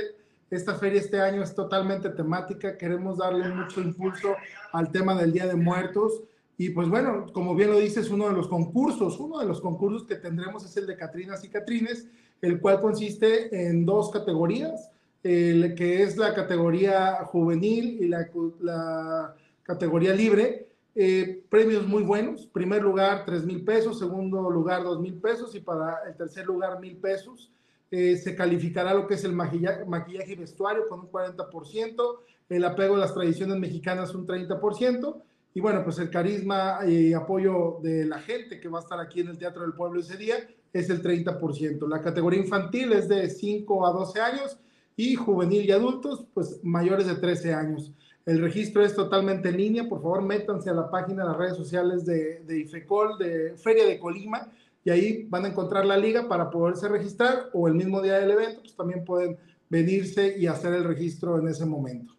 Esta 0.50 0.74
feria 0.74 1.00
este 1.00 1.20
año 1.20 1.40
es 1.40 1.54
totalmente 1.54 2.10
temática. 2.10 2.76
Queremos 2.76 3.18
darle 3.18 3.48
mucho 3.48 3.80
impulso 3.80 4.34
al 4.72 4.90
tema 4.90 5.14
del 5.14 5.32
Día 5.32 5.46
de 5.46 5.54
Muertos. 5.54 6.24
Y 6.58 6.70
pues 6.70 6.88
bueno, 6.88 7.26
como 7.32 7.54
bien 7.54 7.70
lo 7.70 7.78
dices, 7.78 8.10
uno 8.10 8.28
de 8.28 8.34
los 8.34 8.48
concursos, 8.48 9.20
uno 9.20 9.38
de 9.38 9.46
los 9.46 9.60
concursos 9.60 10.04
que 10.04 10.16
tendremos 10.16 10.64
es 10.64 10.76
el 10.76 10.88
de 10.88 10.96
Catrinas 10.96 11.44
y 11.44 11.48
Catrines, 11.48 12.08
el 12.42 12.60
cual 12.60 12.80
consiste 12.80 13.68
en 13.68 13.86
dos 13.86 14.10
categorías, 14.10 14.90
el 15.22 15.76
que 15.76 16.02
es 16.02 16.16
la 16.16 16.34
categoría 16.34 17.24
juvenil 17.26 18.02
y 18.02 18.08
la, 18.08 18.28
la 18.60 19.36
categoría 19.62 20.12
libre 20.12 20.69
eh, 20.94 21.42
premios 21.48 21.86
muy 21.86 22.02
buenos. 22.02 22.46
Primer 22.46 22.82
lugar, 22.82 23.24
3 23.24 23.44
mil 23.44 23.64
pesos. 23.64 23.98
Segundo 23.98 24.50
lugar, 24.50 24.82
2 24.82 25.00
mil 25.00 25.14
pesos. 25.14 25.54
Y 25.54 25.60
para 25.60 25.98
el 26.08 26.16
tercer 26.16 26.46
lugar, 26.46 26.80
mil 26.80 26.96
pesos. 26.96 27.50
Eh, 27.90 28.16
se 28.16 28.36
calificará 28.36 28.94
lo 28.94 29.06
que 29.06 29.14
es 29.14 29.24
el 29.24 29.32
maquillaje, 29.32 30.32
y 30.32 30.36
vestuario 30.36 30.86
con 30.88 31.00
un 31.00 31.10
40%. 31.10 32.20
El 32.48 32.64
apego 32.64 32.96
a 32.96 32.98
las 32.98 33.14
tradiciones 33.14 33.58
mexicanas, 33.58 34.14
un 34.14 34.26
30%. 34.26 35.22
Y 35.54 35.60
bueno, 35.60 35.82
pues 35.82 35.98
el 35.98 36.10
carisma 36.10 36.80
y 36.86 37.12
apoyo 37.12 37.78
de 37.82 38.04
la 38.04 38.20
gente 38.20 38.60
que 38.60 38.68
va 38.68 38.78
a 38.78 38.82
estar 38.82 39.00
aquí 39.00 39.20
en 39.20 39.28
el 39.28 39.38
Teatro 39.38 39.62
del 39.62 39.72
Pueblo 39.72 40.00
ese 40.00 40.16
día 40.16 40.36
es 40.72 40.88
el 40.90 41.02
30%. 41.02 41.88
La 41.88 42.00
categoría 42.00 42.40
infantil 42.40 42.92
es 42.92 43.08
de 43.08 43.28
5 43.28 43.86
a 43.86 43.90
12 43.90 44.20
años 44.20 44.58
y 44.96 45.14
juvenil 45.14 45.64
y 45.64 45.72
adultos, 45.72 46.26
pues 46.34 46.60
mayores 46.62 47.06
de 47.06 47.16
13 47.16 47.54
años. 47.54 47.92
El 48.26 48.40
registro 48.40 48.84
es 48.84 48.94
totalmente 48.94 49.48
en 49.48 49.56
línea. 49.56 49.88
Por 49.88 50.02
favor, 50.02 50.22
métanse 50.22 50.70
a 50.70 50.74
la 50.74 50.90
página 50.90 51.22
de 51.22 51.28
las 51.30 51.38
redes 51.38 51.56
sociales 51.56 52.04
de, 52.04 52.40
de 52.40 52.58
IFECOL, 52.60 53.18
de 53.18 53.56
Feria 53.56 53.86
de 53.86 53.98
Colima, 53.98 54.50
y 54.84 54.90
ahí 54.90 55.26
van 55.28 55.44
a 55.44 55.48
encontrar 55.48 55.84
la 55.84 55.96
liga 55.96 56.28
para 56.28 56.50
poderse 56.50 56.88
registrar 56.88 57.50
o 57.52 57.68
el 57.68 57.74
mismo 57.74 58.00
día 58.00 58.18
del 58.18 58.30
evento, 58.30 58.60
pues 58.60 58.74
también 58.74 59.04
pueden 59.04 59.36
venirse 59.68 60.36
y 60.38 60.46
hacer 60.46 60.74
el 60.74 60.84
registro 60.84 61.38
en 61.38 61.48
ese 61.48 61.64
momento. 61.64 62.14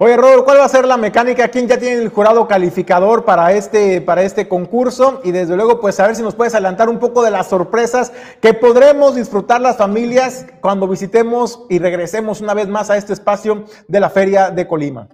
Oye, 0.00 0.16
Rodolfo, 0.16 0.44
¿cuál 0.44 0.60
va 0.60 0.64
a 0.64 0.68
ser 0.68 0.86
la 0.86 0.96
mecánica? 0.96 1.48
¿Quién 1.48 1.66
ya 1.66 1.76
tiene 1.76 2.00
el 2.00 2.10
jurado 2.10 2.46
calificador 2.46 3.24
para 3.24 3.52
este, 3.52 4.00
para 4.00 4.22
este 4.22 4.46
concurso? 4.46 5.20
Y 5.24 5.32
desde 5.32 5.56
luego, 5.56 5.80
pues 5.80 5.98
a 5.98 6.06
ver 6.06 6.14
si 6.14 6.22
nos 6.22 6.36
puedes 6.36 6.54
adelantar 6.54 6.88
un 6.88 7.00
poco 7.00 7.20
de 7.20 7.32
las 7.32 7.48
sorpresas 7.48 8.12
que 8.40 8.54
podremos 8.54 9.16
disfrutar 9.16 9.60
las 9.60 9.76
familias 9.76 10.46
cuando 10.60 10.86
visitemos 10.86 11.64
y 11.68 11.80
regresemos 11.80 12.40
una 12.40 12.54
vez 12.54 12.68
más 12.68 12.90
a 12.90 12.96
este 12.96 13.12
espacio 13.12 13.64
de 13.88 13.98
la 13.98 14.08
Feria 14.08 14.52
de 14.52 14.68
Colima. 14.68 15.08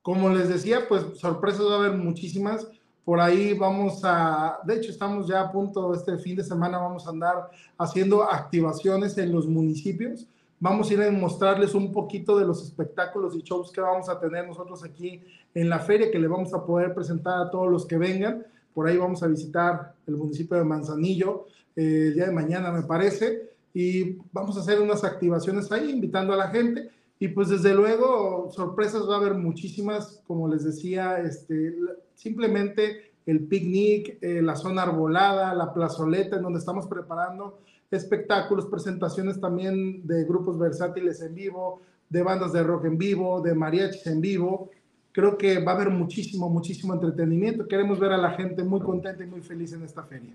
Como 0.00 0.30
les 0.30 0.48
decía, 0.48 0.88
pues 0.88 1.02
sorpresas 1.18 1.66
va 1.66 1.74
a 1.74 1.78
haber 1.80 1.92
muchísimas. 1.92 2.66
Por 3.04 3.20
ahí 3.20 3.52
vamos 3.52 4.00
a, 4.04 4.58
de 4.64 4.76
hecho 4.76 4.90
estamos 4.90 5.28
ya 5.28 5.42
a 5.42 5.52
punto, 5.52 5.92
este 5.92 6.16
fin 6.16 6.34
de 6.34 6.44
semana 6.44 6.78
vamos 6.78 7.06
a 7.06 7.10
andar 7.10 7.50
haciendo 7.76 8.22
activaciones 8.22 9.18
en 9.18 9.32
los 9.32 9.46
municipios 9.46 10.26
Vamos 10.58 10.90
a 10.90 10.94
ir 10.94 11.02
a 11.02 11.10
mostrarles 11.10 11.74
un 11.74 11.92
poquito 11.92 12.38
de 12.38 12.46
los 12.46 12.62
espectáculos 12.62 13.36
y 13.36 13.42
shows 13.42 13.70
que 13.70 13.80
vamos 13.80 14.08
a 14.08 14.18
tener 14.18 14.46
nosotros 14.46 14.82
aquí 14.84 15.22
en 15.54 15.68
la 15.68 15.80
feria, 15.80 16.10
que 16.10 16.18
le 16.18 16.28
vamos 16.28 16.54
a 16.54 16.64
poder 16.64 16.94
presentar 16.94 17.40
a 17.40 17.50
todos 17.50 17.70
los 17.70 17.84
que 17.84 17.98
vengan. 17.98 18.46
Por 18.72 18.88
ahí 18.88 18.96
vamos 18.96 19.22
a 19.22 19.26
visitar 19.26 19.94
el 20.06 20.16
municipio 20.16 20.56
de 20.56 20.64
Manzanillo 20.64 21.46
eh, 21.76 22.06
el 22.08 22.14
día 22.14 22.26
de 22.26 22.32
mañana, 22.32 22.72
me 22.72 22.82
parece, 22.82 23.50
y 23.74 24.16
vamos 24.32 24.56
a 24.56 24.60
hacer 24.60 24.80
unas 24.80 25.04
activaciones 25.04 25.70
ahí, 25.70 25.90
invitando 25.90 26.32
a 26.32 26.36
la 26.36 26.48
gente. 26.48 26.90
Y 27.18 27.28
pues 27.28 27.50
desde 27.50 27.74
luego, 27.74 28.50
sorpresas 28.50 29.08
va 29.08 29.14
a 29.14 29.18
haber 29.18 29.34
muchísimas, 29.34 30.22
como 30.26 30.48
les 30.48 30.64
decía, 30.64 31.18
este, 31.20 31.74
simplemente 32.14 33.12
el 33.26 33.40
picnic, 33.40 34.18
eh, 34.22 34.40
la 34.40 34.56
zona 34.56 34.82
arbolada, 34.82 35.52
la 35.54 35.74
plazoleta 35.74 36.36
en 36.36 36.42
donde 36.42 36.60
estamos 36.60 36.86
preparando 36.86 37.58
espectáculos, 37.90 38.66
presentaciones 38.66 39.40
también 39.40 40.06
de 40.06 40.24
grupos 40.24 40.58
versátiles 40.58 41.20
en 41.20 41.34
vivo, 41.34 41.82
de 42.08 42.22
bandas 42.22 42.52
de 42.52 42.62
rock 42.62 42.86
en 42.86 42.98
vivo, 42.98 43.40
de 43.40 43.54
mariachis 43.54 44.06
en 44.06 44.20
vivo. 44.20 44.70
Creo 45.12 45.36
que 45.36 45.62
va 45.62 45.72
a 45.72 45.74
haber 45.74 45.90
muchísimo, 45.90 46.48
muchísimo 46.48 46.94
entretenimiento. 46.94 47.66
Queremos 47.66 47.98
ver 47.98 48.12
a 48.12 48.18
la 48.18 48.30
gente 48.32 48.62
muy 48.62 48.80
contenta 48.80 49.24
y 49.24 49.26
muy 49.26 49.40
feliz 49.40 49.72
en 49.72 49.82
esta 49.82 50.02
feria. 50.02 50.34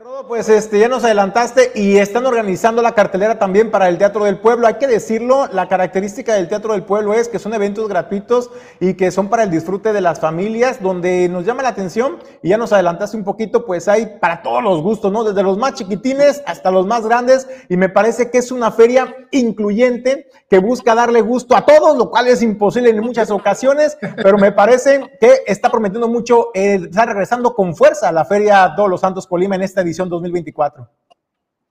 Rodo, 0.00 0.26
pues 0.26 0.48
este, 0.48 0.78
ya 0.78 0.88
nos 0.88 1.04
adelantaste 1.04 1.72
y 1.74 1.98
están 1.98 2.24
organizando 2.24 2.80
la 2.80 2.92
cartelera 2.92 3.38
también 3.38 3.70
para 3.70 3.88
el 3.90 3.98
Teatro 3.98 4.24
del 4.24 4.38
Pueblo. 4.38 4.66
Hay 4.66 4.74
que 4.74 4.86
decirlo, 4.86 5.46
la 5.52 5.68
característica 5.68 6.32
del 6.34 6.48
Teatro 6.48 6.72
del 6.72 6.84
Pueblo 6.84 7.12
es 7.12 7.28
que 7.28 7.38
son 7.38 7.52
eventos 7.52 7.86
gratuitos 7.86 8.50
y 8.80 8.94
que 8.94 9.10
son 9.10 9.28
para 9.28 9.42
el 9.42 9.50
disfrute 9.50 9.92
de 9.92 10.00
las 10.00 10.20
familias, 10.20 10.82
donde 10.82 11.28
nos 11.28 11.44
llama 11.44 11.62
la 11.62 11.68
atención 11.68 12.18
y 12.42 12.48
ya 12.48 12.56
nos 12.56 12.72
adelantaste 12.72 13.18
un 13.18 13.24
poquito, 13.24 13.66
pues 13.66 13.86
hay 13.86 14.18
para 14.20 14.42
todos 14.42 14.62
los 14.62 14.80
gustos, 14.80 15.12
¿no? 15.12 15.22
Desde 15.22 15.42
los 15.42 15.58
más 15.58 15.74
chiquitines 15.74 16.42
hasta 16.46 16.70
los 16.70 16.86
más 16.86 17.04
grandes 17.04 17.46
y 17.68 17.76
me 17.76 17.90
parece 17.90 18.30
que 18.30 18.38
es 18.38 18.50
una 18.50 18.72
feria 18.72 19.14
incluyente 19.32 20.28
que 20.48 20.60
busca 20.60 20.94
darle 20.94 21.20
gusto 21.20 21.56
a 21.56 21.66
todos, 21.66 21.96
lo 21.96 22.10
cual 22.10 22.28
es 22.28 22.40
imposible 22.40 22.90
en 22.90 23.00
muchas 23.00 23.30
ocasiones, 23.30 23.98
pero 24.16 24.38
me 24.38 24.50
parece 24.50 25.10
que 25.20 25.42
está 25.46 25.70
prometiendo 25.70 26.08
mucho, 26.08 26.48
eh, 26.54 26.80
está 26.84 27.04
regresando 27.04 27.54
con 27.54 27.76
fuerza 27.76 28.08
a 28.08 28.12
la 28.12 28.24
Feria 28.24 28.72
Todos 28.76 28.88
los 28.88 29.00
Santos 29.00 29.26
Colima 29.26 29.56
en 29.56 29.62
esta 29.74 29.82
edición 29.82 30.08
2024. 30.08 30.88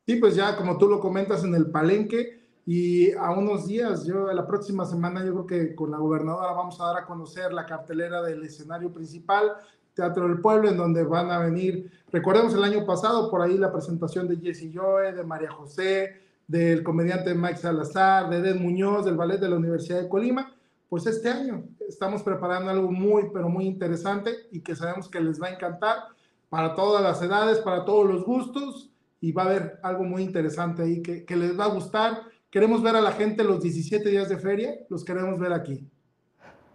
Sí, 0.06 0.18
pues 0.18 0.36
ya 0.36 0.58
como 0.58 0.78
tú 0.78 0.90
lo 0.90 1.00
comentas 1.00 1.46
en 1.46 1.56
el 1.56 1.68
palenque 1.72 2.44
y 2.66 3.14
a 3.14 3.32
unos 3.32 3.68
días, 3.68 4.06
yo 4.06 4.32
la 4.34 4.46
próxima 4.46 4.86
semana 4.86 5.24
yo 5.24 5.32
creo 5.32 5.48
que 5.48 5.76
con 5.76 5.90
la 5.90 5.98
gobernadora 5.98 6.52
vamos 6.52 6.82
a 6.82 6.88
dar 6.88 6.98
a 6.98 7.06
conocer 7.06 7.54
la 7.54 7.66
cartelera 7.66 8.22
del 8.22 8.44
escenario 8.44 8.92
principal, 8.92 9.54
Teatro 9.94 10.28
del 10.28 10.42
Pueblo, 10.42 10.68
en 10.68 10.76
donde 10.76 11.04
van 11.04 11.32
a 11.32 11.40
venir, 11.40 11.90
recordemos 12.12 12.54
el 12.54 12.64
año 12.66 12.86
pasado, 12.86 13.32
por 13.32 13.42
ahí 13.42 13.58
la 13.58 13.72
presentación 13.72 14.28
de 14.28 14.36
Jesse 14.36 14.70
Joe, 14.74 15.14
de 15.14 15.24
María 15.24 15.52
José, 15.52 16.20
del 16.46 16.84
comediante 16.84 17.34
Mike 17.34 17.58
Salazar, 17.58 18.30
de 18.30 18.50
Ed 18.50 18.56
Muñoz, 18.58 19.06
del 19.06 19.16
ballet 19.16 19.40
de 19.40 19.48
la 19.48 19.56
Universidad 19.56 20.02
de 20.02 20.10
Colima, 20.10 20.54
pues 20.90 21.06
este 21.06 21.30
año 21.30 21.64
estamos 21.88 22.22
preparando 22.22 22.70
algo 22.70 22.92
muy, 22.92 23.30
pero 23.34 23.48
muy 23.48 23.66
interesante 23.66 24.32
y 24.52 24.60
que 24.60 24.76
sabemos 24.76 25.08
que 25.08 25.22
les 25.22 25.42
va 25.42 25.48
a 25.48 25.54
encantar 25.54 26.13
para 26.54 26.76
todas 26.76 27.02
las 27.02 27.20
edades, 27.20 27.58
para 27.58 27.84
todos 27.84 28.08
los 28.08 28.24
gustos, 28.24 28.92
y 29.20 29.32
va 29.32 29.42
a 29.42 29.46
haber 29.48 29.80
algo 29.82 30.04
muy 30.04 30.22
interesante 30.22 30.84
ahí 30.84 31.02
que, 31.02 31.26
que 31.26 31.36
les 31.36 31.60
va 31.60 31.64
a 31.66 31.70
gustar. 31.70 32.22
Queremos 32.52 32.84
ver 32.84 32.96
a 32.96 33.02
la 33.02 33.12
gente 33.12 33.44
los 33.44 33.60
17 33.60 34.08
días 34.08 34.30
de 34.30 34.38
feria, 34.38 34.76
los 34.88 35.04
queremos 35.04 35.40
ver 35.40 35.52
aquí. 35.52 35.90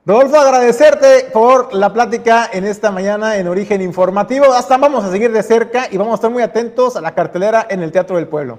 Rodolfo, 0.04 0.36
agradecerte 0.36 1.30
por 1.32 1.72
la 1.72 1.92
plática 1.92 2.50
en 2.52 2.64
esta 2.64 2.90
mañana 2.90 3.36
en 3.36 3.46
Origen 3.46 3.80
Informativo. 3.80 4.46
Hasta 4.46 4.76
vamos 4.78 5.04
a 5.04 5.12
seguir 5.12 5.30
de 5.30 5.44
cerca 5.44 5.86
y 5.88 5.96
vamos 5.96 6.10
a 6.10 6.14
estar 6.16 6.30
muy 6.32 6.42
atentos 6.42 6.96
a 6.96 7.00
la 7.00 7.14
cartelera 7.14 7.64
en 7.70 7.80
el 7.80 7.92
Teatro 7.92 8.16
del 8.16 8.26
Pueblo. 8.26 8.58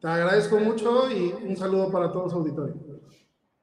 Te 0.00 0.06
agradezco 0.06 0.56
mucho 0.60 1.10
y 1.10 1.34
un 1.48 1.56
saludo 1.56 1.90
para 1.90 2.12
todos 2.12 2.26
los 2.26 2.34
auditores. 2.34 2.76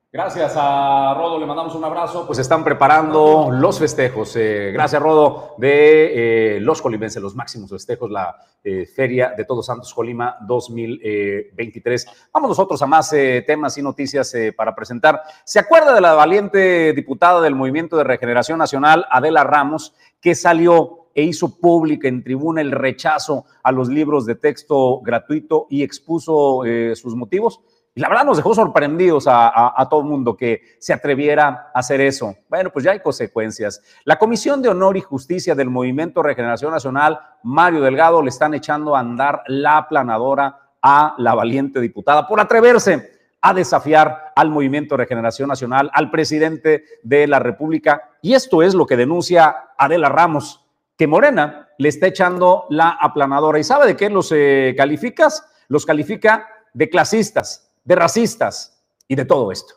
Gracias 0.10 0.54
a 0.56 1.14
Rodo, 1.18 1.38
le 1.38 1.46
mandamos 1.46 1.76
un 1.76 1.84
abrazo. 1.84 2.26
Pues 2.26 2.40
están 2.40 2.64
preparando 2.64 3.50
los 3.52 3.78
festejos. 3.78 4.38
Eh, 4.38 4.72
gracias, 4.72 5.02
Rodo, 5.02 5.56
de 5.58 6.56
eh, 6.56 6.60
los 6.62 6.82
colimenses, 6.82 7.22
los 7.22 7.36
máximos 7.36 7.70
festejos, 7.70 8.10
la 8.10 8.34
eh, 8.64 8.86
Feria 8.86 9.34
de 9.36 9.44
Todos 9.44 9.66
Santos 9.66 9.94
Colima 9.94 10.38
2023. 10.48 12.30
Vamos 12.32 12.52
nosotros 12.52 12.82
a 12.82 12.88
más 12.88 13.14
temas 13.46 13.78
y 13.78 13.82
noticias 13.82 14.34
para 14.56 14.74
presentar. 14.74 15.22
¿Se 15.44 15.60
acuerda 15.60 15.94
de 15.94 16.00
la 16.00 16.14
valiente 16.14 16.94
diputada 16.94 17.42
del 17.42 17.56
Movimiento 17.56 17.98
de 17.98 18.06
Regeneración 18.06 18.60
Nacional, 18.60 19.06
Adela 19.12 19.44
Ramos, 19.44 19.94
que 20.22 20.36
salió 20.36 21.10
e 21.16 21.24
hizo 21.24 21.60
pública 21.60 22.08
en 22.08 22.24
tribuna 22.24 22.62
el 22.62 22.72
rechazo 22.72 23.44
a 23.62 23.74
los 23.74 23.90
libros 23.90 24.26
de 24.26 24.36
texto 24.36 25.02
gratuito 25.02 25.68
y 25.70 25.84
expuso 25.84 26.62
sus 26.96 27.14
motivos? 27.14 27.60
Y 27.98 28.00
la 28.00 28.10
verdad 28.10 28.26
nos 28.26 28.38
dejó 28.38 28.54
sorprendidos 28.54 29.26
a, 29.28 29.88
todo 29.90 30.02
el 30.02 30.06
mundo 30.06 30.38
que 30.38 30.62
se 30.78 30.94
atreviera 30.94 31.72
a 31.74 31.80
hacer 31.80 32.00
eso. 32.00 32.36
Bueno, 32.48 32.70
pues 32.70 32.86
ya 32.86 32.92
hay 32.92 33.00
consecuencias. 33.00 33.82
La 34.06 34.20
Comisión 34.20 34.62
de 34.62 34.70
Honor 34.70 34.98
y 34.98 35.02
Justicia 35.02 35.56
del 35.56 35.72
Movimiento 35.72 36.22
Regeneración 36.22 36.72
Nacional, 36.72 37.20
Mario 37.42 37.82
Delgado, 37.82 38.22
le 38.22 38.30
están 38.30 38.54
echando 38.54 38.96
a 38.96 39.00
andar 39.00 39.42
la 39.48 39.88
planadora 39.90 40.60
a 40.80 41.16
la 41.18 41.34
valiente 41.34 41.82
diputada 41.82 42.28
por 42.28 42.40
atreverse 42.40 43.14
a 43.42 43.56
desafiar 43.56 44.32
al 44.36 44.52
Movimiento 44.52 44.96
Regeneración 44.96 45.50
Nacional, 45.50 45.90
al 45.92 46.12
presidente 46.12 46.84
de 47.02 47.26
la 47.26 47.40
República. 47.40 48.12
Y 48.22 48.36
esto 48.36 48.62
es 48.62 48.76
lo 48.76 48.86
que 48.86 48.96
denuncia 48.96 49.72
Adela 49.76 50.10
Ramos, 50.10 50.64
que 50.96 51.08
Morena 51.08 51.70
le 51.80 51.90
está 51.90 52.06
echando 52.06 52.68
la 52.70 52.92
aplanadora. 52.92 53.58
¿Y 53.58 53.64
sabe 53.64 53.88
de 53.88 53.98
qué 53.98 54.12
los 54.12 54.32
eh, 54.36 54.76
calificas? 54.78 55.52
Los 55.68 55.84
califica 55.84 56.48
de 56.76 56.90
clasistas, 56.92 57.67
de 57.88 57.96
racistas 57.96 58.84
y 59.08 59.16
de 59.16 59.24
todo 59.24 59.50
esto. 59.50 59.74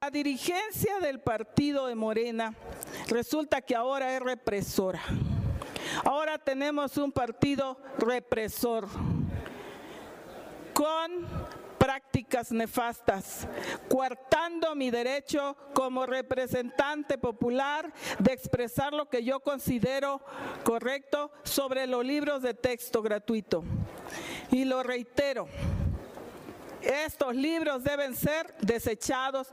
La 0.00 0.10
dirigencia 0.10 1.00
del 1.00 1.18
partido 1.18 1.88
de 1.88 1.96
Morena 1.96 2.54
resulta 3.08 3.60
que 3.60 3.74
ahora 3.74 4.14
es 4.14 4.22
represora. 4.22 5.02
Ahora 6.04 6.38
tenemos 6.38 6.96
un 6.98 7.10
partido 7.10 7.76
represor 7.98 8.86
con 10.72 11.26
prácticas 11.78 12.52
nefastas, 12.52 13.48
coartando 13.88 14.76
mi 14.76 14.92
derecho 14.92 15.56
como 15.74 16.06
representante 16.06 17.18
popular 17.18 17.92
de 18.20 18.32
expresar 18.32 18.92
lo 18.92 19.08
que 19.08 19.24
yo 19.24 19.40
considero 19.40 20.20
correcto 20.62 21.32
sobre 21.42 21.88
los 21.88 22.04
libros 22.04 22.40
de 22.40 22.54
texto 22.54 23.02
gratuito. 23.02 23.64
Y 24.52 24.64
lo 24.64 24.84
reitero, 24.84 25.48
estos 26.82 27.34
libros 27.34 27.82
deben 27.82 28.14
ser 28.14 28.54
desechados 28.60 29.48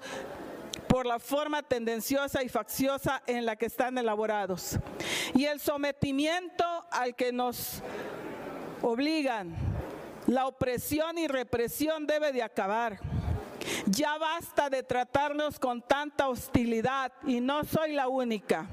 por 0.88 1.06
la 1.06 1.20
forma 1.20 1.64
tendenciosa 1.64 2.44
y 2.44 2.50
facciosa 2.50 3.22
en 3.28 3.46
la 3.46 3.56
que 3.56 3.66
están 3.66 3.98
elaborados. 3.98 4.78
Y 5.34 5.46
el 5.46 5.60
sometimiento 5.60 6.64
al 6.92 7.16
que 7.16 7.32
nos 7.32 7.82
obligan, 8.82 9.56
la 10.28 10.48
opresión 10.48 11.18
y 11.18 11.28
represión 11.28 12.08
debe 12.08 12.32
de 12.32 12.44
acabar. 12.44 13.00
Ya 13.88 14.18
basta 14.18 14.70
de 14.70 14.84
tratarnos 14.84 15.60
con 15.60 15.82
tanta 15.82 16.30
hostilidad 16.30 17.12
y 17.26 17.42
no 17.42 17.64
soy 17.64 17.94
la 17.94 18.08
única. 18.08 18.68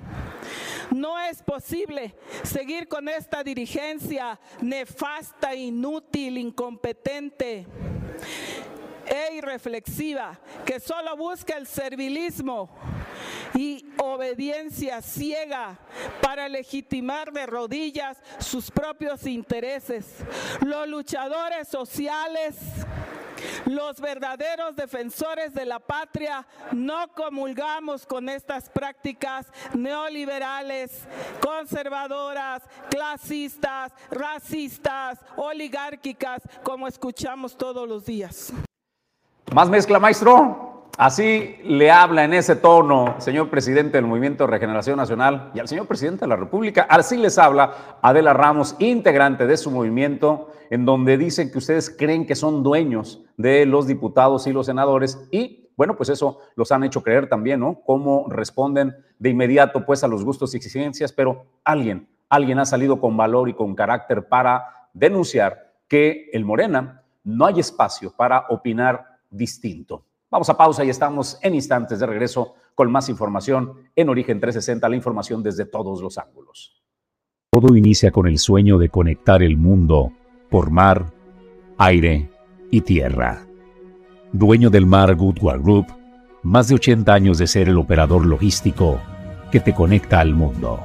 No 0.90 1.18
es 1.18 1.42
posible 1.42 2.14
seguir 2.42 2.86
con 2.86 3.08
esta 3.08 3.42
dirigencia 3.42 4.38
nefasta, 4.60 5.54
inútil, 5.54 6.36
incompetente 6.36 7.66
e 9.06 9.34
irreflexiva 9.34 10.38
que 10.64 10.80
solo 10.80 11.16
busca 11.16 11.56
el 11.56 11.66
servilismo 11.66 12.70
y 13.54 13.84
obediencia 13.98 15.02
ciega 15.02 15.78
para 16.20 16.48
legitimar 16.48 17.32
de 17.32 17.46
rodillas 17.46 18.18
sus 18.38 18.70
propios 18.70 19.26
intereses. 19.26 20.06
Los 20.60 20.88
luchadores 20.88 21.68
sociales 21.68 22.56
los 23.66 24.00
verdaderos 24.00 24.76
defensores 24.76 25.54
de 25.54 25.66
la 25.66 25.78
patria 25.78 26.46
no 26.72 27.08
comulgamos 27.14 28.06
con 28.06 28.28
estas 28.28 28.68
prácticas 28.70 29.46
neoliberales, 29.74 31.06
conservadoras, 31.40 32.62
clasistas, 32.90 33.92
racistas, 34.10 35.18
oligárquicas, 35.36 36.42
como 36.62 36.88
escuchamos 36.88 37.56
todos 37.56 37.88
los 37.88 38.04
días. 38.04 38.52
Más 39.52 39.68
mezcla, 39.68 39.98
maestro. 39.98 40.70
Así 40.98 41.56
le 41.64 41.90
habla 41.90 42.24
en 42.24 42.34
ese 42.34 42.54
tono, 42.54 43.14
señor 43.18 43.48
presidente 43.48 43.96
del 43.96 44.06
Movimiento 44.06 44.46
Regeneración 44.46 44.98
Nacional 44.98 45.50
y 45.54 45.58
al 45.58 45.66
señor 45.66 45.86
presidente 45.86 46.26
de 46.26 46.28
la 46.28 46.36
República. 46.36 46.86
Así 46.88 47.16
les 47.16 47.38
habla 47.38 47.98
Adela 48.02 48.34
Ramos, 48.34 48.76
integrante 48.78 49.46
de 49.46 49.56
su 49.56 49.70
movimiento, 49.70 50.51
en 50.72 50.86
donde 50.86 51.18
dicen 51.18 51.52
que 51.52 51.58
ustedes 51.58 51.90
creen 51.90 52.24
que 52.24 52.34
son 52.34 52.62
dueños 52.62 53.22
de 53.36 53.66
los 53.66 53.86
diputados 53.86 54.46
y 54.46 54.54
los 54.54 54.64
senadores 54.64 55.28
y 55.30 55.68
bueno, 55.76 55.96
pues 55.98 56.08
eso 56.08 56.38
los 56.56 56.72
han 56.72 56.82
hecho 56.82 57.02
creer 57.02 57.28
también, 57.28 57.60
¿no? 57.60 57.82
Cómo 57.84 58.26
responden 58.30 58.96
de 59.18 59.28
inmediato 59.28 59.84
pues 59.84 60.02
a 60.02 60.08
los 60.08 60.24
gustos 60.24 60.54
y 60.54 60.56
exigencias, 60.56 61.12
pero 61.12 61.44
alguien, 61.62 62.08
alguien 62.30 62.58
ha 62.58 62.64
salido 62.64 62.98
con 62.98 63.14
valor 63.18 63.50
y 63.50 63.52
con 63.52 63.74
carácter 63.74 64.26
para 64.26 64.88
denunciar 64.94 65.74
que 65.86 66.30
el 66.32 66.46
Morena 66.46 67.02
no 67.22 67.44
hay 67.44 67.60
espacio 67.60 68.10
para 68.16 68.46
opinar 68.48 69.18
distinto. 69.28 70.06
Vamos 70.30 70.48
a 70.48 70.56
pausa 70.56 70.84
y 70.84 70.88
estamos 70.88 71.38
en 71.42 71.54
instantes 71.54 72.00
de 72.00 72.06
regreso 72.06 72.54
con 72.74 72.90
más 72.90 73.10
información 73.10 73.74
en 73.94 74.08
Origen 74.08 74.40
360, 74.40 74.88
la 74.88 74.96
información 74.96 75.42
desde 75.42 75.66
todos 75.66 76.00
los 76.00 76.16
ángulos. 76.16 76.82
Todo 77.50 77.76
inicia 77.76 78.10
con 78.10 78.26
el 78.26 78.38
sueño 78.38 78.78
de 78.78 78.88
conectar 78.88 79.42
el 79.42 79.58
mundo 79.58 80.12
por 80.52 80.70
mar, 80.70 81.06
aire 81.78 82.28
y 82.70 82.82
tierra. 82.82 83.46
Dueño 84.32 84.68
del 84.68 84.84
mar 84.84 85.14
Goodward 85.16 85.62
Group, 85.62 85.86
más 86.42 86.68
de 86.68 86.74
80 86.74 87.10
años 87.10 87.38
de 87.38 87.46
ser 87.46 87.70
el 87.70 87.78
operador 87.78 88.26
logístico 88.26 89.00
que 89.50 89.60
te 89.60 89.72
conecta 89.72 90.20
al 90.20 90.34
mundo. 90.34 90.78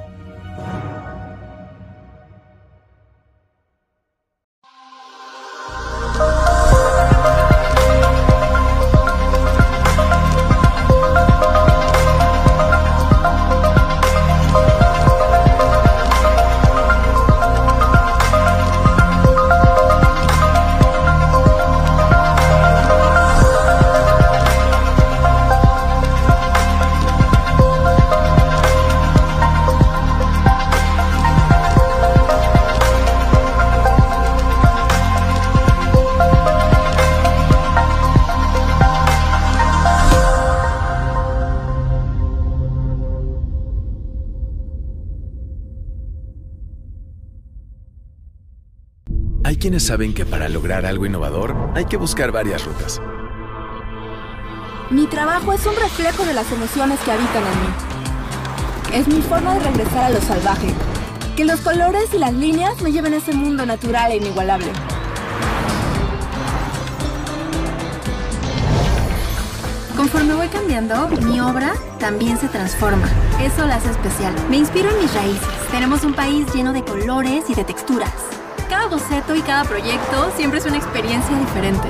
Saben 49.87 50.13
que 50.13 50.25
para 50.25 50.49
lograr 50.49 50.85
algo 50.85 51.05
innovador 51.05 51.55
hay 51.73 51.85
que 51.85 51.95
buscar 51.95 52.33
varias 52.33 52.65
rutas. 52.65 53.01
Mi 54.89 55.07
trabajo 55.07 55.53
es 55.53 55.65
un 55.65 55.77
reflejo 55.77 56.25
de 56.25 56.33
las 56.33 56.51
emociones 56.51 56.99
que 56.99 57.11
habitan 57.11 57.43
en 57.43 57.61
mí. 57.61 58.99
Es 58.99 59.07
mi 59.07 59.21
forma 59.21 59.53
de 59.53 59.61
regresar 59.61 60.03
a 60.03 60.09
lo 60.09 60.19
salvaje. 60.19 60.67
Que 61.37 61.45
los 61.45 61.61
colores 61.61 62.13
y 62.13 62.17
las 62.17 62.33
líneas 62.33 62.81
me 62.81 62.91
lleven 62.91 63.13
a 63.13 63.17
ese 63.17 63.31
mundo 63.31 63.65
natural 63.65 64.11
e 64.11 64.17
inigualable. 64.17 64.67
Conforme 69.95 70.33
voy 70.33 70.49
cambiando, 70.49 71.07
mi 71.07 71.39
obra 71.39 71.73
también 71.97 72.37
se 72.37 72.49
transforma. 72.49 73.07
Eso 73.41 73.65
la 73.65 73.75
hace 73.75 73.91
especial. 73.91 74.33
Me 74.49 74.57
inspiro 74.57 74.89
en 74.89 74.99
mis 74.99 75.13
raíces. 75.13 75.47
Tenemos 75.71 76.03
un 76.03 76.13
país 76.13 76.45
lleno 76.53 76.73
de 76.73 76.83
colores 76.83 77.45
y 77.49 77.55
de 77.55 77.63
texturas. 77.63 78.36
Cada 78.87 79.01
boceto 79.01 79.35
y 79.35 79.41
cada 79.41 79.65
proyecto 79.65 80.31
siempre 80.37 80.59
es 80.59 80.65
una 80.65 80.77
experiencia 80.77 81.37
diferente. 81.37 81.89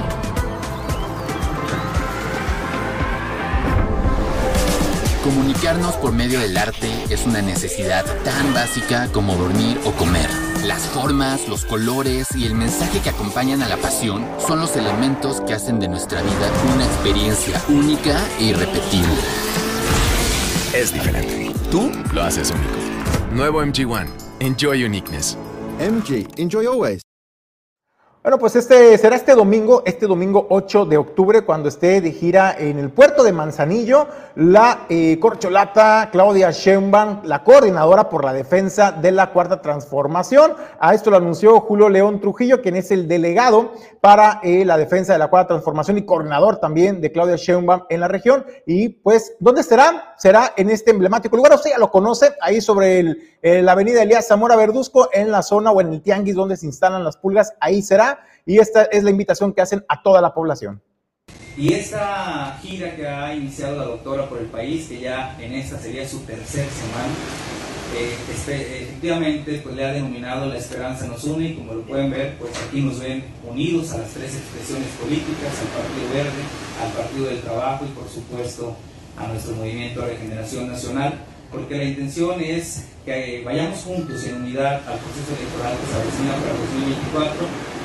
Comunicarnos 5.23 5.95
por 5.97 6.11
medio 6.11 6.39
del 6.39 6.57
arte 6.57 6.89
es 7.11 7.27
una 7.27 7.43
necesidad 7.43 8.03
tan 8.23 8.51
básica 8.51 9.09
como 9.11 9.35
dormir 9.35 9.79
o 9.85 9.91
comer. 9.91 10.27
Las 10.63 10.87
formas, 10.87 11.47
los 11.47 11.65
colores 11.65 12.29
y 12.35 12.47
el 12.47 12.55
mensaje 12.55 12.99
que 12.99 13.09
acompañan 13.09 13.61
a 13.61 13.69
la 13.69 13.77
pasión 13.77 14.25
son 14.39 14.59
los 14.59 14.75
elementos 14.75 15.41
que 15.41 15.53
hacen 15.53 15.79
de 15.79 15.89
nuestra 15.89 16.23
vida 16.23 16.51
una 16.73 16.85
experiencia 16.85 17.61
única 17.69 18.19
e 18.39 18.45
irrepetible. 18.45 19.13
Es 20.73 20.91
diferente. 20.91 21.53
Tú 21.69 21.91
lo 22.11 22.23
haces 22.23 22.49
único. 22.49 23.35
Nuevo 23.35 23.63
MG1. 23.63 24.07
Enjoy 24.39 24.83
uniqueness. 24.83 25.37
MG, 25.79 26.39
enjoy 26.39 26.65
always. 26.65 27.01
Bueno, 28.23 28.39
pues 28.39 28.57
este 28.57 28.97
será 28.97 29.15
este 29.15 29.35
domingo, 29.35 29.83
este 29.85 30.05
domingo 30.05 30.47
8 30.49 30.85
de 30.85 30.97
octubre, 30.97 31.45
cuando 31.45 31.69
esté 31.69 32.01
de 32.01 32.11
gira 32.11 32.53
en 32.57 32.77
el 32.77 32.89
puerto 32.89 33.23
de 33.23 33.31
Manzanillo, 33.31 34.07
la 34.35 34.85
eh, 34.89 35.17
corcholata 35.19 36.09
Claudia 36.11 36.51
Sheinbaum, 36.51 37.21
la 37.23 37.43
coordinadora 37.43 38.09
por 38.09 38.25
la 38.25 38.33
defensa 38.33 38.91
de 38.91 39.11
la 39.11 39.31
cuarta 39.31 39.61
transformación. 39.61 40.55
A 40.79 40.93
esto 40.93 41.11
lo 41.11 41.17
anunció 41.17 41.61
Julio 41.61 41.87
León 41.89 42.19
Trujillo, 42.19 42.61
quien 42.61 42.75
es 42.75 42.91
el 42.91 43.07
delegado 43.07 43.71
para 44.01 44.41
eh, 44.43 44.65
la 44.65 44.77
defensa 44.77 45.13
de 45.13 45.19
la 45.19 45.29
cuarta 45.29 45.49
transformación 45.49 45.97
y 45.97 46.05
coordinador 46.05 46.57
también 46.57 46.99
de 46.99 47.11
Claudia 47.11 47.35
Sheinbaum 47.37 47.83
en 47.87 47.99
la 48.01 48.07
región. 48.09 48.45
Y 48.65 48.89
pues, 48.89 49.35
¿dónde 49.39 49.63
será? 49.63 50.15
Será 50.17 50.53
en 50.57 50.69
este 50.69 50.91
emblemático 50.91 51.37
lugar, 51.37 51.57
sea, 51.59 51.73
ya 51.73 51.77
lo 51.77 51.91
conoce, 51.91 52.33
ahí 52.41 52.59
sobre 52.59 52.99
el, 52.99 53.37
eh, 53.41 53.61
la 53.61 53.71
avenida 53.73 54.01
Elías 54.01 54.27
Zamora 54.27 54.55
Verduzco, 54.55 55.09
en 55.13 55.31
la 55.31 55.43
zona 55.43 55.71
o 55.71 55.79
en 55.79 55.93
el 55.93 56.01
tianguis 56.01 56.35
donde 56.35 56.57
se 56.57 56.65
instalan 56.65 57.03
las 57.03 57.17
pulgas, 57.17 57.53
ahí 57.59 57.81
será 57.81 58.16
y 58.45 58.59
esta 58.59 58.83
es 58.83 59.03
la 59.03 59.09
invitación 59.09 59.53
que 59.53 59.61
hacen 59.61 59.85
a 59.87 60.01
toda 60.01 60.21
la 60.21 60.33
población. 60.33 60.81
Y 61.57 61.73
esta 61.73 62.57
gira 62.61 62.95
que 62.95 63.07
ha 63.07 63.33
iniciado 63.33 63.77
la 63.77 63.85
doctora 63.85 64.29
por 64.29 64.37
el 64.37 64.45
país, 64.45 64.87
que 64.87 64.99
ya 64.99 65.35
en 65.39 65.53
esta 65.53 65.79
sería 65.79 66.07
su 66.07 66.19
tercera 66.19 66.69
semana, 66.69 67.13
eh, 67.95 68.15
este, 68.31 68.83
efectivamente 68.83 69.61
pues 69.63 69.75
le 69.75 69.85
ha 69.85 69.93
denominado 69.93 70.45
La 70.45 70.57
Esperanza 70.57 71.07
nos 71.07 71.23
une 71.23 71.49
y 71.49 71.55
como 71.55 71.73
lo 71.73 71.81
pueden 71.81 72.11
ver, 72.11 72.37
pues 72.37 72.51
aquí 72.67 72.81
nos 72.81 72.99
ven 72.99 73.23
unidos 73.49 73.91
a 73.93 73.99
las 73.99 74.09
tres 74.09 74.35
expresiones 74.35 74.89
políticas, 75.01 75.53
al 75.61 75.81
Partido 75.81 76.09
Verde, 76.13 76.43
al 76.83 76.91
Partido 76.91 77.25
del 77.27 77.41
Trabajo 77.41 77.85
y 77.85 77.89
por 77.89 78.07
supuesto 78.09 78.75
a 79.17 79.27
nuestro 79.27 79.55
Movimiento 79.55 80.01
de 80.01 80.09
Regeneración 80.09 80.67
Nacional, 80.67 81.13
porque 81.51 81.77
la 81.77 81.83
intención 81.85 82.41
es 82.41 82.85
que 83.05 83.41
vayamos 83.45 83.79
juntos 83.79 84.23
en 84.25 84.35
unidad 84.35 84.81
al 84.87 84.99
proceso 84.99 85.31
electoral 85.39 85.77
que 85.79 85.87
se 85.87 85.95
avecina 85.95 86.33
para 86.43 86.59
2024, 86.59 87.33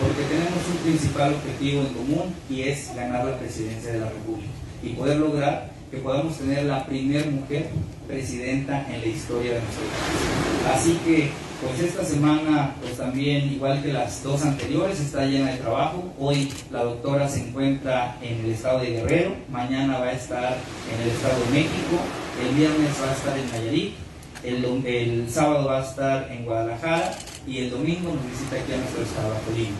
porque 0.03 0.23
tenemos 0.25 0.63
un 0.67 0.77
principal 0.83 1.35
objetivo 1.35 1.83
en 1.83 1.95
común 1.95 2.35
y 2.51 2.63
es 2.63 2.91
ganar 2.95 3.25
la 3.25 3.39
presidencia 3.39 3.93
de 3.93 4.01
la 4.01 4.09
República 4.09 4.51
y 4.83 4.89
poder 4.91 5.19
lograr 5.19 5.71
que 5.93 5.99
podamos 5.99 6.39
tener 6.39 6.65
la 6.65 6.87
primera 6.87 7.31
mujer 7.31 7.69
presidenta 8.09 8.87
en 8.91 9.01
la 9.01 9.07
historia 9.07 9.53
de 9.53 9.61
nuestro 9.61 9.85
país. 9.85 10.75
Así 10.75 10.99
que, 11.05 11.31
pues 11.61 11.81
esta 11.81 12.05
semana, 12.05 12.75
pues 12.81 12.97
también, 12.97 13.53
igual 13.53 13.83
que 13.83 13.93
las 13.93 14.23
dos 14.25 14.43
anteriores, 14.43 14.99
está 14.99 15.27
llena 15.27 15.53
de 15.53 15.59
trabajo. 15.59 16.13
Hoy 16.19 16.51
la 16.71 16.83
doctora 16.83 17.29
se 17.29 17.47
encuentra 17.47 18.17
en 18.23 18.41
el 18.41 18.53
estado 18.53 18.81
de 18.81 18.91
Guerrero, 18.91 19.35
mañana 19.51 19.99
va 19.99 20.07
a 20.07 20.13
estar 20.13 20.57
en 20.93 21.03
el 21.03 21.15
estado 21.15 21.39
de 21.45 21.51
México, 21.53 21.99
el 22.41 22.55
viernes 22.55 22.91
va 23.03 23.11
a 23.11 23.13
estar 23.13 23.39
en 23.39 23.51
Nayarit, 23.51 23.95
el, 24.43 24.87
el 24.87 25.31
sábado 25.31 25.69
va 25.69 25.81
a 25.81 25.85
estar 25.85 26.31
en 26.31 26.45
Guadalajara 26.45 27.15
y 27.47 27.59
el 27.59 27.71
domingo 27.71 28.13
nos 28.15 28.31
visita 28.31 28.57
aquí 28.57 28.73
a 28.73 28.77
nuestro 28.77 29.03
estado, 29.03 29.35
de 29.35 29.41
Colima. 29.41 29.77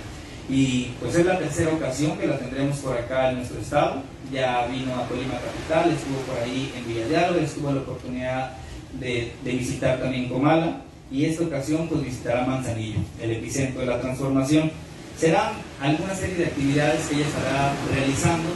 Y 0.49 0.91
pues 1.01 1.15
es 1.15 1.25
la 1.25 1.39
tercera 1.39 1.73
ocasión 1.73 2.19
que 2.19 2.27
la 2.27 2.39
tendremos 2.39 2.79
por 2.79 2.97
acá 2.97 3.31
en 3.31 3.37
nuestro 3.37 3.61
estado. 3.61 4.03
Ya 4.33 4.67
vino 4.67 4.95
a 4.95 5.07
Colima 5.07 5.35
Capital, 5.35 5.93
estuvo 5.93 6.19
por 6.27 6.43
ahí 6.43 6.73
en 6.77 6.87
Villa 6.87 7.31
de 7.31 7.45
estuvo 7.45 7.73
la 7.73 7.81
oportunidad 7.81 8.53
de, 8.99 9.33
de, 9.43 9.53
visitar 9.53 10.01
también 10.01 10.29
Comala 10.29 10.83
y 11.11 11.25
esta 11.25 11.45
ocasión 11.45 11.89
pues 11.89 12.05
visitará 12.05 12.45
Manzanillo, 12.45 13.01
el 13.21 13.33
epicentro 13.33 13.81
de 13.81 13.87
la 13.87 14.01
transformación. 14.01 14.71
Serán 15.19 15.53
alguna 15.81 16.15
serie 16.15 16.37
de 16.37 16.47
actividades 16.47 17.07
que 17.07 17.17
ella 17.17 17.27
estará 17.27 17.73
realizando, 17.95 18.49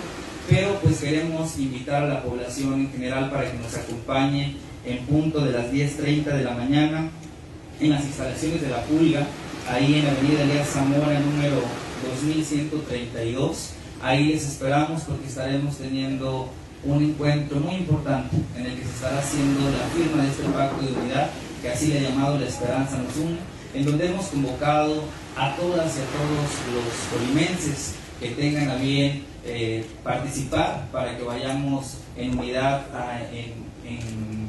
pero 0.48 0.78
pues 0.82 0.98
queremos 0.98 1.58
invitar 1.58 2.04
a 2.04 2.08
la 2.08 2.22
población 2.22 2.74
en 2.74 2.92
general 2.92 3.30
para 3.30 3.50
que 3.50 3.58
nos 3.58 3.74
acompañe 3.74 4.56
en 4.84 5.04
punto 5.06 5.40
de 5.40 5.52
las 5.52 5.72
10.30 5.72 6.24
de 6.24 6.44
la 6.44 6.52
mañana 6.52 7.10
en 7.80 7.90
las 7.90 8.04
instalaciones 8.04 8.62
de 8.62 8.68
la 8.68 8.82
Pulga, 8.84 9.26
ahí 9.68 9.96
en 9.96 10.04
la 10.04 10.12
Avenida 10.12 10.42
Elías 10.42 10.68
Zamora, 10.68 11.20
número 11.20 11.62
2132. 12.08 13.70
Ahí 14.02 14.28
les 14.28 14.46
esperamos 14.46 15.02
porque 15.02 15.26
estaremos 15.26 15.76
teniendo 15.76 16.48
un 16.84 17.02
encuentro 17.02 17.58
muy 17.58 17.76
importante 17.76 18.36
en 18.56 18.66
el 18.66 18.76
que 18.76 18.84
se 18.84 18.90
estará 18.90 19.18
haciendo 19.18 19.60
la 19.70 19.86
firma 19.94 20.22
de 20.22 20.28
este 20.28 20.44
pacto 20.44 20.82
de 20.82 20.92
unidad, 20.92 21.30
que 21.60 21.68
así 21.68 21.88
le 21.88 21.98
ha 21.98 22.10
llamado 22.10 22.38
La 22.38 22.46
Esperanza 22.46 22.98
nos 22.98 23.16
une, 23.16 23.38
en 23.74 23.84
donde 23.84 24.06
hemos 24.06 24.26
convocado 24.26 25.02
a 25.36 25.56
todas 25.56 25.96
y 25.96 26.00
a 26.00 26.06
todos 26.14 26.48
los 26.72 27.20
colimenses 27.20 27.94
que 28.20 28.30
tengan 28.30 28.70
a 28.70 28.76
bien 28.76 29.24
eh, 29.46 29.86
participar 30.02 30.88
para 30.92 31.16
que 31.16 31.22
vayamos 31.22 31.98
en 32.16 32.38
unidad 32.38 32.86
a, 32.94 33.20
en, 33.32 33.54
en 33.86 34.46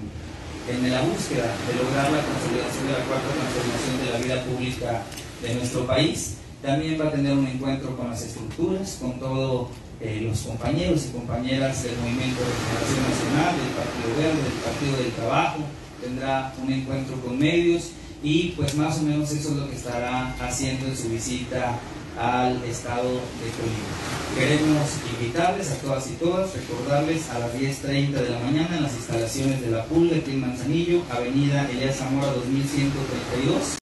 en 0.68 0.92
la 0.92 1.02
búsqueda 1.02 1.48
de 1.66 1.74
lograr 1.82 2.12
la 2.12 2.22
consolidación 2.28 2.88
de 2.88 2.94
la 2.94 3.06
cuarta 3.08 3.30
transformación 3.32 3.96
de 4.04 4.12
la 4.12 4.20
vida 4.20 4.44
pública 4.44 5.04
de 5.42 5.56
nuestro 5.56 5.88
país. 5.88 6.38
También 6.62 7.00
va 7.00 7.08
a 7.08 7.12
tener 7.12 7.34
un 7.34 7.48
encuentro 7.48 7.96
con 7.96 8.10
las 8.10 8.22
estructuras, 8.24 8.98
con 9.00 9.20
todos 9.20 9.70
eh, 10.02 10.22
los 10.28 10.42
compañeros 10.42 11.06
y 11.06 11.18
compañeras 11.18 11.84
del 11.84 11.96
Movimiento 11.98 12.42
de 12.42 12.52
Regeneración 12.52 13.04
Nacional, 13.08 13.56
del 13.56 13.74
Partido 13.80 14.10
Verde, 14.18 14.44
del 14.44 14.60
Partido 14.60 14.98
del 14.98 15.12
Trabajo. 15.14 15.60
Tendrá 16.02 16.54
un 16.62 16.72
encuentro 16.72 17.16
con 17.22 17.40
medios 17.40 17.92
y 18.22 18.50
pues 18.58 18.76
más 18.76 19.00
o 19.00 19.04
menos 19.04 19.32
eso 19.32 19.52
es 19.52 19.56
lo 19.56 19.70
que 19.70 19.76
estará 19.76 20.36
haciendo 20.42 20.88
en 20.88 20.98
su 20.98 21.10
visita 21.10 21.80
al 22.20 22.64
estado 22.64 23.10
de 23.10 23.50
Colima. 23.58 24.08
Queremos 24.38 25.00
invitarles 25.20 25.72
a 25.72 25.76
todas 25.82 26.10
y 26.12 26.14
todas, 26.16 26.54
recordarles 26.56 27.30
a 27.30 27.40
las 27.40 27.54
10.30 27.54 28.12
de 28.12 28.30
la 28.30 28.40
mañana 28.40 28.78
en 28.78 28.84
las 28.84 28.94
instalaciones 28.96 29.62
de 29.62 29.72
la 29.72 29.84
Pulga, 29.86 30.18
aquí 30.18 30.32
en 30.32 30.42
Manzanillo, 30.42 31.02
Avenida 31.10 31.68
Elías 31.70 31.98
Zamora 31.98 32.28
2132. 32.28 33.78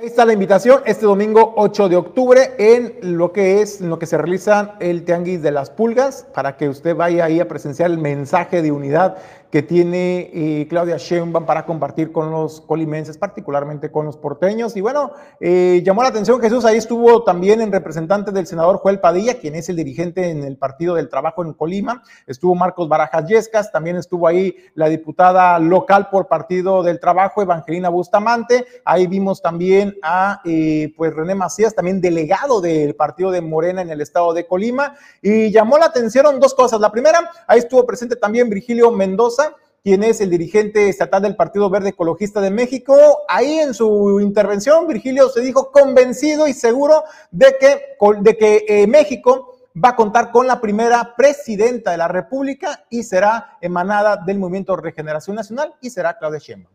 Ahí 0.00 0.06
está 0.06 0.24
la 0.24 0.32
invitación 0.32 0.80
este 0.86 1.04
domingo 1.04 1.52
8 1.56 1.90
de 1.90 1.96
octubre 1.96 2.54
en 2.58 3.18
lo 3.18 3.32
que 3.32 3.60
es 3.60 3.82
en 3.82 3.90
lo 3.90 3.98
que 3.98 4.06
se 4.06 4.16
realiza 4.16 4.76
el 4.80 5.04
Tianguis 5.04 5.42
de 5.42 5.50
las 5.50 5.68
Pulgas 5.68 6.26
para 6.32 6.56
que 6.56 6.70
usted 6.70 6.96
vaya 6.96 7.26
ahí 7.26 7.38
a 7.38 7.48
presenciar 7.48 7.90
el 7.90 7.98
mensaje 7.98 8.62
de 8.62 8.72
unidad 8.72 9.18
que 9.50 9.62
tiene 9.62 10.30
eh, 10.32 10.66
Claudia 10.68 10.96
Sheinbaum 10.96 11.44
para 11.44 11.66
compartir 11.66 12.12
con 12.12 12.30
los 12.30 12.60
colimenses, 12.60 13.18
particularmente 13.18 13.90
con 13.90 14.06
los 14.06 14.16
porteños. 14.16 14.76
Y 14.76 14.80
bueno, 14.80 15.12
eh, 15.40 15.82
llamó 15.84 16.02
la 16.02 16.10
atención 16.10 16.40
Jesús, 16.40 16.64
ahí 16.64 16.76
estuvo 16.76 17.24
también 17.24 17.60
en 17.60 17.72
representante 17.72 18.30
del 18.30 18.46
senador 18.46 18.78
Joel 18.78 19.00
Padilla, 19.00 19.38
quien 19.40 19.56
es 19.56 19.68
el 19.68 19.76
dirigente 19.76 20.30
en 20.30 20.44
el 20.44 20.56
Partido 20.56 20.94
del 20.94 21.08
Trabajo 21.08 21.44
en 21.44 21.52
Colima. 21.52 22.02
Estuvo 22.26 22.54
Marcos 22.54 22.88
Barajas 22.88 23.26
Yescas, 23.26 23.72
también 23.72 23.96
estuvo 23.96 24.28
ahí 24.28 24.54
la 24.74 24.88
diputada 24.88 25.58
local 25.58 26.08
por 26.10 26.28
Partido 26.28 26.84
del 26.84 27.00
Trabajo, 27.00 27.42
Evangelina 27.42 27.88
Bustamante. 27.88 28.66
Ahí 28.84 29.08
vimos 29.08 29.42
también 29.42 29.96
a 30.02 30.40
eh, 30.44 30.94
pues 30.96 31.12
René 31.12 31.34
Macías, 31.34 31.74
también 31.74 32.00
delegado 32.00 32.60
del 32.60 32.94
Partido 32.94 33.32
de 33.32 33.40
Morena 33.40 33.82
en 33.82 33.90
el 33.90 34.00
estado 34.00 34.32
de 34.32 34.46
Colima. 34.46 34.94
Y 35.20 35.50
llamó 35.50 35.76
la 35.76 35.86
atención 35.86 36.38
dos 36.38 36.54
cosas. 36.54 36.80
La 36.80 36.92
primera, 36.92 37.30
ahí 37.48 37.58
estuvo 37.58 37.84
presente 37.84 38.14
también 38.14 38.48
Virgilio 38.48 38.92
Mendoza 38.92 39.39
quien 39.82 40.02
es 40.02 40.20
el 40.20 40.30
dirigente 40.30 40.88
estatal 40.88 41.22
del 41.22 41.36
Partido 41.36 41.70
Verde 41.70 41.90
Ecologista 41.90 42.40
de 42.40 42.50
México. 42.50 42.94
Ahí 43.28 43.58
en 43.58 43.74
su 43.74 44.20
intervención, 44.20 44.86
Virgilio 44.86 45.28
se 45.28 45.40
dijo 45.40 45.70
convencido 45.70 46.46
y 46.46 46.52
seguro 46.52 47.04
de 47.30 47.56
que, 47.58 47.96
de 48.20 48.36
que 48.36 48.64
eh, 48.68 48.86
México 48.86 49.56
va 49.82 49.90
a 49.90 49.96
contar 49.96 50.30
con 50.30 50.46
la 50.46 50.60
primera 50.60 51.14
presidenta 51.16 51.92
de 51.92 51.96
la 51.96 52.08
República 52.08 52.84
y 52.90 53.02
será 53.02 53.56
emanada 53.60 54.16
del 54.16 54.38
Movimiento 54.38 54.76
Regeneración 54.76 55.36
Nacional 55.36 55.74
y 55.80 55.90
será 55.90 56.18
Claudia 56.18 56.40
Sheinbaum. 56.40 56.74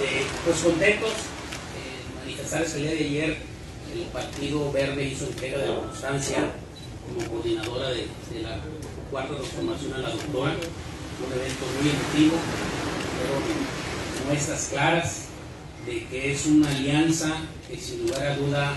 Eh, 0.00 0.26
pues 0.44 0.62
contentos, 0.62 1.10
eh, 1.10 2.20
manifestarles 2.20 2.74
el 2.76 2.82
de 2.84 2.90
ayer, 2.90 3.36
el 3.92 4.04
Partido 4.12 4.70
Verde 4.72 5.04
hizo 5.04 5.26
entrega 5.26 5.58
de 5.58 5.68
la 5.68 5.80
constancia 5.80 6.38
como 7.06 7.28
coordinadora 7.30 7.88
de, 7.88 8.06
de 8.32 8.42
la 8.42 8.58
cuarta 9.10 9.34
transformación 9.34 9.94
a 9.94 9.98
la 9.98 10.10
doctora 10.10 10.54
un 11.26 11.32
evento 11.32 11.64
muy 11.80 11.90
emotivo, 11.90 12.36
pero 13.18 14.28
muestras 14.28 14.68
claras 14.70 15.22
de 15.86 16.04
que 16.06 16.32
es 16.32 16.46
una 16.46 16.68
alianza 16.70 17.36
que 17.68 17.76
sin 17.76 18.06
lugar 18.06 18.26
a 18.26 18.36
duda 18.36 18.74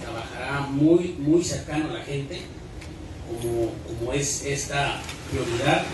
trabajará 0.00 0.60
muy, 0.60 1.16
muy 1.18 1.42
cercano 1.44 1.90
a 1.90 1.98
la 1.98 2.04
gente, 2.04 2.40
como, 3.26 3.72
como 3.86 4.12
es 4.12 4.44
esta 4.44 5.00
prioridad, 5.30 5.84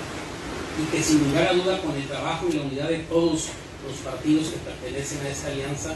y 0.81 0.97
que 0.97 1.03
sin 1.03 1.25
lugar 1.25 1.49
a 1.49 1.53
duda 1.55 1.81
con 1.81 1.97
el 1.97 2.07
trabajo 2.07 2.47
y 2.49 2.57
la 2.57 2.63
unidad 2.63 2.89
de 2.89 2.99
todos 3.01 3.49
los 3.87 3.97
partidos 4.05 4.49
que 4.49 4.59
pertenecen 4.59 5.27
a 5.27 5.31
esta 5.31 5.49
alianza, 5.49 5.95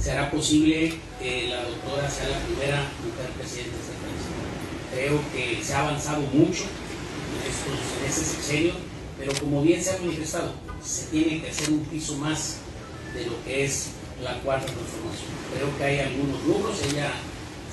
será 0.00 0.30
posible 0.30 0.94
que 1.20 1.48
la 1.48 1.62
doctora 1.62 2.10
sea 2.10 2.28
la 2.28 2.38
primera 2.38 2.90
mujer 3.04 3.30
presidenta 3.36 3.76
de 3.76 3.82
este 3.82 3.94
país. 3.98 4.22
Creo 4.94 5.20
que 5.32 5.64
se 5.64 5.74
ha 5.74 5.80
avanzado 5.80 6.20
mucho 6.20 6.64
en, 6.64 7.50
estos, 7.50 7.78
en 8.00 8.08
este 8.08 8.24
sexenio 8.24 8.72
pero 9.18 9.32
como 9.40 9.62
bien 9.62 9.82
se 9.82 9.90
ha 9.90 9.98
manifestado, 9.98 10.52
se 10.82 11.06
tiene 11.06 11.42
que 11.42 11.50
hacer 11.50 11.70
un 11.70 11.84
piso 11.86 12.16
más 12.16 12.56
de 13.14 13.26
lo 13.26 13.44
que 13.44 13.64
es 13.64 13.88
la 14.22 14.38
cuarta 14.40 14.66
transformación. 14.66 15.30
Creo 15.54 15.76
que 15.76 15.84
hay 15.84 15.98
algunos 16.00 16.44
logros, 16.44 16.78
ella 16.90 17.12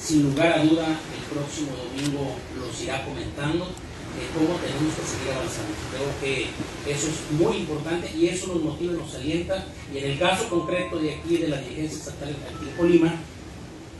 sin 0.01 0.23
lugar 0.23 0.59
a 0.59 0.63
duda 0.63 0.87
el 0.87 1.23
próximo 1.33 1.71
domingo 1.75 2.35
los 2.59 2.81
irá 2.81 3.03
comentando 3.05 3.65
de 3.65 4.23
cómo 4.33 4.57
tenemos 4.59 4.93
que 4.95 5.05
seguir 5.05 5.33
avanzando. 5.33 5.73
Creo 5.91 6.09
que 6.21 6.47
eso 6.89 7.07
es 7.07 7.31
muy 7.39 7.57
importante 7.57 8.11
y 8.15 8.27
eso 8.27 8.47
nos 8.47 8.63
motiva, 8.63 8.93
nos 8.93 9.13
alienta 9.15 9.65
y 9.93 9.97
en 9.97 10.11
el 10.11 10.19
caso 10.19 10.49
concreto 10.49 10.99
de 10.99 11.15
aquí 11.15 11.37
de 11.37 11.49
la 11.49 11.57
dirigencia 11.61 11.97
estatal 11.99 12.29
en 12.29 12.77
Colima, 12.77 13.15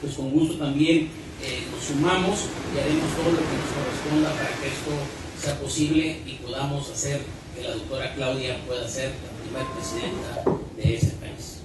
pues 0.01 0.13
con 0.13 0.29
gusto 0.31 0.57
también 0.57 1.09
eh, 1.43 1.63
nos 1.71 1.83
sumamos 1.83 2.47
y 2.73 2.79
haremos 2.79 3.09
todo 3.17 3.31
lo 3.31 3.41
que 3.43 3.57
nos 3.59 3.71
corresponda 3.75 4.29
para 4.31 4.49
que 4.61 4.67
esto 4.67 4.91
sea 5.37 5.55
posible 5.59 6.21
y 6.25 6.39
podamos 6.43 6.89
hacer 6.91 7.21
que 7.55 7.63
la 7.63 7.75
doctora 7.75 8.13
Claudia 8.13 8.57
pueda 8.67 8.87
ser 8.87 9.11
la 9.11 9.43
primera 9.43 9.73
presidenta 9.73 10.43
de 10.75 10.95
ese 10.95 11.15
país. 11.17 11.63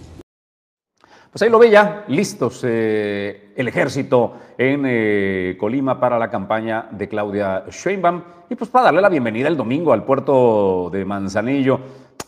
Pues 1.32 1.42
ahí 1.42 1.50
lo 1.50 1.60
ve 1.60 1.70
ya, 1.70 2.04
listos 2.08 2.60
eh, 2.64 3.52
el 3.54 3.68
ejército 3.68 4.34
en 4.58 4.82
eh, 4.84 5.56
Colima 5.60 6.00
para 6.00 6.18
la 6.18 6.28
campaña 6.28 6.88
de 6.90 7.08
Claudia 7.08 7.64
Sheinbaum. 7.70 8.22
Y 8.48 8.56
pues 8.56 8.68
para 8.68 8.86
darle 8.86 9.00
la 9.00 9.08
bienvenida 9.08 9.46
el 9.46 9.56
domingo 9.56 9.92
al 9.92 10.04
puerto 10.04 10.90
de 10.90 11.04
Manzanillo. 11.04 11.78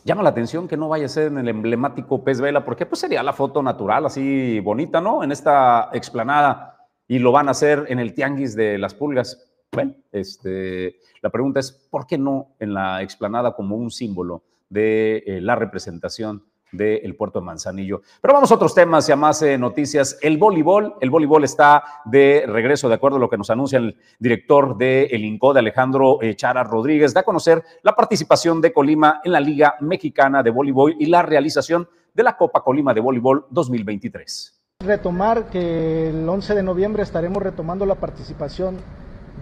Llama 0.05 0.23
la 0.23 0.29
atención 0.31 0.69
que 0.69 0.77
no 0.77 0.89
vaya 0.89 1.07
a 1.07 1.09
ser 1.09 1.29
en 1.29 1.39
el 1.39 1.49
emblemático 1.49 2.23
Pez 2.23 2.41
Vela, 2.41 2.65
porque 2.65 2.87
pues 2.87 3.01
sería 3.01 3.25
la 3.25 3.33
foto 3.33 3.61
natural, 3.61 4.07
así 4.07 4.61
bonita, 4.61 5.01
¿no? 5.01 5.25
En 5.25 5.33
esta 5.33 5.91
explanada. 5.93 6.77
Y 7.09 7.19
lo 7.19 7.33
van 7.33 7.49
a 7.49 7.53
hacer 7.53 7.87
en 7.89 7.99
el 7.99 8.15
Tianguis 8.15 8.55
de 8.55 8.79
las 8.79 8.95
Pulgas. 8.95 9.52
Bueno, 9.75 9.95
este, 10.13 10.97
la 11.23 11.31
pregunta 11.31 11.61
es, 11.61 11.73
¿por 11.73 12.07
qué 12.07 12.19
no 12.19 12.49
en 12.59 12.75
la 12.75 13.01
explanada 13.01 13.55
como 13.55 13.75
un 13.75 13.91
símbolo 13.91 14.43
de 14.69 15.23
eh, 15.27 15.41
la 15.41 15.57
representación 15.57 16.45
del 16.73 17.15
puerto 17.17 17.39
de 17.39 17.45
Manzanillo. 17.45 18.01
Pero 18.21 18.33
vamos 18.33 18.51
a 18.51 18.55
otros 18.55 18.75
temas 18.75 19.07
y 19.07 19.13
a 19.13 19.17
más 19.17 19.43
eh, 19.43 19.59
noticias. 19.59 20.19
El 20.23 20.39
voleibol, 20.39 20.95
el 21.03 21.11
voleibol 21.11 21.45
está 21.45 21.85
de 22.07 22.45
regreso, 22.47 22.89
de 22.89 22.95
acuerdo 22.95 23.19
a 23.19 23.21
lo 23.21 23.29
que 23.29 23.37
nos 23.37 23.51
anuncia 23.51 23.79
el 23.79 23.99
director 24.19 24.79
del 24.79 25.11
de 25.11 25.17
INCO, 25.19 25.53
de 25.53 25.61
Alejandro 25.61 26.23
eh, 26.23 26.35
Chara 26.35 26.65
Rodríguez, 26.65 27.13
da 27.13 27.21
a 27.21 27.25
conocer 27.25 27.63
la 27.83 27.95
participación 27.95 28.63
de 28.63 28.73
Colima 28.73 29.21
en 29.23 29.33
la 29.33 29.41
Liga 29.41 29.75
Mexicana 29.81 30.43
de 30.43 30.51
Voleibol 30.51 30.97
y 30.99 31.07
la 31.07 31.21
realización 31.21 31.87
de 32.15 32.23
la 32.23 32.39
Copa 32.39 32.63
Colima 32.63 32.95
de 32.95 33.01
Voleibol 33.01 33.47
2023 33.51 34.59
retomar 34.85 35.49
que 35.49 36.09
el 36.09 36.29
11 36.29 36.57
de 36.57 36.63
noviembre 36.65 37.05
estaremos 37.05 37.41
retomando 37.41 37.87
la 37.87 37.95
participación 37.95 38.79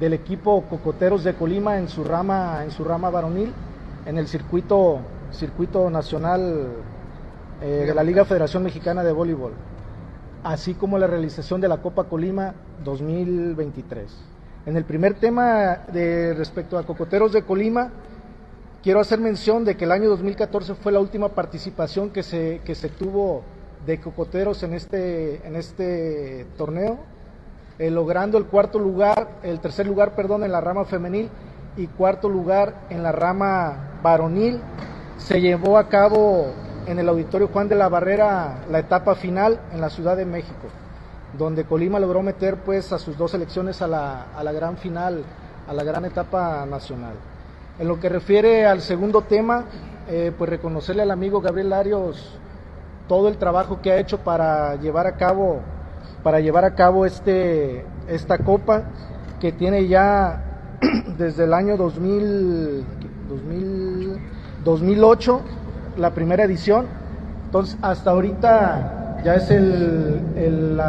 del 0.00 0.14
equipo 0.14 0.62
Cocoteros 0.62 1.22
de 1.24 1.34
Colima 1.34 1.78
en 1.78 1.86
su 1.86 2.02
rama, 2.02 2.64
en 2.64 2.70
su 2.70 2.82
rama 2.84 3.10
varonil, 3.10 3.52
en 4.06 4.16
el 4.16 4.26
circuito, 4.26 5.00
circuito 5.30 5.90
nacional 5.90 6.68
eh, 7.60 7.84
de 7.86 7.94
la 7.94 8.02
Liga 8.02 8.24
Federación 8.24 8.62
Mexicana 8.62 9.04
de 9.04 9.12
Voleibol, 9.12 9.52
así 10.42 10.72
como 10.72 10.98
la 10.98 11.06
realización 11.06 11.60
de 11.60 11.68
la 11.68 11.82
Copa 11.82 12.04
Colima 12.04 12.54
2023. 12.82 14.10
En 14.64 14.76
el 14.78 14.84
primer 14.84 15.14
tema 15.14 15.80
de 15.92 16.32
respecto 16.32 16.78
a 16.78 16.86
Cocoteros 16.86 17.34
de 17.34 17.42
Colima, 17.42 17.90
quiero 18.82 19.00
hacer 19.00 19.20
mención 19.20 19.66
de 19.66 19.76
que 19.76 19.84
el 19.84 19.92
año 19.92 20.08
2014 20.08 20.76
fue 20.76 20.92
la 20.92 21.00
última 21.00 21.28
participación 21.28 22.08
que 22.08 22.22
se, 22.22 22.62
que 22.64 22.74
se 22.74 22.88
tuvo 22.88 23.42
de 23.84 24.00
Cocoteros 24.00 24.62
en 24.62 24.72
este, 24.72 25.46
en 25.46 25.56
este 25.56 26.46
torneo 26.56 27.19
eh, 27.80 27.90
logrando 27.90 28.36
el 28.36 28.44
cuarto 28.44 28.78
lugar, 28.78 29.28
el 29.42 29.58
tercer 29.58 29.86
lugar, 29.86 30.14
perdón, 30.14 30.44
en 30.44 30.52
la 30.52 30.60
rama 30.60 30.84
femenil 30.84 31.30
y 31.78 31.86
cuarto 31.86 32.28
lugar 32.28 32.74
en 32.90 33.02
la 33.02 33.10
rama 33.10 33.96
varonil. 34.02 34.60
Se 35.16 35.40
llevó 35.40 35.78
a 35.78 35.88
cabo 35.88 36.52
en 36.86 36.98
el 36.98 37.08
Auditorio 37.08 37.48
Juan 37.48 37.70
de 37.70 37.76
la 37.76 37.88
Barrera 37.88 38.64
la 38.70 38.80
etapa 38.80 39.14
final 39.14 39.58
en 39.72 39.80
la 39.80 39.88
Ciudad 39.88 40.14
de 40.14 40.26
México, 40.26 40.68
donde 41.38 41.64
Colima 41.64 41.98
logró 41.98 42.22
meter 42.22 42.58
pues 42.58 42.92
a 42.92 42.98
sus 42.98 43.16
dos 43.16 43.30
selecciones 43.30 43.80
a 43.80 43.86
la, 43.86 44.26
a 44.36 44.44
la 44.44 44.52
gran 44.52 44.76
final, 44.76 45.24
a 45.66 45.72
la 45.72 45.82
gran 45.82 46.04
etapa 46.04 46.66
nacional. 46.66 47.14
En 47.78 47.88
lo 47.88 47.98
que 47.98 48.10
refiere 48.10 48.66
al 48.66 48.82
segundo 48.82 49.22
tema, 49.22 49.64
eh, 50.06 50.32
pues 50.36 50.50
reconocerle 50.50 51.00
al 51.00 51.10
amigo 51.10 51.40
Gabriel 51.40 51.72
Arios 51.72 52.38
todo 53.08 53.28
el 53.28 53.38
trabajo 53.38 53.80
que 53.80 53.90
ha 53.90 53.96
hecho 53.96 54.18
para 54.18 54.76
llevar 54.76 55.06
a 55.06 55.16
cabo 55.16 55.60
para 56.22 56.40
llevar 56.40 56.64
a 56.64 56.74
cabo 56.74 57.06
este, 57.06 57.84
esta 58.08 58.38
copa 58.38 58.84
que 59.40 59.52
tiene 59.52 59.88
ya 59.88 60.42
desde 61.18 61.44
el 61.44 61.54
año 61.54 61.76
2000, 61.76 62.84
2008 64.64 65.40
la 65.96 66.10
primera 66.10 66.44
edición. 66.44 66.86
Entonces, 67.46 67.78
hasta 67.82 68.10
ahorita 68.10 69.20
ya 69.24 69.34
es 69.34 69.50
el, 69.50 70.20
el, 70.36 70.80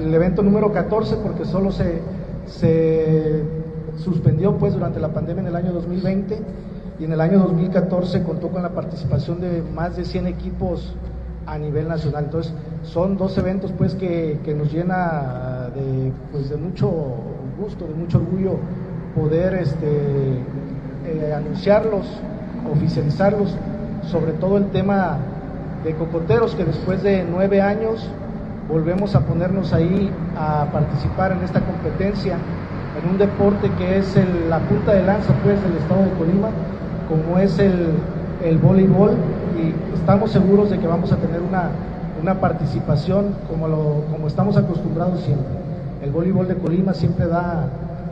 el 0.00 0.14
evento 0.14 0.42
número 0.42 0.72
14 0.72 1.16
porque 1.16 1.44
solo 1.44 1.72
se, 1.72 2.00
se 2.46 3.42
suspendió 3.98 4.56
pues 4.56 4.74
durante 4.74 5.00
la 5.00 5.08
pandemia 5.08 5.42
en 5.42 5.48
el 5.48 5.56
año 5.56 5.72
2020 5.72 6.38
y 6.98 7.04
en 7.04 7.12
el 7.12 7.20
año 7.20 7.40
2014 7.40 8.22
contó 8.22 8.48
con 8.48 8.62
la 8.62 8.70
participación 8.70 9.40
de 9.40 9.62
más 9.62 9.96
de 9.96 10.04
100 10.04 10.26
equipos 10.28 10.94
a 11.46 11.58
nivel 11.58 11.88
nacional. 11.88 12.24
Entonces, 12.24 12.52
son 12.82 13.16
dos 13.16 13.36
eventos 13.38 13.72
pues 13.72 13.94
que, 13.94 14.40
que 14.44 14.54
nos 14.54 14.72
llena 14.72 15.70
de, 15.74 16.12
pues, 16.32 16.50
de 16.50 16.56
mucho 16.56 16.90
gusto, 17.58 17.86
de 17.86 17.94
mucho 17.94 18.18
orgullo 18.18 18.56
poder 19.14 19.54
este, 19.54 19.86
eh, 21.06 21.34
anunciarlos, 21.34 22.06
oficializarlos, 22.70 23.54
sobre 24.10 24.32
todo 24.32 24.56
el 24.58 24.66
tema 24.70 25.18
de 25.84 25.94
cocoteros, 25.94 26.54
que 26.54 26.64
después 26.64 27.02
de 27.02 27.24
nueve 27.30 27.60
años 27.60 28.08
volvemos 28.68 29.14
a 29.14 29.20
ponernos 29.20 29.72
ahí 29.72 30.10
a 30.36 30.66
participar 30.72 31.32
en 31.32 31.42
esta 31.42 31.60
competencia, 31.60 32.36
en 33.00 33.10
un 33.10 33.18
deporte 33.18 33.70
que 33.76 33.98
es 33.98 34.16
la 34.48 34.58
punta 34.60 34.92
de 34.92 35.02
lanza 35.04 35.32
pues 35.42 35.62
del 35.62 35.76
estado 35.76 36.02
de 36.04 36.10
Colima, 36.12 36.48
como 37.08 37.38
es 37.38 37.58
el, 37.58 37.90
el 38.42 38.58
voleibol 38.58 39.16
y 39.58 39.94
estamos 39.94 40.30
seguros 40.30 40.70
de 40.70 40.78
que 40.78 40.86
vamos 40.86 41.12
a 41.12 41.16
tener 41.16 41.40
una, 41.40 41.70
una 42.20 42.40
participación 42.40 43.34
como, 43.48 43.68
lo, 43.68 44.04
como 44.10 44.26
estamos 44.26 44.56
acostumbrados 44.56 45.20
siempre. 45.20 45.46
El 46.02 46.10
voleibol 46.10 46.48
de 46.48 46.56
Colima 46.56 46.94
siempre 46.94 47.26
da 47.26 47.68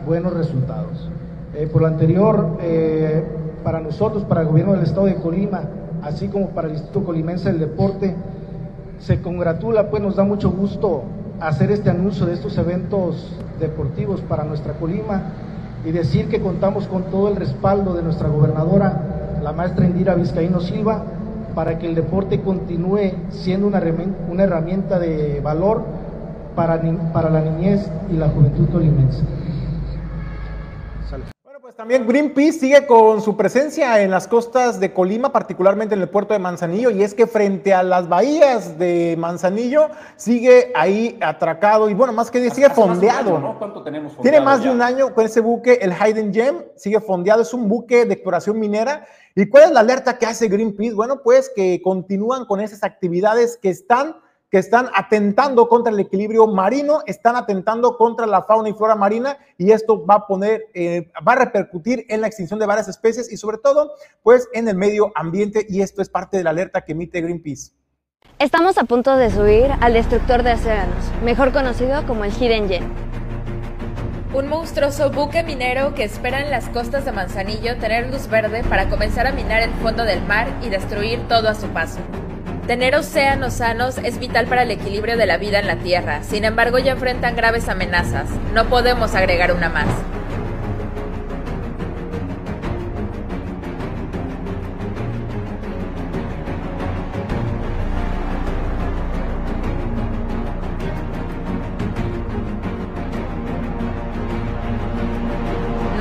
buenos 0.07 0.33
resultados. 0.35 1.09
Eh, 1.55 1.69
por 1.71 1.83
lo 1.83 1.89
anterior, 1.89 2.57
eh, 2.61 3.25
para 3.63 3.81
nosotros, 3.81 4.25
para 4.25 4.43
el 4.43 4.49
gobierno 4.49 4.73
del 4.73 4.83
estado 4.83 5.07
de 5.07 5.17
Colima, 5.17 5.63
así 6.03 6.29
como 6.29 6.49
para 6.49 6.69
el 6.69 6.75
Instituto 6.75 7.05
Colimense 7.05 7.51
del 7.51 7.61
Deporte, 7.61 8.15
se 8.99 9.21
congratula, 9.21 9.91
pues 9.91 10.03
nos 10.03 10.17
da 10.17 10.25
mucho 10.25 10.51
gusto 10.51 11.03
hacer 11.41 11.71
este 11.71 11.91
anuncio 11.91 12.25
de 12.25 12.35
estos 12.35 12.57
eventos 12.57 13.37
deportivos 13.59 14.21
para 14.23 14.45
nuestra 14.45 14.75
Colima 14.75 15.23
y 15.85 15.91
decir 15.91 16.29
que 16.29 16.41
contamos 16.41 16.87
con 16.87 17.05
todo 17.05 17.29
el 17.29 17.37
respaldo 17.37 17.95
de 17.95 18.03
nuestra 18.03 18.29
gobernadora 18.29 19.13
la 19.43 19.53
maestra 19.53 19.85
Indira 19.85 20.15
Vizcaíno 20.15 20.61
Silva, 20.61 21.03
para 21.55 21.79
que 21.79 21.87
el 21.87 21.95
deporte 21.95 22.41
continúe 22.41 23.13
siendo 23.31 23.67
una, 23.67 23.83
una 24.31 24.43
herramienta 24.45 24.99
de 24.99 25.41
valor 25.41 25.85
para, 26.55 26.81
para 27.13 27.31
la 27.31 27.41
niñez 27.41 27.91
y 28.11 28.15
la 28.17 28.29
juventud 28.29 28.67
tolimense. 28.69 29.23
Pues 31.73 31.79
también 31.79 32.07
Greenpeace 32.07 32.59
sigue 32.59 32.87
con 32.87 33.23
su 33.23 33.35
presencia 33.35 34.03
en 34.03 34.11
las 34.11 34.29
costas 34.29 34.79
de 34.79 34.93
Colima, 34.93 35.33
particularmente 35.33 35.95
en 35.95 36.03
el 36.03 36.11
puerto 36.11 36.35
de 36.35 36.39
Manzanillo, 36.39 36.91
y 36.91 37.03
es 37.03 37.15
que 37.15 37.27
frente 37.27 37.73
a 37.73 37.83
las 37.83 38.11
bahías 38.11 38.79
de 38.79 39.17
Manzanillo 39.19 39.89
sigue 40.17 40.71
ahí 40.75 41.17
atracado 41.23 41.89
y 41.89 41.95
bueno, 41.95 42.13
más 42.13 42.31
que 42.31 42.51
sigue 42.51 42.69
fondeado. 42.69 43.39
¿no? 43.39 43.59
¿Cuánto 43.59 43.83
tenemos 43.83 44.13
fondeado 44.13 44.23
Tiene 44.23 44.45
más 44.45 44.63
de 44.63 44.69
un 44.69 44.83
año 44.83 45.15
con 45.15 45.25
ese 45.25 45.41
buque, 45.41 45.79
el 45.81 45.95
Hayden 45.99 46.35
Gem, 46.35 46.57
sigue 46.77 47.01
fondeado, 47.01 47.41
es 47.41 47.55
un 47.55 47.67
buque 47.67 48.05
de 48.05 48.13
exploración 48.13 48.61
minera. 48.61 49.07
¿Y 49.35 49.49
cuál 49.49 49.65
es 49.65 49.71
la 49.71 49.81
alerta 49.81 50.19
que 50.19 50.27
hace 50.27 50.49
Greenpeace? 50.49 50.95
Bueno, 50.95 51.23
pues 51.23 51.51
que 51.55 51.81
continúan 51.83 52.45
con 52.45 52.61
esas 52.61 52.83
actividades 52.83 53.57
que 53.57 53.71
están 53.71 54.17
que 54.51 54.59
están 54.59 54.91
atentando 54.95 55.67
contra 55.67 55.91
el 55.91 55.99
equilibrio 55.99 56.47
marino, 56.47 57.01
están 57.07 57.37
atentando 57.37 57.97
contra 57.97 58.27
la 58.27 58.43
fauna 58.43 58.69
y 58.69 58.75
flora 58.75 58.95
marina 58.95 59.39
y 59.57 59.71
esto 59.71 60.05
va 60.05 60.17
a 60.17 60.27
poner, 60.27 60.69
eh, 60.75 61.11
va 61.27 61.33
a 61.33 61.37
repercutir 61.37 62.05
en 62.11 62.21
la 62.21 62.27
extinción 62.27 62.61
de 62.61 62.67
varias 62.67 62.87
especies 62.87 63.33
y 63.33 63.39
sobre 63.39 63.57
todo, 63.57 63.93
pues 64.23 64.47
en 64.53 64.69
el 64.69 64.77
medio 64.77 65.11
ambiente 65.15 65.67
y 65.67 65.81
esto 65.81 66.03
es 66.03 66.11
parte 66.11 66.37
de 66.37 66.45
la 66.45 66.51
alerta 66.51 66.83
que 66.83 66.93
emite 66.93 67.23
Greenpeace. 67.23 67.73
Estamos 68.39 68.77
a 68.77 68.85
punto 68.85 69.17
de 69.17 69.31
subir 69.31 69.71
al 69.81 69.95
destructor 69.95 70.43
de 70.43 70.53
océanos, 70.53 71.03
mejor 71.25 71.53
conocido 71.53 72.07
como 72.07 72.25
el 72.25 72.33
Hidden 72.33 72.69
Gem. 72.69 72.85
Un 74.35 74.49
monstruoso 74.49 75.11
buque 75.11 75.43
minero 75.43 75.95
que 75.95 76.05
espera 76.05 76.41
en 76.41 76.51
las 76.51 76.67
costas 76.71 77.05
de 77.05 77.13
Manzanillo 77.13 77.77
tener 77.77 78.11
luz 78.11 78.29
verde 78.29 78.65
para 78.65 78.89
comenzar 78.89 79.27
a 79.27 79.33
minar 79.33 79.61
el 79.61 79.71
fondo 79.83 80.05
del 80.05 80.23
mar 80.23 80.49
y 80.63 80.71
destruir 80.71 81.21
todo 81.29 81.51
a 81.51 81.55
su 81.55 81.69
paso. 81.69 82.01
Tener 82.67 82.95
océanos 82.95 83.53
sanos 83.53 83.99
es 83.99 84.19
vital 84.19 84.47
para 84.47 84.63
el 84.63 84.71
equilibrio 84.71 85.19
de 85.19 85.27
la 85.27 85.37
vida 85.37 85.59
en 85.59 85.67
la 85.67 85.77
Tierra, 85.77 86.23
sin 86.23 86.47
embargo 86.47 86.79
ya 86.79 86.93
enfrentan 86.93 87.37
graves 87.37 87.69
amenazas. 87.69 88.31
No 88.55 88.71
podemos 88.71 89.15
agregar 89.15 89.53
una 89.53 89.69
más. 89.69 89.89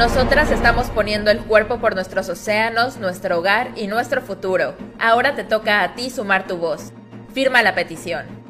Nosotras 0.02 0.50
estamos 0.50 0.90
poniendo 0.90 1.30
el 1.30 1.42
cuerpo 1.42 1.78
por 1.78 1.94
nuestros 1.94 2.28
océanos, 2.28 2.98
nuestro 2.98 3.38
hogar 3.38 3.70
y 3.76 3.86
nuestro 3.86 4.24
futuro. 4.24 4.74
Ahora 4.98 5.36
te 5.36 5.44
toca 5.44 5.84
a 5.84 5.94
ti 5.94 6.10
sumar 6.10 6.48
tu 6.48 6.58
voz. 6.58 6.92
Firma 7.36 7.62
la 7.62 7.76
petición. 7.76 8.41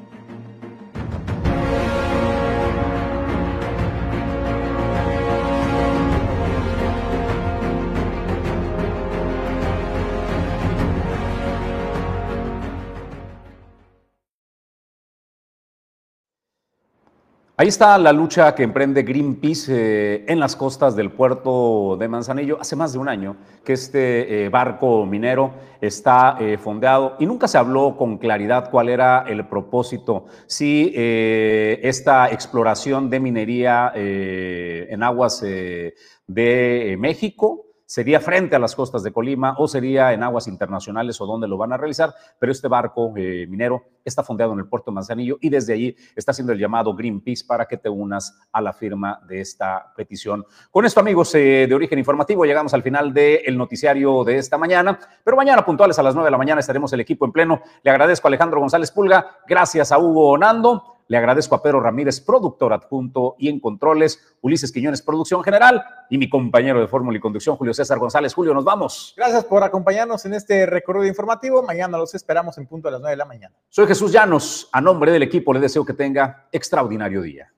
Ahí 17.62 17.68
está 17.68 17.96
la 18.00 18.12
lucha 18.12 18.56
que 18.56 18.64
emprende 18.64 19.04
Greenpeace 19.04 19.72
eh, 19.72 20.26
en 20.28 20.40
las 20.40 20.56
costas 20.56 20.96
del 20.96 21.12
puerto 21.12 21.96
de 21.96 22.08
Manzanillo. 22.08 22.60
Hace 22.60 22.76
más 22.76 22.92
de 22.92 22.98
un 22.98 23.08
año 23.08 23.38
que 23.64 23.74
este 23.74 24.46
eh, 24.46 24.50
barco 24.50 25.06
minero 25.06 25.54
está 25.80 26.38
eh, 26.40 26.58
fondeado 26.58 27.18
y 27.20 27.28
nunca 27.28 27.48
se 27.48 27.60
habló 27.60 27.98
con 27.98 28.18
claridad 28.18 28.72
cuál 28.72 28.90
era 28.90 29.26
el 29.28 29.48
propósito, 29.48 30.26
si 30.48 30.92
esta 30.96 32.32
exploración 32.32 33.12
de 33.12 33.20
minería 33.20 33.92
en 33.94 35.04
aguas 35.04 35.42
de 35.42 36.96
México 36.98 37.71
sería 37.92 38.22
frente 38.22 38.56
a 38.56 38.60
las 38.60 38.74
costas 38.74 39.04
de 39.04 39.12
Colima 39.12 39.54
o 39.58 39.68
sería 39.68 40.14
en 40.14 40.24
aguas 40.24 40.48
internacionales 40.48 41.20
o 41.20 41.26
donde 41.26 41.46
lo 41.46 41.58
van 41.58 41.74
a 41.74 41.78
realizar, 41.78 42.16
pero 42.40 42.54
este 42.54 42.70
barco 42.70 43.12
eh, 43.18 43.46
minero 43.50 43.84
está 44.06 44.24
fondeado 44.24 44.54
en 44.54 44.60
el 44.60 44.68
puerto 44.68 44.92
de 44.92 44.96
Manzanillo 44.96 45.38
y 45.42 45.50
desde 45.50 45.74
allí 45.74 45.94
está 46.16 46.32
haciendo 46.32 46.54
el 46.54 46.60
llamado 46.60 46.96
Greenpeace 46.96 47.44
para 47.46 47.66
que 47.66 47.76
te 47.76 47.90
unas 47.90 48.40
a 48.50 48.62
la 48.62 48.72
firma 48.72 49.20
de 49.28 49.42
esta 49.42 49.92
petición. 49.94 50.46
Con 50.72 50.86
esto, 50.86 51.02
amigos 51.02 51.36
eh, 51.36 51.66
de 51.68 51.76
Origen 51.76 52.00
Informativo, 52.00 52.46
llegamos 52.46 52.74
al 52.74 52.82
final 52.82 53.14
del 53.14 53.58
noticiario 53.58 54.24
de 54.24 54.38
esta 54.38 54.58
mañana, 54.58 54.98
pero 55.22 55.36
mañana 55.36 55.66
puntuales 55.66 56.00
a 56.00 56.04
las 56.04 56.16
9 56.16 56.28
de 56.28 56.32
la 56.32 56.38
mañana 56.38 56.62
estaremos 56.62 56.94
el 56.94 57.02
equipo 57.02 57.26
en 57.26 57.34
pleno. 57.34 57.62
Le 57.84 57.92
agradezco 57.92 58.26
a 58.26 58.30
Alejandro 58.30 58.62
González 58.62 58.90
Pulga, 58.90 59.40
gracias 59.46 59.92
a 59.92 60.00
Hugo 60.00 60.38
Nando. 60.38 61.01
Le 61.12 61.18
agradezco 61.18 61.56
a 61.56 61.62
Pedro 61.62 61.82
Ramírez, 61.82 62.22
productor 62.22 62.72
adjunto 62.72 63.36
y 63.38 63.50
en 63.50 63.60
controles, 63.60 64.34
Ulises 64.40 64.72
Quiñones, 64.72 65.02
producción 65.02 65.44
general, 65.44 65.84
y 66.10 66.18
mi 66.18 66.30
compañero 66.30 66.80
de 66.80 66.88
fórmula 66.88 67.18
y 67.18 67.20
conducción, 67.20 67.58
Julio 67.58 67.74
César 67.74 68.00
González. 68.00 68.34
Julio, 68.34 68.54
nos 68.54 68.64
vamos. 68.64 69.14
Gracias 69.18 69.44
por 69.44 69.62
acompañarnos 69.62 70.26
en 70.26 70.36
este 70.36 70.66
recorrido 70.66 71.08
informativo. 71.08 71.64
Mañana 71.64 71.98
los 71.98 72.16
esperamos 72.16 72.58
en 72.60 72.66
punto 72.66 72.88
a 72.88 72.92
las 72.92 73.02
9 73.02 73.12
de 73.12 73.18
la 73.18 73.26
mañana. 73.26 73.54
Soy 73.68 73.88
Jesús 73.88 74.14
Llanos. 74.14 74.70
A 74.72 74.80
nombre 74.80 75.12
del 75.12 75.24
equipo 75.24 75.52
le 75.54 75.60
deseo 75.60 75.84
que 75.84 75.92
tenga 75.92 76.48
extraordinario 76.50 77.22
día. 77.22 77.52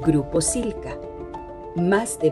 Grupo 0.00 0.40
Silca. 0.40 0.96
Más 1.76 2.18
de 2.20 2.28